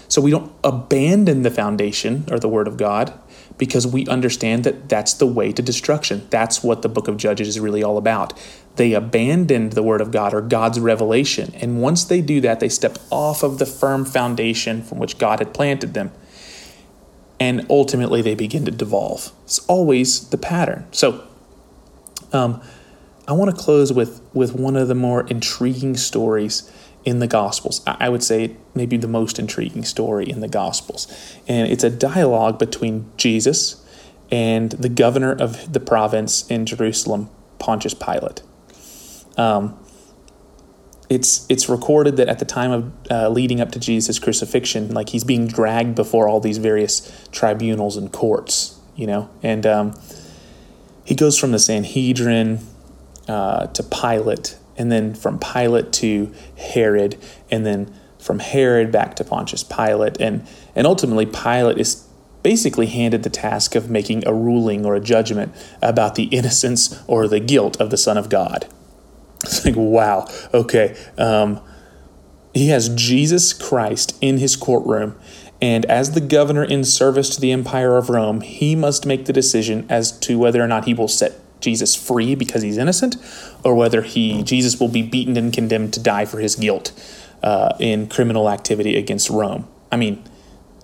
So 0.08 0.20
we 0.20 0.30
don't 0.30 0.52
abandon 0.62 1.42
the 1.42 1.50
foundation 1.50 2.26
or 2.30 2.38
the 2.38 2.48
word 2.48 2.68
of 2.68 2.76
God 2.76 3.18
because 3.58 3.86
we 3.86 4.06
understand 4.06 4.64
that 4.64 4.88
that's 4.88 5.14
the 5.14 5.26
way 5.26 5.52
to 5.52 5.62
destruction. 5.62 6.26
That's 6.30 6.62
what 6.62 6.82
the 6.82 6.88
book 6.88 7.08
of 7.08 7.16
Judges 7.16 7.48
is 7.48 7.60
really 7.60 7.82
all 7.82 7.98
about. 7.98 8.38
They 8.76 8.94
abandoned 8.94 9.72
the 9.72 9.82
word 9.82 10.00
of 10.00 10.10
God 10.10 10.32
or 10.32 10.40
God's 10.40 10.80
revelation. 10.80 11.52
And 11.56 11.80
once 11.82 12.04
they 12.04 12.20
do 12.22 12.40
that, 12.40 12.60
they 12.60 12.68
step 12.68 12.98
off 13.10 13.42
of 13.42 13.58
the 13.58 13.66
firm 13.66 14.04
foundation 14.04 14.82
from 14.82 14.98
which 14.98 15.18
God 15.18 15.38
had 15.38 15.52
planted 15.52 15.94
them. 15.94 16.10
And 17.38 17.66
ultimately, 17.68 18.22
they 18.22 18.34
begin 18.34 18.64
to 18.64 18.70
devolve. 18.70 19.32
It's 19.44 19.58
always 19.66 20.28
the 20.28 20.38
pattern. 20.38 20.86
So, 20.92 21.26
um, 22.32 22.62
I 23.26 23.32
want 23.32 23.54
to 23.54 23.56
close 23.56 23.92
with, 23.92 24.20
with 24.32 24.54
one 24.54 24.76
of 24.76 24.88
the 24.88 24.94
more 24.94 25.26
intriguing 25.26 25.96
stories 25.96 26.70
in 27.04 27.18
the 27.18 27.26
Gospels. 27.26 27.82
I 27.86 28.08
would 28.08 28.22
say 28.22 28.56
maybe 28.74 28.96
the 28.96 29.08
most 29.08 29.38
intriguing 29.38 29.84
story 29.84 30.28
in 30.28 30.40
the 30.40 30.48
Gospels. 30.48 31.06
And 31.48 31.70
it's 31.70 31.84
a 31.84 31.90
dialogue 31.90 32.58
between 32.58 33.10
Jesus 33.16 33.84
and 34.30 34.72
the 34.72 34.88
governor 34.88 35.32
of 35.32 35.72
the 35.72 35.80
province 35.80 36.46
in 36.48 36.64
Jerusalem, 36.64 37.28
Pontius 37.58 37.94
Pilate. 37.94 38.42
Um, 39.36 39.78
it's 41.08 41.44
it's 41.50 41.68
recorded 41.68 42.16
that 42.16 42.28
at 42.28 42.38
the 42.38 42.46
time 42.46 42.70
of 42.70 42.92
uh, 43.10 43.28
leading 43.28 43.60
up 43.60 43.70
to 43.72 43.78
Jesus' 43.78 44.18
crucifixion, 44.18 44.94
like 44.94 45.10
he's 45.10 45.24
being 45.24 45.46
dragged 45.46 45.94
before 45.94 46.26
all 46.26 46.40
these 46.40 46.56
various 46.56 47.28
tribunals 47.32 47.98
and 47.98 48.10
courts, 48.10 48.80
you 48.96 49.06
know, 49.06 49.28
and 49.42 49.66
um, 49.66 49.94
he 51.04 51.14
goes 51.14 51.38
from 51.38 51.52
the 51.52 51.58
Sanhedrin 51.58 52.60
uh, 53.28 53.66
to 53.66 53.82
Pilate, 53.82 54.56
and 54.76 54.90
then 54.90 55.14
from 55.14 55.38
Pilate 55.38 55.92
to 55.94 56.32
Herod, 56.56 57.16
and 57.50 57.64
then 57.66 57.92
from 58.18 58.38
Herod 58.38 58.92
back 58.92 59.16
to 59.16 59.24
Pontius 59.24 59.64
Pilate, 59.64 60.20
and 60.20 60.46
and 60.74 60.86
ultimately 60.86 61.26
Pilate 61.26 61.78
is 61.78 62.06
basically 62.42 62.86
handed 62.86 63.22
the 63.22 63.30
task 63.30 63.74
of 63.74 63.88
making 63.88 64.26
a 64.26 64.34
ruling 64.34 64.84
or 64.84 64.96
a 64.96 65.00
judgment 65.00 65.54
about 65.80 66.14
the 66.14 66.24
innocence 66.24 67.00
or 67.06 67.28
the 67.28 67.40
guilt 67.40 67.80
of 67.80 67.90
the 67.90 67.96
Son 67.96 68.16
of 68.16 68.28
God. 68.28 68.66
It's 69.44 69.64
like, 69.64 69.74
wow, 69.76 70.26
okay. 70.52 70.96
Um, 71.18 71.60
he 72.54 72.68
has 72.68 72.88
Jesus 72.90 73.52
Christ 73.52 74.16
in 74.20 74.38
his 74.38 74.56
courtroom, 74.56 75.18
and 75.60 75.84
as 75.86 76.12
the 76.12 76.20
governor 76.20 76.64
in 76.64 76.84
service 76.84 77.34
to 77.34 77.40
the 77.40 77.52
Empire 77.52 77.96
of 77.96 78.10
Rome, 78.10 78.40
he 78.40 78.74
must 78.74 79.06
make 79.06 79.26
the 79.26 79.32
decision 79.32 79.86
as 79.88 80.16
to 80.20 80.38
whether 80.38 80.62
or 80.62 80.68
not 80.68 80.84
he 80.84 80.94
will 80.94 81.08
set 81.08 81.32
Jesus 81.62 81.94
free 81.94 82.34
because 82.34 82.62
he's 82.62 82.76
innocent, 82.76 83.16
or 83.64 83.74
whether 83.74 84.02
he 84.02 84.42
Jesus 84.42 84.78
will 84.78 84.88
be 84.88 85.02
beaten 85.02 85.36
and 85.36 85.52
condemned 85.52 85.94
to 85.94 86.00
die 86.00 86.24
for 86.24 86.38
his 86.38 86.56
guilt 86.56 86.92
uh, 87.42 87.74
in 87.78 88.08
criminal 88.08 88.50
activity 88.50 88.96
against 88.96 89.30
Rome. 89.30 89.66
I 89.90 89.96
mean, 89.96 90.22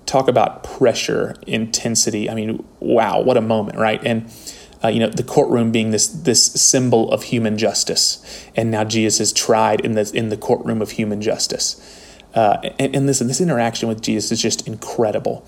talk 0.07 0.29
about 0.29 0.65
pressure, 0.65 1.37
intensity. 1.47 2.29
I 2.31 2.35
mean, 2.35 2.65
wow, 2.81 3.21
what 3.21 3.37
a 3.37 3.43
moment, 3.43 3.79
right? 3.79 4.01
And 4.05 4.33
uh, 4.83 4.89
you 4.89 5.01
know, 5.01 5.09
the 5.09 5.25
courtroom 5.25 5.73
being 5.73 5.91
this 5.91 6.07
this 6.07 6.45
symbol 6.45 7.11
of 7.11 7.25
human 7.25 7.59
justice, 7.59 8.23
and 8.55 8.71
now 8.71 8.85
Jesus 8.85 9.21
is 9.21 9.33
tried 9.33 9.81
in 9.81 9.93
the 9.93 10.11
in 10.15 10.29
the 10.29 10.37
courtroom 10.37 10.81
of 10.81 10.93
human 10.93 11.21
justice. 11.21 12.05
Uh, 12.35 12.71
and, 12.79 12.95
and 12.95 13.07
listen, 13.07 13.27
this 13.27 13.41
interaction 13.41 13.89
with 13.89 14.03
Jesus 14.03 14.31
is 14.31 14.41
just 14.41 14.69
incredible. 14.69 15.45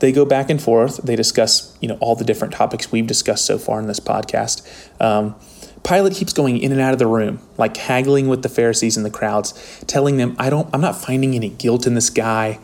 They 0.00 0.12
go 0.12 0.24
back 0.24 0.50
and 0.50 0.60
forth. 0.60 0.96
They 0.98 1.14
discuss, 1.14 1.76
you 1.80 1.88
know, 1.88 1.96
all 2.00 2.16
the 2.16 2.24
different 2.24 2.54
topics 2.54 2.90
we've 2.90 3.06
discussed 3.06 3.46
so 3.46 3.58
far 3.58 3.78
in 3.78 3.86
this 3.86 4.00
podcast. 4.00 4.66
Um, 5.00 5.36
Pilate 5.82 6.14
keeps 6.14 6.32
going 6.32 6.58
in 6.58 6.72
and 6.72 6.80
out 6.80 6.92
of 6.92 6.98
the 6.98 7.06
room, 7.06 7.40
like 7.56 7.76
haggling 7.76 8.28
with 8.28 8.42
the 8.42 8.48
Pharisees 8.48 8.96
and 8.96 9.06
the 9.06 9.10
crowds, 9.10 9.54
telling 9.86 10.16
them, 10.16 10.36
"I 10.38 10.50
don't, 10.50 10.68
I'm 10.74 10.80
not 10.80 10.96
finding 11.00 11.34
any 11.34 11.48
guilt 11.48 11.86
in 11.86 11.94
this 11.94 12.10
guy. 12.10 12.58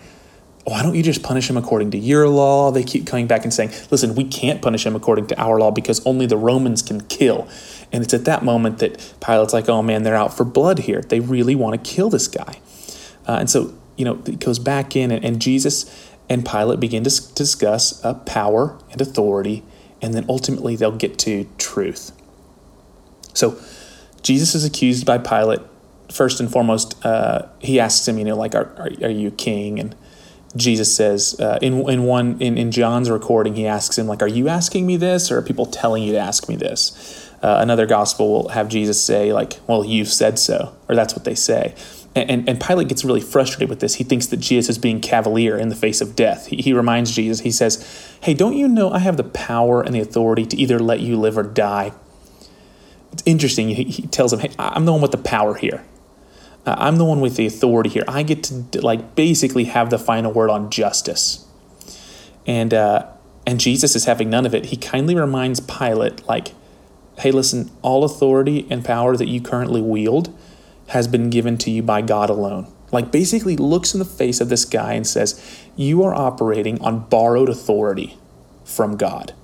Why 0.65 0.83
don't 0.83 0.95
you 0.95 1.03
just 1.03 1.23
punish 1.23 1.49
him 1.49 1.57
according 1.57 1.93
to 1.93 1.99
your 1.99 2.29
law?" 2.29 2.71
They 2.71 2.83
keep 2.83 3.07
coming 3.07 3.27
back 3.27 3.45
and 3.45 3.55
saying, 3.55 3.71
"Listen, 3.91 4.15
we 4.15 4.25
can't 4.25 4.61
punish 4.61 4.85
him 4.85 4.95
according 4.95 5.29
to 5.29 5.41
our 5.41 5.59
law 5.59 5.71
because 5.71 6.05
only 6.05 6.27
the 6.27 6.37
Romans 6.37 6.83
can 6.83 7.03
kill." 7.03 7.49
And 7.93 8.03
it's 8.03 8.13
at 8.13 8.25
that 8.25 8.45
moment 8.45 8.79
that 8.79 9.15
Pilate's 9.21 9.55
like, 9.55 9.69
"Oh 9.69 9.83
man, 9.83 10.03
they're 10.03 10.17
out 10.17 10.37
for 10.37 10.45
blood 10.45 10.81
here. 10.81 11.01
They 11.01 11.21
really 11.21 11.55
want 11.55 11.83
to 11.83 11.91
kill 11.91 12.11
this 12.11 12.29
guy." 12.29 12.61
Uh, 13.27 13.39
and 13.41 13.51
so, 13.51 13.75
you 13.97 14.05
know, 14.05 14.23
it 14.27 14.41
goes 14.41 14.59
back 14.59 14.95
in, 14.95 15.11
and, 15.11 15.25
and 15.25 15.41
Jesus 15.41 15.87
and 16.29 16.45
Pilate 16.45 16.81
begin 16.81 17.05
to 17.05 17.35
discuss 17.35 18.05
uh, 18.05 18.15
power 18.15 18.79
and 18.91 19.01
authority, 19.01 19.63
and 20.03 20.15
then 20.15 20.25
ultimately 20.29 20.77
they'll 20.77 20.93
get 20.97 21.19
to 21.21 21.49
truth. 21.59 22.13
So 23.33 23.59
Jesus 24.23 24.55
is 24.55 24.65
accused 24.65 25.07
by 25.07 25.19
Pilate. 25.19 25.61
First 26.11 26.41
and 26.41 26.51
foremost, 26.51 27.05
uh, 27.05 27.47
he 27.59 27.81
asks 27.81 28.07
him, 28.07 28.19
you 28.19 28.25
know, 28.25 28.37
like, 28.37 28.55
are, 28.55 28.73
are, 28.79 28.91
are 29.03 29.11
you 29.11 29.31
king? 29.31 29.81
And 29.81 29.95
Jesus 30.57 30.95
says, 30.95 31.39
uh, 31.41 31.59
in, 31.61 31.89
in 31.91 32.05
one 32.05 32.41
in, 32.41 32.57
in 32.57 32.71
John's 32.71 33.11
recording, 33.11 33.57
he 33.57 33.67
asks 33.67 33.99
him, 33.99 34.07
like, 34.07 34.23
are 34.23 34.29
you 34.29 34.49
asking 34.49 34.87
me 34.87 34.97
this, 34.97 35.31
or 35.31 35.39
are 35.39 35.43
people 35.43 35.67
telling 35.67 36.03
you 36.03 36.13
to 36.13 36.19
ask 36.19 36.49
me 36.49 36.57
this? 36.57 37.29
Uh, 37.43 37.59
another 37.61 37.87
gospel 37.87 38.33
will 38.33 38.49
have 38.51 38.69
Jesus 38.69 39.03
say, 39.03 39.33
like, 39.33 39.61
well, 39.67 39.85
you've 39.85 40.09
said 40.09 40.39
so, 40.39 40.75
or 40.89 40.95
that's 40.95 41.15
what 41.15 41.25
they 41.25 41.35
say. 41.35 41.75
And, 42.17 42.49
and, 42.49 42.59
Pilate 42.59 42.89
gets 42.89 43.05
really 43.05 43.21
frustrated 43.21 43.69
with 43.69 43.81
this. 43.81 43.97
He 43.97 44.05
thinks 44.05 44.27
that 44.29 44.39
Jesus 44.39 44.71
is 44.71 44.79
being 44.79 45.01
cavalier 45.01 45.59
in 45.59 45.69
the 45.69 45.75
face 45.75 46.01
of 46.01 46.17
death. 46.17 46.47
He, 46.47 46.57
he 46.57 46.73
reminds 46.73 47.15
Jesus, 47.15 47.41
he 47.41 47.51
says, 47.51 48.17
Hey, 48.23 48.33
don't 48.33 48.57
you 48.57 48.67
know 48.69 48.91
I 48.91 49.01
have 49.01 49.19
the 49.19 49.25
power 49.25 49.83
and 49.83 49.95
the 49.95 50.01
authority 50.01 50.47
to 50.47 50.57
either 50.57 50.79
let 50.79 51.01
you 51.01 51.19
live 51.19 51.37
or 51.37 51.43
die? 51.43 51.93
It's 53.13 53.23
interesting. 53.27 53.69
He, 53.69 53.85
he 53.85 54.07
tells 54.07 54.33
him, 54.33 54.39
Hey, 54.39 54.51
I'm 54.59 54.87
the 54.87 54.93
one 54.93 55.03
with 55.03 55.11
the 55.11 55.19
power 55.19 55.57
here. 55.57 55.85
Uh, 56.65 56.75
I'm 56.79 56.97
the 56.97 57.05
one 57.05 57.21
with 57.21 57.37
the 57.37 57.45
authority 57.45 57.91
here. 57.91 58.05
I 58.09 58.23
get 58.23 58.45
to, 58.45 58.81
like, 58.81 59.15
basically 59.15 59.65
have 59.65 59.91
the 59.91 59.99
final 59.99 60.33
word 60.33 60.49
on 60.49 60.71
justice. 60.71 61.47
And, 62.47 62.73
uh, 62.73 63.09
and 63.47 63.61
Jesus 63.61 63.95
is 63.95 64.07
having 64.07 64.31
none 64.31 64.47
of 64.47 64.55
it. 64.55 64.67
He 64.67 64.79
kindly 64.79 65.17
reminds 65.17 65.61
Pilate, 65.61 66.27
like, 66.27 66.55
Hey, 67.19 67.31
listen, 67.31 67.71
all 67.83 68.05
authority 68.05 68.67
and 68.71 68.83
power 68.83 69.19
that 69.19 69.29
you 69.29 69.43
currently 69.43 69.83
wield 69.83 70.35
has 70.89 71.09
been 71.09 71.31
given 71.31 71.59
to 71.59 71.71
you 71.71 71.83
by 71.83 72.03
God 72.03 72.31
alone. 72.31 72.73
Like, 72.93 73.11
basically, 73.11 73.57
looks 73.57 73.95
in 73.95 73.99
the 73.99 74.05
face 74.05 74.41
of 74.41 74.49
this 74.49 74.65
guy 74.65 74.93
and 74.93 75.07
says, 75.07 75.41
You 75.75 76.03
are 76.05 76.15
operating 76.15 76.81
on 76.81 77.01
borrowed 77.01 77.49
authority 77.49 78.17
from 78.65 78.97
God. 78.97 79.35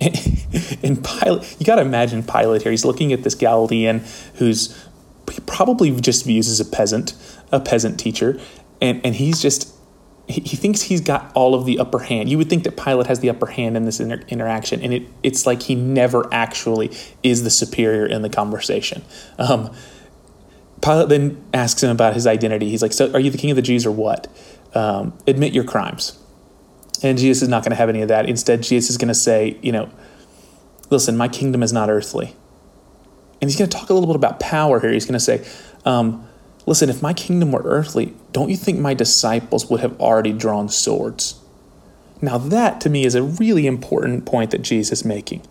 and 0.00 1.04
Pilate, 1.04 1.60
you 1.60 1.66
got 1.66 1.76
to 1.76 1.82
imagine 1.82 2.22
Pilate 2.22 2.62
here. 2.62 2.70
He's 2.70 2.84
looking 2.84 3.12
at 3.12 3.22
this 3.22 3.34
Galilean 3.34 4.02
who's 4.36 4.76
probably 5.46 5.98
just 6.00 6.24
views 6.24 6.48
as 6.48 6.58
a 6.58 6.64
peasant, 6.64 7.14
a 7.52 7.60
peasant 7.60 8.00
teacher, 8.00 8.40
and, 8.80 9.04
and 9.04 9.14
he's 9.14 9.40
just 9.40 9.74
he, 10.30 10.56
thinks 10.56 10.82
he's 10.82 11.00
got 11.00 11.32
all 11.34 11.54
of 11.54 11.66
the 11.66 11.78
upper 11.78 11.98
hand. 11.98 12.28
You 12.28 12.38
would 12.38 12.48
think 12.48 12.64
that 12.64 12.76
Pilate 12.76 13.06
has 13.08 13.20
the 13.20 13.30
upper 13.30 13.46
hand 13.46 13.76
in 13.76 13.84
this 13.84 14.00
inter- 14.00 14.22
interaction, 14.28 14.80
and 14.80 14.94
it, 14.94 15.02
it's 15.22 15.44
like 15.44 15.62
he 15.62 15.74
never 15.74 16.32
actually 16.32 16.96
is 17.22 17.42
the 17.42 17.50
superior 17.50 18.06
in 18.06 18.22
the 18.22 18.28
conversation. 18.28 19.02
Um, 19.38 19.74
Pilate 20.82 21.08
then 21.08 21.44
asks 21.52 21.82
him 21.82 21.90
about 21.90 22.14
his 22.14 22.26
identity. 22.26 22.70
He's 22.70 22.82
like, 22.82 22.92
So 22.92 23.12
are 23.12 23.20
you 23.20 23.30
the 23.30 23.38
king 23.38 23.50
of 23.50 23.56
the 23.56 23.62
Jews 23.62 23.86
or 23.86 23.90
what? 23.90 24.28
Um, 24.74 25.16
admit 25.26 25.52
your 25.52 25.64
crimes. 25.64 26.18
And 27.02 27.18
Jesus 27.18 27.42
is 27.42 27.48
not 27.48 27.62
going 27.62 27.70
to 27.70 27.76
have 27.76 27.88
any 27.88 28.02
of 28.02 28.08
that. 28.08 28.28
Instead, 28.28 28.62
Jesus 28.62 28.90
is 28.90 28.98
going 28.98 29.08
to 29.08 29.14
say, 29.14 29.58
You 29.62 29.72
know, 29.72 29.90
listen, 30.90 31.16
my 31.16 31.28
kingdom 31.28 31.62
is 31.62 31.72
not 31.72 31.90
earthly. 31.90 32.34
And 33.40 33.48
he's 33.48 33.58
going 33.58 33.70
to 33.70 33.76
talk 33.76 33.88
a 33.88 33.94
little 33.94 34.06
bit 34.06 34.16
about 34.16 34.38
power 34.38 34.80
here. 34.80 34.92
He's 34.92 35.06
going 35.06 35.14
to 35.14 35.20
say, 35.20 35.46
um, 35.84 36.26
Listen, 36.66 36.90
if 36.90 37.02
my 37.02 37.14
kingdom 37.14 37.52
were 37.52 37.62
earthly, 37.64 38.14
don't 38.32 38.50
you 38.50 38.56
think 38.56 38.78
my 38.78 38.94
disciples 38.94 39.68
would 39.70 39.80
have 39.80 39.98
already 40.00 40.32
drawn 40.32 40.68
swords? 40.68 41.40
Now, 42.22 42.36
that 42.38 42.80
to 42.82 42.90
me 42.90 43.04
is 43.04 43.14
a 43.14 43.22
really 43.22 43.66
important 43.66 44.26
point 44.26 44.50
that 44.50 44.62
Jesus 44.62 45.00
is 45.00 45.04
making. 45.04 45.42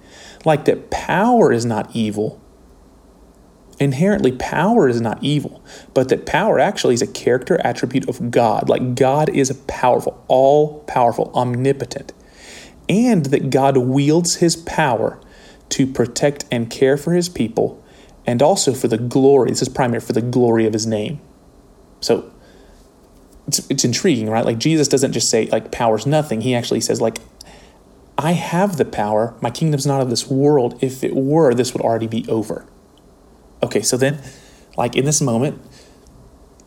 Like 0.45 0.65
that 0.65 0.91
power 0.91 1.51
is 1.51 1.65
not 1.65 1.93
evil, 1.95 2.39
inherently 3.79 4.31
power 4.33 4.89
is 4.89 5.01
not 5.01 5.23
evil, 5.23 5.63
but 5.93 6.09
that 6.09 6.25
power 6.25 6.59
actually 6.59 6.93
is 6.93 7.01
a 7.01 7.07
character 7.07 7.59
attribute 7.63 8.07
of 8.09 8.31
God. 8.31 8.69
Like 8.69 8.95
God 8.95 9.29
is 9.29 9.51
powerful, 9.67 10.23
all 10.27 10.79
powerful, 10.81 11.31
omnipotent, 11.33 12.13
and 12.87 13.27
that 13.27 13.49
God 13.49 13.77
wields 13.77 14.35
his 14.35 14.55
power 14.55 15.19
to 15.69 15.87
protect 15.87 16.45
and 16.51 16.69
care 16.69 16.97
for 16.97 17.13
his 17.13 17.29
people 17.29 17.83
and 18.25 18.41
also 18.41 18.73
for 18.73 18.87
the 18.87 18.97
glory. 18.97 19.49
This 19.49 19.61
is 19.61 19.69
primary 19.69 20.01
for 20.01 20.13
the 20.13 20.21
glory 20.21 20.65
of 20.65 20.73
his 20.73 20.85
name. 20.85 21.21
So 22.01 22.31
it's, 23.47 23.67
it's 23.69 23.85
intriguing, 23.85 24.29
right? 24.29 24.45
Like 24.45 24.57
Jesus 24.57 24.87
doesn't 24.87 25.13
just 25.13 25.29
say 25.29 25.47
like 25.47 25.71
power's 25.71 26.05
nothing. 26.05 26.41
He 26.41 26.53
actually 26.53 26.81
says 26.81 27.01
like 27.01 27.19
I 28.17 28.33
have 28.33 28.77
the 28.77 28.85
power. 28.85 29.35
My 29.41 29.49
kingdom's 29.49 29.87
not 29.87 30.01
of 30.01 30.09
this 30.09 30.27
world. 30.27 30.77
If 30.81 31.03
it 31.03 31.15
were, 31.15 31.53
this 31.53 31.73
would 31.73 31.81
already 31.81 32.07
be 32.07 32.27
over. 32.27 32.65
Okay, 33.61 33.81
so 33.81 33.97
then, 33.97 34.21
like 34.77 34.95
in 34.95 35.05
this 35.05 35.21
moment, 35.21 35.61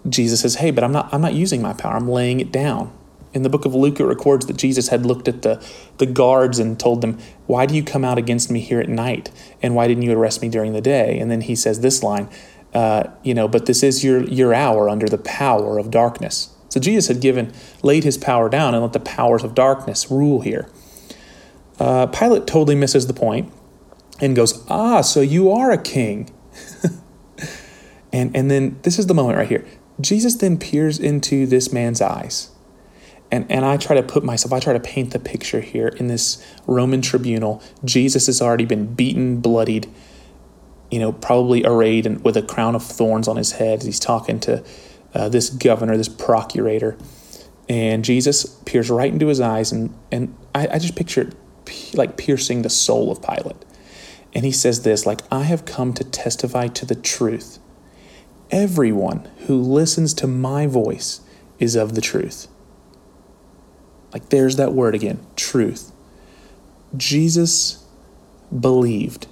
Jesus 0.08 0.40
says, 0.40 0.56
"Hey, 0.56 0.70
but 0.70 0.84
I'm 0.84 0.92
not. 0.92 1.12
I'm 1.12 1.20
not 1.22 1.34
using 1.34 1.62
my 1.62 1.72
power. 1.72 1.94
I'm 1.94 2.08
laying 2.08 2.40
it 2.40 2.52
down." 2.52 2.92
In 3.32 3.42
the 3.42 3.48
book 3.48 3.64
of 3.64 3.74
Luke, 3.74 3.98
it 3.98 4.04
records 4.04 4.44
that 4.46 4.58
Jesus 4.58 4.88
had 4.88 5.06
looked 5.06 5.28
at 5.28 5.42
the 5.42 5.62
the 5.98 6.06
guards 6.06 6.58
and 6.58 6.78
told 6.78 7.00
them, 7.00 7.18
"Why 7.46 7.66
do 7.66 7.74
you 7.74 7.82
come 7.82 8.04
out 8.04 8.18
against 8.18 8.50
me 8.50 8.60
here 8.60 8.80
at 8.80 8.88
night? 8.88 9.30
And 9.62 9.74
why 9.74 9.86
didn't 9.88 10.02
you 10.02 10.12
arrest 10.12 10.42
me 10.42 10.48
during 10.48 10.72
the 10.72 10.80
day?" 10.80 11.18
And 11.18 11.30
then 11.30 11.42
he 11.42 11.54
says 11.54 11.80
this 11.80 12.02
line, 12.02 12.28
uh, 12.74 13.04
"You 13.22 13.32
know, 13.32 13.48
but 13.48 13.66
this 13.66 13.82
is 13.82 14.04
your 14.04 14.24
your 14.24 14.52
hour 14.52 14.88
under 14.88 15.06
the 15.06 15.18
power 15.18 15.78
of 15.78 15.90
darkness." 15.90 16.50
So 16.68 16.80
Jesus 16.80 17.08
had 17.08 17.20
given 17.20 17.52
laid 17.82 18.02
his 18.04 18.18
power 18.18 18.48
down 18.48 18.74
and 18.74 18.82
let 18.82 18.92
the 18.92 19.00
powers 19.00 19.44
of 19.44 19.54
darkness 19.54 20.10
rule 20.10 20.40
here. 20.40 20.68
Uh, 21.78 22.06
Pilate 22.06 22.46
totally 22.46 22.74
misses 22.74 23.06
the 23.06 23.14
point 23.14 23.50
and 24.20 24.36
goes, 24.36 24.62
"Ah, 24.68 25.00
so 25.00 25.20
you 25.20 25.50
are 25.50 25.70
a 25.70 25.78
king." 25.78 26.28
and, 28.12 28.34
and 28.36 28.50
then 28.50 28.78
this 28.82 28.98
is 28.98 29.06
the 29.06 29.14
moment 29.14 29.38
right 29.38 29.48
here. 29.48 29.64
Jesus 30.00 30.34
then 30.36 30.58
peers 30.58 30.98
into 30.98 31.46
this 31.46 31.72
man's 31.72 32.00
eyes. 32.00 32.50
And, 33.30 33.50
and 33.50 33.64
I 33.64 33.78
try 33.78 33.96
to 33.96 34.02
put 34.02 34.24
myself, 34.24 34.52
I 34.52 34.60
try 34.60 34.74
to 34.74 34.80
paint 34.80 35.12
the 35.12 35.18
picture 35.18 35.60
here 35.60 35.88
in 35.88 36.08
this 36.08 36.44
Roman 36.66 37.00
tribunal. 37.00 37.62
Jesus 37.84 38.26
has 38.26 38.42
already 38.42 38.66
been 38.66 38.94
beaten, 38.94 39.40
bloodied, 39.40 39.88
you 40.90 40.98
know, 40.98 41.12
probably 41.12 41.64
arrayed 41.64 42.04
and 42.04 42.22
with 42.22 42.36
a 42.36 42.42
crown 42.42 42.74
of 42.74 42.84
thorns 42.84 43.28
on 43.28 43.36
his 43.36 43.52
head. 43.52 43.82
He's 43.82 43.98
talking 43.98 44.38
to 44.40 44.62
uh, 45.14 45.30
this 45.30 45.48
governor, 45.48 45.96
this 45.96 46.10
procurator. 46.10 46.98
And 47.68 48.04
Jesus 48.04 48.44
peers 48.66 48.90
right 48.90 49.10
into 49.10 49.28
his 49.28 49.40
eyes, 49.40 49.72
and, 49.72 49.94
and 50.10 50.36
I, 50.54 50.68
I 50.72 50.78
just 50.78 50.96
picture 50.96 51.22
it 51.22 51.34
like 51.94 52.18
piercing 52.18 52.62
the 52.62 52.70
soul 52.70 53.10
of 53.10 53.22
Pilate. 53.22 53.56
And 54.34 54.44
he 54.44 54.52
says 54.52 54.82
this 54.82 55.06
like, 55.06 55.20
I 55.30 55.42
have 55.44 55.64
come 55.64 55.92
to 55.94 56.04
testify 56.04 56.68
to 56.68 56.86
the 56.86 56.94
truth. 56.94 57.58
Everyone 58.50 59.30
who 59.46 59.60
listens 59.60 60.14
to 60.14 60.26
my 60.26 60.66
voice 60.66 61.20
is 61.58 61.74
of 61.76 61.94
the 61.94 62.00
truth. 62.00 62.48
Like, 64.12 64.28
there's 64.28 64.56
that 64.56 64.74
word 64.74 64.94
again 64.94 65.24
truth. 65.36 65.92
Jesus 66.96 67.86
believed 68.58 69.26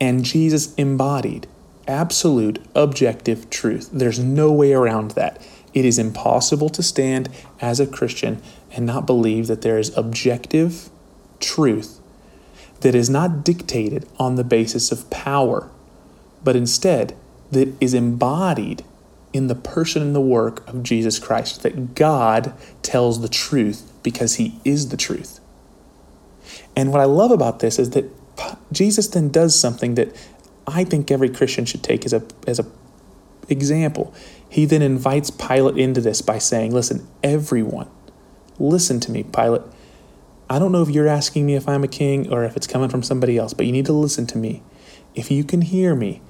and 0.00 0.24
Jesus 0.24 0.74
embodied 0.74 1.46
absolute 1.88 2.62
objective 2.74 3.48
truth. 3.50 3.90
There's 3.92 4.18
no 4.18 4.52
way 4.52 4.72
around 4.72 5.12
that. 5.12 5.40
It 5.72 5.84
is 5.84 5.98
impossible 5.98 6.68
to 6.70 6.82
stand 6.82 7.28
as 7.60 7.80
a 7.80 7.86
Christian 7.86 8.42
and 8.72 8.86
not 8.86 9.06
believe 9.06 9.46
that 9.46 9.62
there 9.62 9.78
is 9.78 9.96
objective 9.96 10.90
truth 11.38 11.99
that 12.80 12.94
is 12.94 13.10
not 13.10 13.44
dictated 13.44 14.06
on 14.18 14.36
the 14.36 14.44
basis 14.44 14.90
of 14.90 15.08
power, 15.10 15.68
but 16.42 16.56
instead 16.56 17.16
that 17.50 17.74
is 17.80 17.94
embodied 17.94 18.84
in 19.32 19.46
the 19.46 19.54
person 19.54 20.02
and 20.02 20.14
the 20.14 20.20
work 20.20 20.66
of 20.68 20.82
Jesus 20.82 21.18
Christ, 21.18 21.62
that 21.62 21.94
God 21.94 22.52
tells 22.82 23.20
the 23.20 23.28
truth 23.28 23.90
because 24.02 24.36
he 24.36 24.58
is 24.64 24.88
the 24.88 24.96
truth. 24.96 25.40
And 26.74 26.90
what 26.90 27.00
I 27.00 27.04
love 27.04 27.30
about 27.30 27.60
this 27.60 27.78
is 27.78 27.90
that 27.90 28.10
Jesus 28.72 29.06
then 29.08 29.28
does 29.28 29.58
something 29.58 29.94
that 29.94 30.14
I 30.66 30.84
think 30.84 31.10
every 31.10 31.28
Christian 31.28 31.64
should 31.64 31.82
take 31.82 32.04
as 32.04 32.12
a 32.12 32.22
as 32.46 32.58
a 32.58 32.66
example. 33.48 34.14
He 34.48 34.64
then 34.64 34.82
invites 34.82 35.30
Pilate 35.30 35.76
into 35.76 36.00
this 36.00 36.22
by 36.22 36.38
saying, 36.38 36.72
"Listen, 36.72 37.06
everyone, 37.22 37.88
listen 38.58 39.00
to 39.00 39.12
me, 39.12 39.22
Pilate. 39.24 39.62
I 40.50 40.58
don't 40.58 40.72
know 40.72 40.82
if 40.82 40.90
you're 40.90 41.06
asking 41.06 41.46
me 41.46 41.54
if 41.54 41.68
I'm 41.68 41.84
a 41.84 41.88
king 41.88 42.30
or 42.32 42.42
if 42.42 42.56
it's 42.56 42.66
coming 42.66 42.88
from 42.88 43.04
somebody 43.04 43.38
else, 43.38 43.54
but 43.54 43.66
you 43.66 43.72
need 43.72 43.86
to 43.86 43.92
listen 43.92 44.26
to 44.26 44.36
me. 44.36 44.64
If 45.14 45.30
you 45.30 45.44
can 45.44 45.62
hear 45.62 45.94
me, 45.94 46.22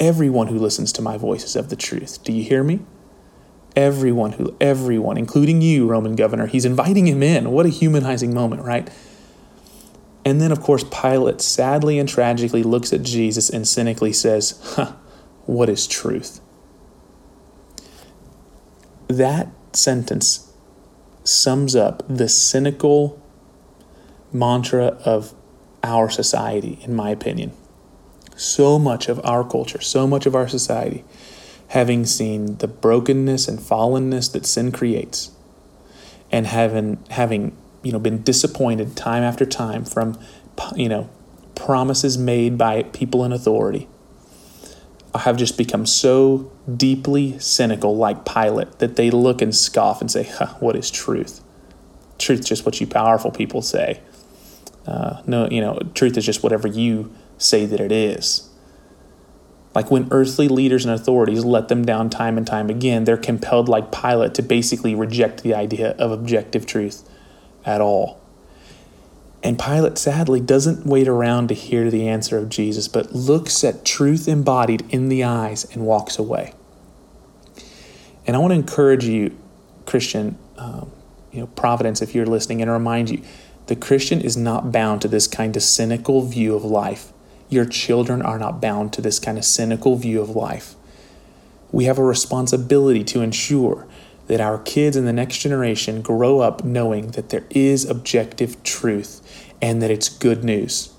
everyone 0.00 0.46
who 0.46 0.58
listens 0.58 0.90
to 0.94 1.02
my 1.02 1.18
voice 1.18 1.44
is 1.44 1.54
of 1.54 1.68
the 1.68 1.76
truth. 1.76 2.24
Do 2.24 2.32
you 2.32 2.42
hear 2.42 2.64
me? 2.64 2.80
Everyone 3.76 4.32
who 4.32 4.56
everyone, 4.58 5.18
including 5.18 5.60
you, 5.60 5.86
Roman 5.86 6.16
governor, 6.16 6.46
he's 6.46 6.64
inviting 6.64 7.06
him 7.06 7.22
in. 7.22 7.50
What 7.50 7.66
a 7.66 7.68
humanizing 7.68 8.32
moment, 8.32 8.62
right? 8.62 8.90
And 10.24 10.40
then, 10.40 10.50
of 10.50 10.60
course, 10.60 10.84
Pilate 10.84 11.40
sadly 11.42 11.98
and 11.98 12.08
tragically 12.08 12.62
looks 12.62 12.92
at 12.92 13.02
Jesus 13.02 13.50
and 13.50 13.68
cynically 13.68 14.14
says, 14.14 14.60
huh, 14.76 14.94
What 15.44 15.68
is 15.68 15.86
truth? 15.86 16.40
That 19.08 19.48
sentence 19.72 20.52
sums 21.22 21.76
up 21.76 22.02
the 22.08 22.28
cynical 22.28 23.22
mantra 24.32 24.98
of 25.04 25.34
our 25.82 26.10
society, 26.10 26.78
in 26.82 26.94
my 26.94 27.10
opinion. 27.10 27.52
So 28.36 28.78
much 28.78 29.08
of 29.08 29.24
our 29.24 29.48
culture, 29.48 29.80
so 29.80 30.06
much 30.06 30.26
of 30.26 30.34
our 30.34 30.48
society, 30.48 31.04
having 31.68 32.06
seen 32.06 32.56
the 32.58 32.68
brokenness 32.68 33.48
and 33.48 33.58
fallenness 33.58 34.32
that 34.32 34.46
sin 34.46 34.72
creates, 34.72 35.32
and 36.30 36.46
having 36.46 37.02
having 37.10 37.56
you 37.82 37.92
know 37.92 37.98
been 37.98 38.22
disappointed 38.22 38.96
time 38.96 39.22
after 39.22 39.44
time 39.44 39.84
from 39.84 40.18
you 40.76 40.88
know 40.88 41.10
promises 41.54 42.16
made 42.16 42.56
by 42.56 42.84
people 42.84 43.24
in 43.24 43.32
authority, 43.32 43.88
have 45.14 45.36
just 45.36 45.58
become 45.58 45.84
so 45.84 46.50
deeply 46.76 47.38
cynical, 47.38 47.96
like 47.96 48.24
Pilate, 48.24 48.78
that 48.78 48.96
they 48.96 49.10
look 49.10 49.42
and 49.42 49.54
scoff 49.54 50.00
and 50.00 50.10
say, 50.10 50.24
huh, 50.24 50.54
"What 50.60 50.76
is 50.76 50.90
truth? 50.90 51.40
Truth 52.18 52.44
just 52.44 52.64
what 52.64 52.80
you 52.80 52.86
powerful 52.86 53.30
people 53.30 53.62
say." 53.62 54.00
Uh, 54.86 55.22
no, 55.26 55.48
you 55.50 55.60
know, 55.60 55.78
truth 55.94 56.16
is 56.16 56.24
just 56.24 56.42
whatever 56.42 56.66
you 56.66 57.14
say 57.36 57.66
that 57.66 57.80
it 57.80 57.92
is. 57.92 58.48
Like 59.74 59.90
when 59.90 60.08
earthly 60.10 60.48
leaders 60.48 60.84
and 60.84 60.94
authorities 60.94 61.44
let 61.44 61.68
them 61.68 61.84
down 61.84 62.10
time 62.10 62.38
and 62.38 62.46
time 62.46 62.70
again, 62.70 63.04
they're 63.04 63.16
compelled, 63.16 63.68
like 63.68 63.92
Pilate, 63.92 64.34
to 64.34 64.42
basically 64.42 64.94
reject 64.94 65.42
the 65.42 65.54
idea 65.54 65.90
of 65.92 66.10
objective 66.10 66.66
truth 66.66 67.08
at 67.64 67.80
all. 67.80 68.20
And 69.42 69.58
Pilate 69.58 69.98
sadly 69.98 70.40
doesn't 70.40 70.84
wait 70.84 71.06
around 71.06 71.48
to 71.48 71.54
hear 71.54 71.90
the 71.90 72.08
answer 72.08 72.38
of 72.38 72.48
Jesus, 72.48 72.88
but 72.88 73.12
looks 73.12 73.62
at 73.62 73.84
truth 73.84 74.26
embodied 74.26 74.84
in 74.88 75.08
the 75.08 75.22
eyes 75.22 75.64
and 75.72 75.84
walks 75.84 76.18
away. 76.18 76.54
And 78.26 78.34
I 78.34 78.40
want 78.40 78.50
to 78.50 78.56
encourage 78.56 79.04
you, 79.04 79.36
Christian, 79.86 80.36
um, 80.56 80.90
you 81.30 81.40
know, 81.40 81.46
Providence, 81.46 82.02
if 82.02 82.14
you're 82.14 82.26
listening, 82.26 82.62
and 82.62 82.70
remind 82.70 83.10
you 83.10 83.22
the 83.68 83.76
Christian 83.76 84.22
is 84.22 84.34
not 84.34 84.72
bound 84.72 85.02
to 85.02 85.08
this 85.08 85.26
kind 85.26 85.54
of 85.54 85.62
cynical 85.62 86.22
view 86.22 86.54
of 86.54 86.64
life. 86.64 87.12
Your 87.50 87.66
children 87.66 88.22
are 88.22 88.38
not 88.38 88.62
bound 88.62 88.94
to 88.94 89.02
this 89.02 89.18
kind 89.18 89.36
of 89.36 89.44
cynical 89.44 89.96
view 89.96 90.22
of 90.22 90.30
life. 90.30 90.74
We 91.70 91.84
have 91.84 91.98
a 91.98 92.02
responsibility 92.02 93.04
to 93.04 93.20
ensure 93.20 93.86
that 94.26 94.40
our 94.40 94.58
kids 94.58 94.96
in 94.96 95.04
the 95.04 95.12
next 95.12 95.38
generation 95.38 96.00
grow 96.00 96.40
up 96.40 96.64
knowing 96.64 97.08
that 97.08 97.28
there 97.28 97.44
is 97.50 97.84
objective 97.84 98.62
truth 98.62 99.20
and 99.60 99.82
that 99.82 99.90
it's 99.90 100.08
good 100.08 100.44
news. 100.44 100.90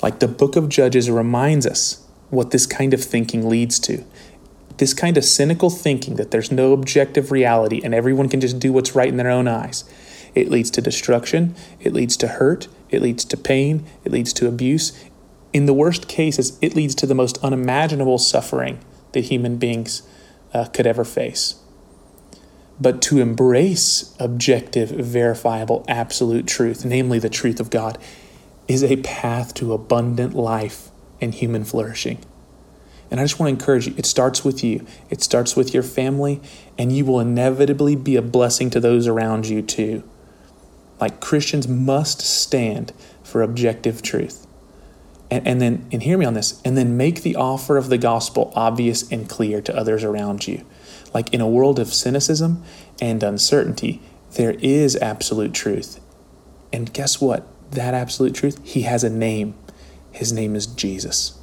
Like 0.00 0.20
the 0.20 0.28
book 0.28 0.54
of 0.54 0.68
Judges 0.68 1.10
reminds 1.10 1.66
us 1.66 2.06
what 2.30 2.52
this 2.52 2.66
kind 2.66 2.94
of 2.94 3.02
thinking 3.02 3.48
leads 3.48 3.80
to. 3.80 4.04
This 4.76 4.94
kind 4.94 5.16
of 5.16 5.24
cynical 5.24 5.70
thinking 5.70 6.14
that 6.14 6.30
there's 6.30 6.52
no 6.52 6.72
objective 6.72 7.32
reality 7.32 7.80
and 7.82 7.92
everyone 7.92 8.28
can 8.28 8.40
just 8.40 8.60
do 8.60 8.72
what's 8.72 8.94
right 8.94 9.08
in 9.08 9.16
their 9.16 9.30
own 9.30 9.48
eyes 9.48 9.82
it 10.34 10.50
leads 10.50 10.70
to 10.72 10.80
destruction, 10.80 11.54
it 11.80 11.92
leads 11.92 12.16
to 12.18 12.28
hurt, 12.28 12.68
it 12.90 13.02
leads 13.02 13.24
to 13.26 13.36
pain, 13.36 13.84
it 14.04 14.12
leads 14.12 14.32
to 14.34 14.48
abuse. 14.48 15.04
In 15.52 15.66
the 15.66 15.74
worst 15.74 16.08
cases, 16.08 16.58
it 16.60 16.74
leads 16.74 16.94
to 16.96 17.06
the 17.06 17.14
most 17.14 17.38
unimaginable 17.42 18.18
suffering 18.18 18.80
that 19.12 19.24
human 19.24 19.56
beings 19.56 20.02
uh, 20.52 20.66
could 20.66 20.86
ever 20.86 21.04
face. 21.04 21.56
But 22.80 23.02
to 23.02 23.20
embrace 23.20 24.14
objective, 24.20 24.90
verifiable, 24.90 25.84
absolute 25.88 26.46
truth, 26.46 26.84
namely 26.84 27.18
the 27.18 27.28
truth 27.28 27.58
of 27.58 27.70
God, 27.70 27.98
is 28.68 28.84
a 28.84 28.96
path 28.96 29.54
to 29.54 29.72
abundant 29.72 30.34
life 30.34 30.90
and 31.20 31.34
human 31.34 31.64
flourishing. 31.64 32.18
And 33.10 33.18
I 33.18 33.24
just 33.24 33.40
want 33.40 33.48
to 33.48 33.60
encourage 33.60 33.86
you 33.86 33.94
it 33.96 34.06
starts 34.06 34.44
with 34.44 34.62
you, 34.62 34.86
it 35.10 35.22
starts 35.22 35.56
with 35.56 35.72
your 35.72 35.82
family, 35.82 36.40
and 36.76 36.92
you 36.92 37.04
will 37.04 37.20
inevitably 37.20 37.96
be 37.96 38.16
a 38.16 38.22
blessing 38.22 38.70
to 38.70 38.80
those 38.80 39.06
around 39.06 39.46
you 39.46 39.62
too. 39.62 40.08
Like 41.00 41.20
Christians 41.20 41.68
must 41.68 42.20
stand 42.20 42.92
for 43.22 43.42
objective 43.42 44.02
truth. 44.02 44.46
And, 45.30 45.46
and 45.46 45.60
then, 45.60 45.86
and 45.92 46.02
hear 46.02 46.16
me 46.16 46.24
on 46.24 46.34
this, 46.34 46.60
and 46.64 46.76
then 46.76 46.96
make 46.96 47.22
the 47.22 47.36
offer 47.36 47.76
of 47.76 47.88
the 47.88 47.98
gospel 47.98 48.52
obvious 48.56 49.10
and 49.12 49.28
clear 49.28 49.60
to 49.60 49.76
others 49.76 50.02
around 50.02 50.48
you. 50.48 50.64
Like 51.12 51.32
in 51.34 51.40
a 51.40 51.48
world 51.48 51.78
of 51.78 51.92
cynicism 51.92 52.62
and 53.00 53.22
uncertainty, 53.22 54.00
there 54.32 54.56
is 54.60 54.96
absolute 54.96 55.52
truth. 55.52 56.00
And 56.72 56.92
guess 56.92 57.20
what? 57.20 57.46
That 57.72 57.94
absolute 57.94 58.34
truth, 58.34 58.60
he 58.64 58.82
has 58.82 59.04
a 59.04 59.10
name. 59.10 59.54
His 60.12 60.32
name 60.32 60.56
is 60.56 60.66
Jesus. 60.66 61.38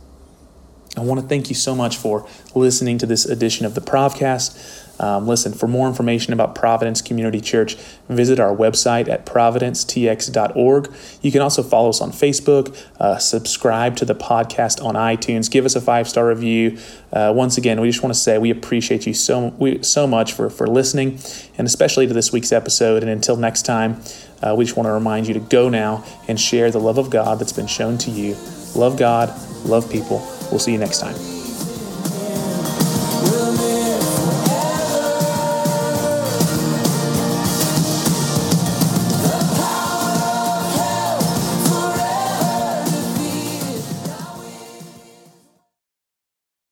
I 0.97 1.01
want 1.01 1.20
to 1.20 1.28
thank 1.28 1.49
you 1.49 1.56
so 1.56 1.76
much 1.76 1.97
for 1.97 2.28
listening 2.53 2.97
to 2.99 3.06
this 3.06 3.26
edition 3.26 3.66
of 3.66 3.76
the 3.76 3.82
Provcast. 3.82 4.85
Um, 5.00 5.28
listen, 5.28 5.54
for 5.54 5.68
more 5.68 5.88
information 5.88 6.34
about 6.34 6.56
Providence 6.56 7.02
Community 7.02 7.41
Church, 7.41 7.76
visit 8.08 8.39
our 8.39 8.56
website 8.56 9.10
at 9.10 9.26
providencetx.org. 9.26 10.93
You 11.22 11.32
can 11.32 11.41
also 11.41 11.64
follow 11.64 11.89
us 11.89 12.02
on 12.02 12.12
Facebook, 12.12 12.78
uh, 13.00 13.18
subscribe 13.18 13.96
to 13.98 14.06
the 14.06 14.16
podcast 14.16 14.84
on 14.84 14.96
iTunes, 14.96 15.50
give 15.52 15.66
us 15.66 15.76
a 15.76 15.82
five 15.82 16.08
star 16.08 16.28
review. 16.28 16.78
Uh, 17.12 17.34
once 17.36 17.58
again, 17.58 17.80
we 17.80 17.89
just 17.89 18.04
want 18.04 18.14
to 18.14 18.20
say 18.20 18.38
we 18.38 18.52
appreciate 18.52 19.06
you 19.06 19.14
so 19.14 19.48
we, 19.58 19.82
so 19.84 20.08
much 20.08 20.34
for, 20.34 20.50
for 20.50 20.68
listening, 20.68 21.20
and 21.58 21.68
especially 21.68 22.08
to 22.08 22.14
this 22.14 22.32
week's 22.32 22.52
episode. 22.52 23.04
And 23.04 23.12
until 23.12 23.38
next 23.38 23.64
time, 23.64 24.02
uh, 24.41 24.54
we 24.56 24.66
just 24.66 24.78
want 24.78 24.88
to 24.88 24.91
remind 24.91 25.28
you 25.28 25.34
to 25.34 25.39
go 25.39 25.70
now 25.70 26.04
and 26.28 26.39
share 26.39 26.72
the 26.72 26.80
love 26.80 26.98
of 26.98 27.10
God 27.10 27.39
that's 27.39 27.54
been 27.54 27.68
shown 27.68 27.98
to 28.00 28.12
you. 28.12 28.36
Love 28.76 28.98
God, 28.98 29.30
love 29.66 29.89
people. 29.89 30.20
We'll 30.52 30.60
see 30.60 30.74
you 30.74 30.78
next 30.78 31.00
time. 31.00 31.35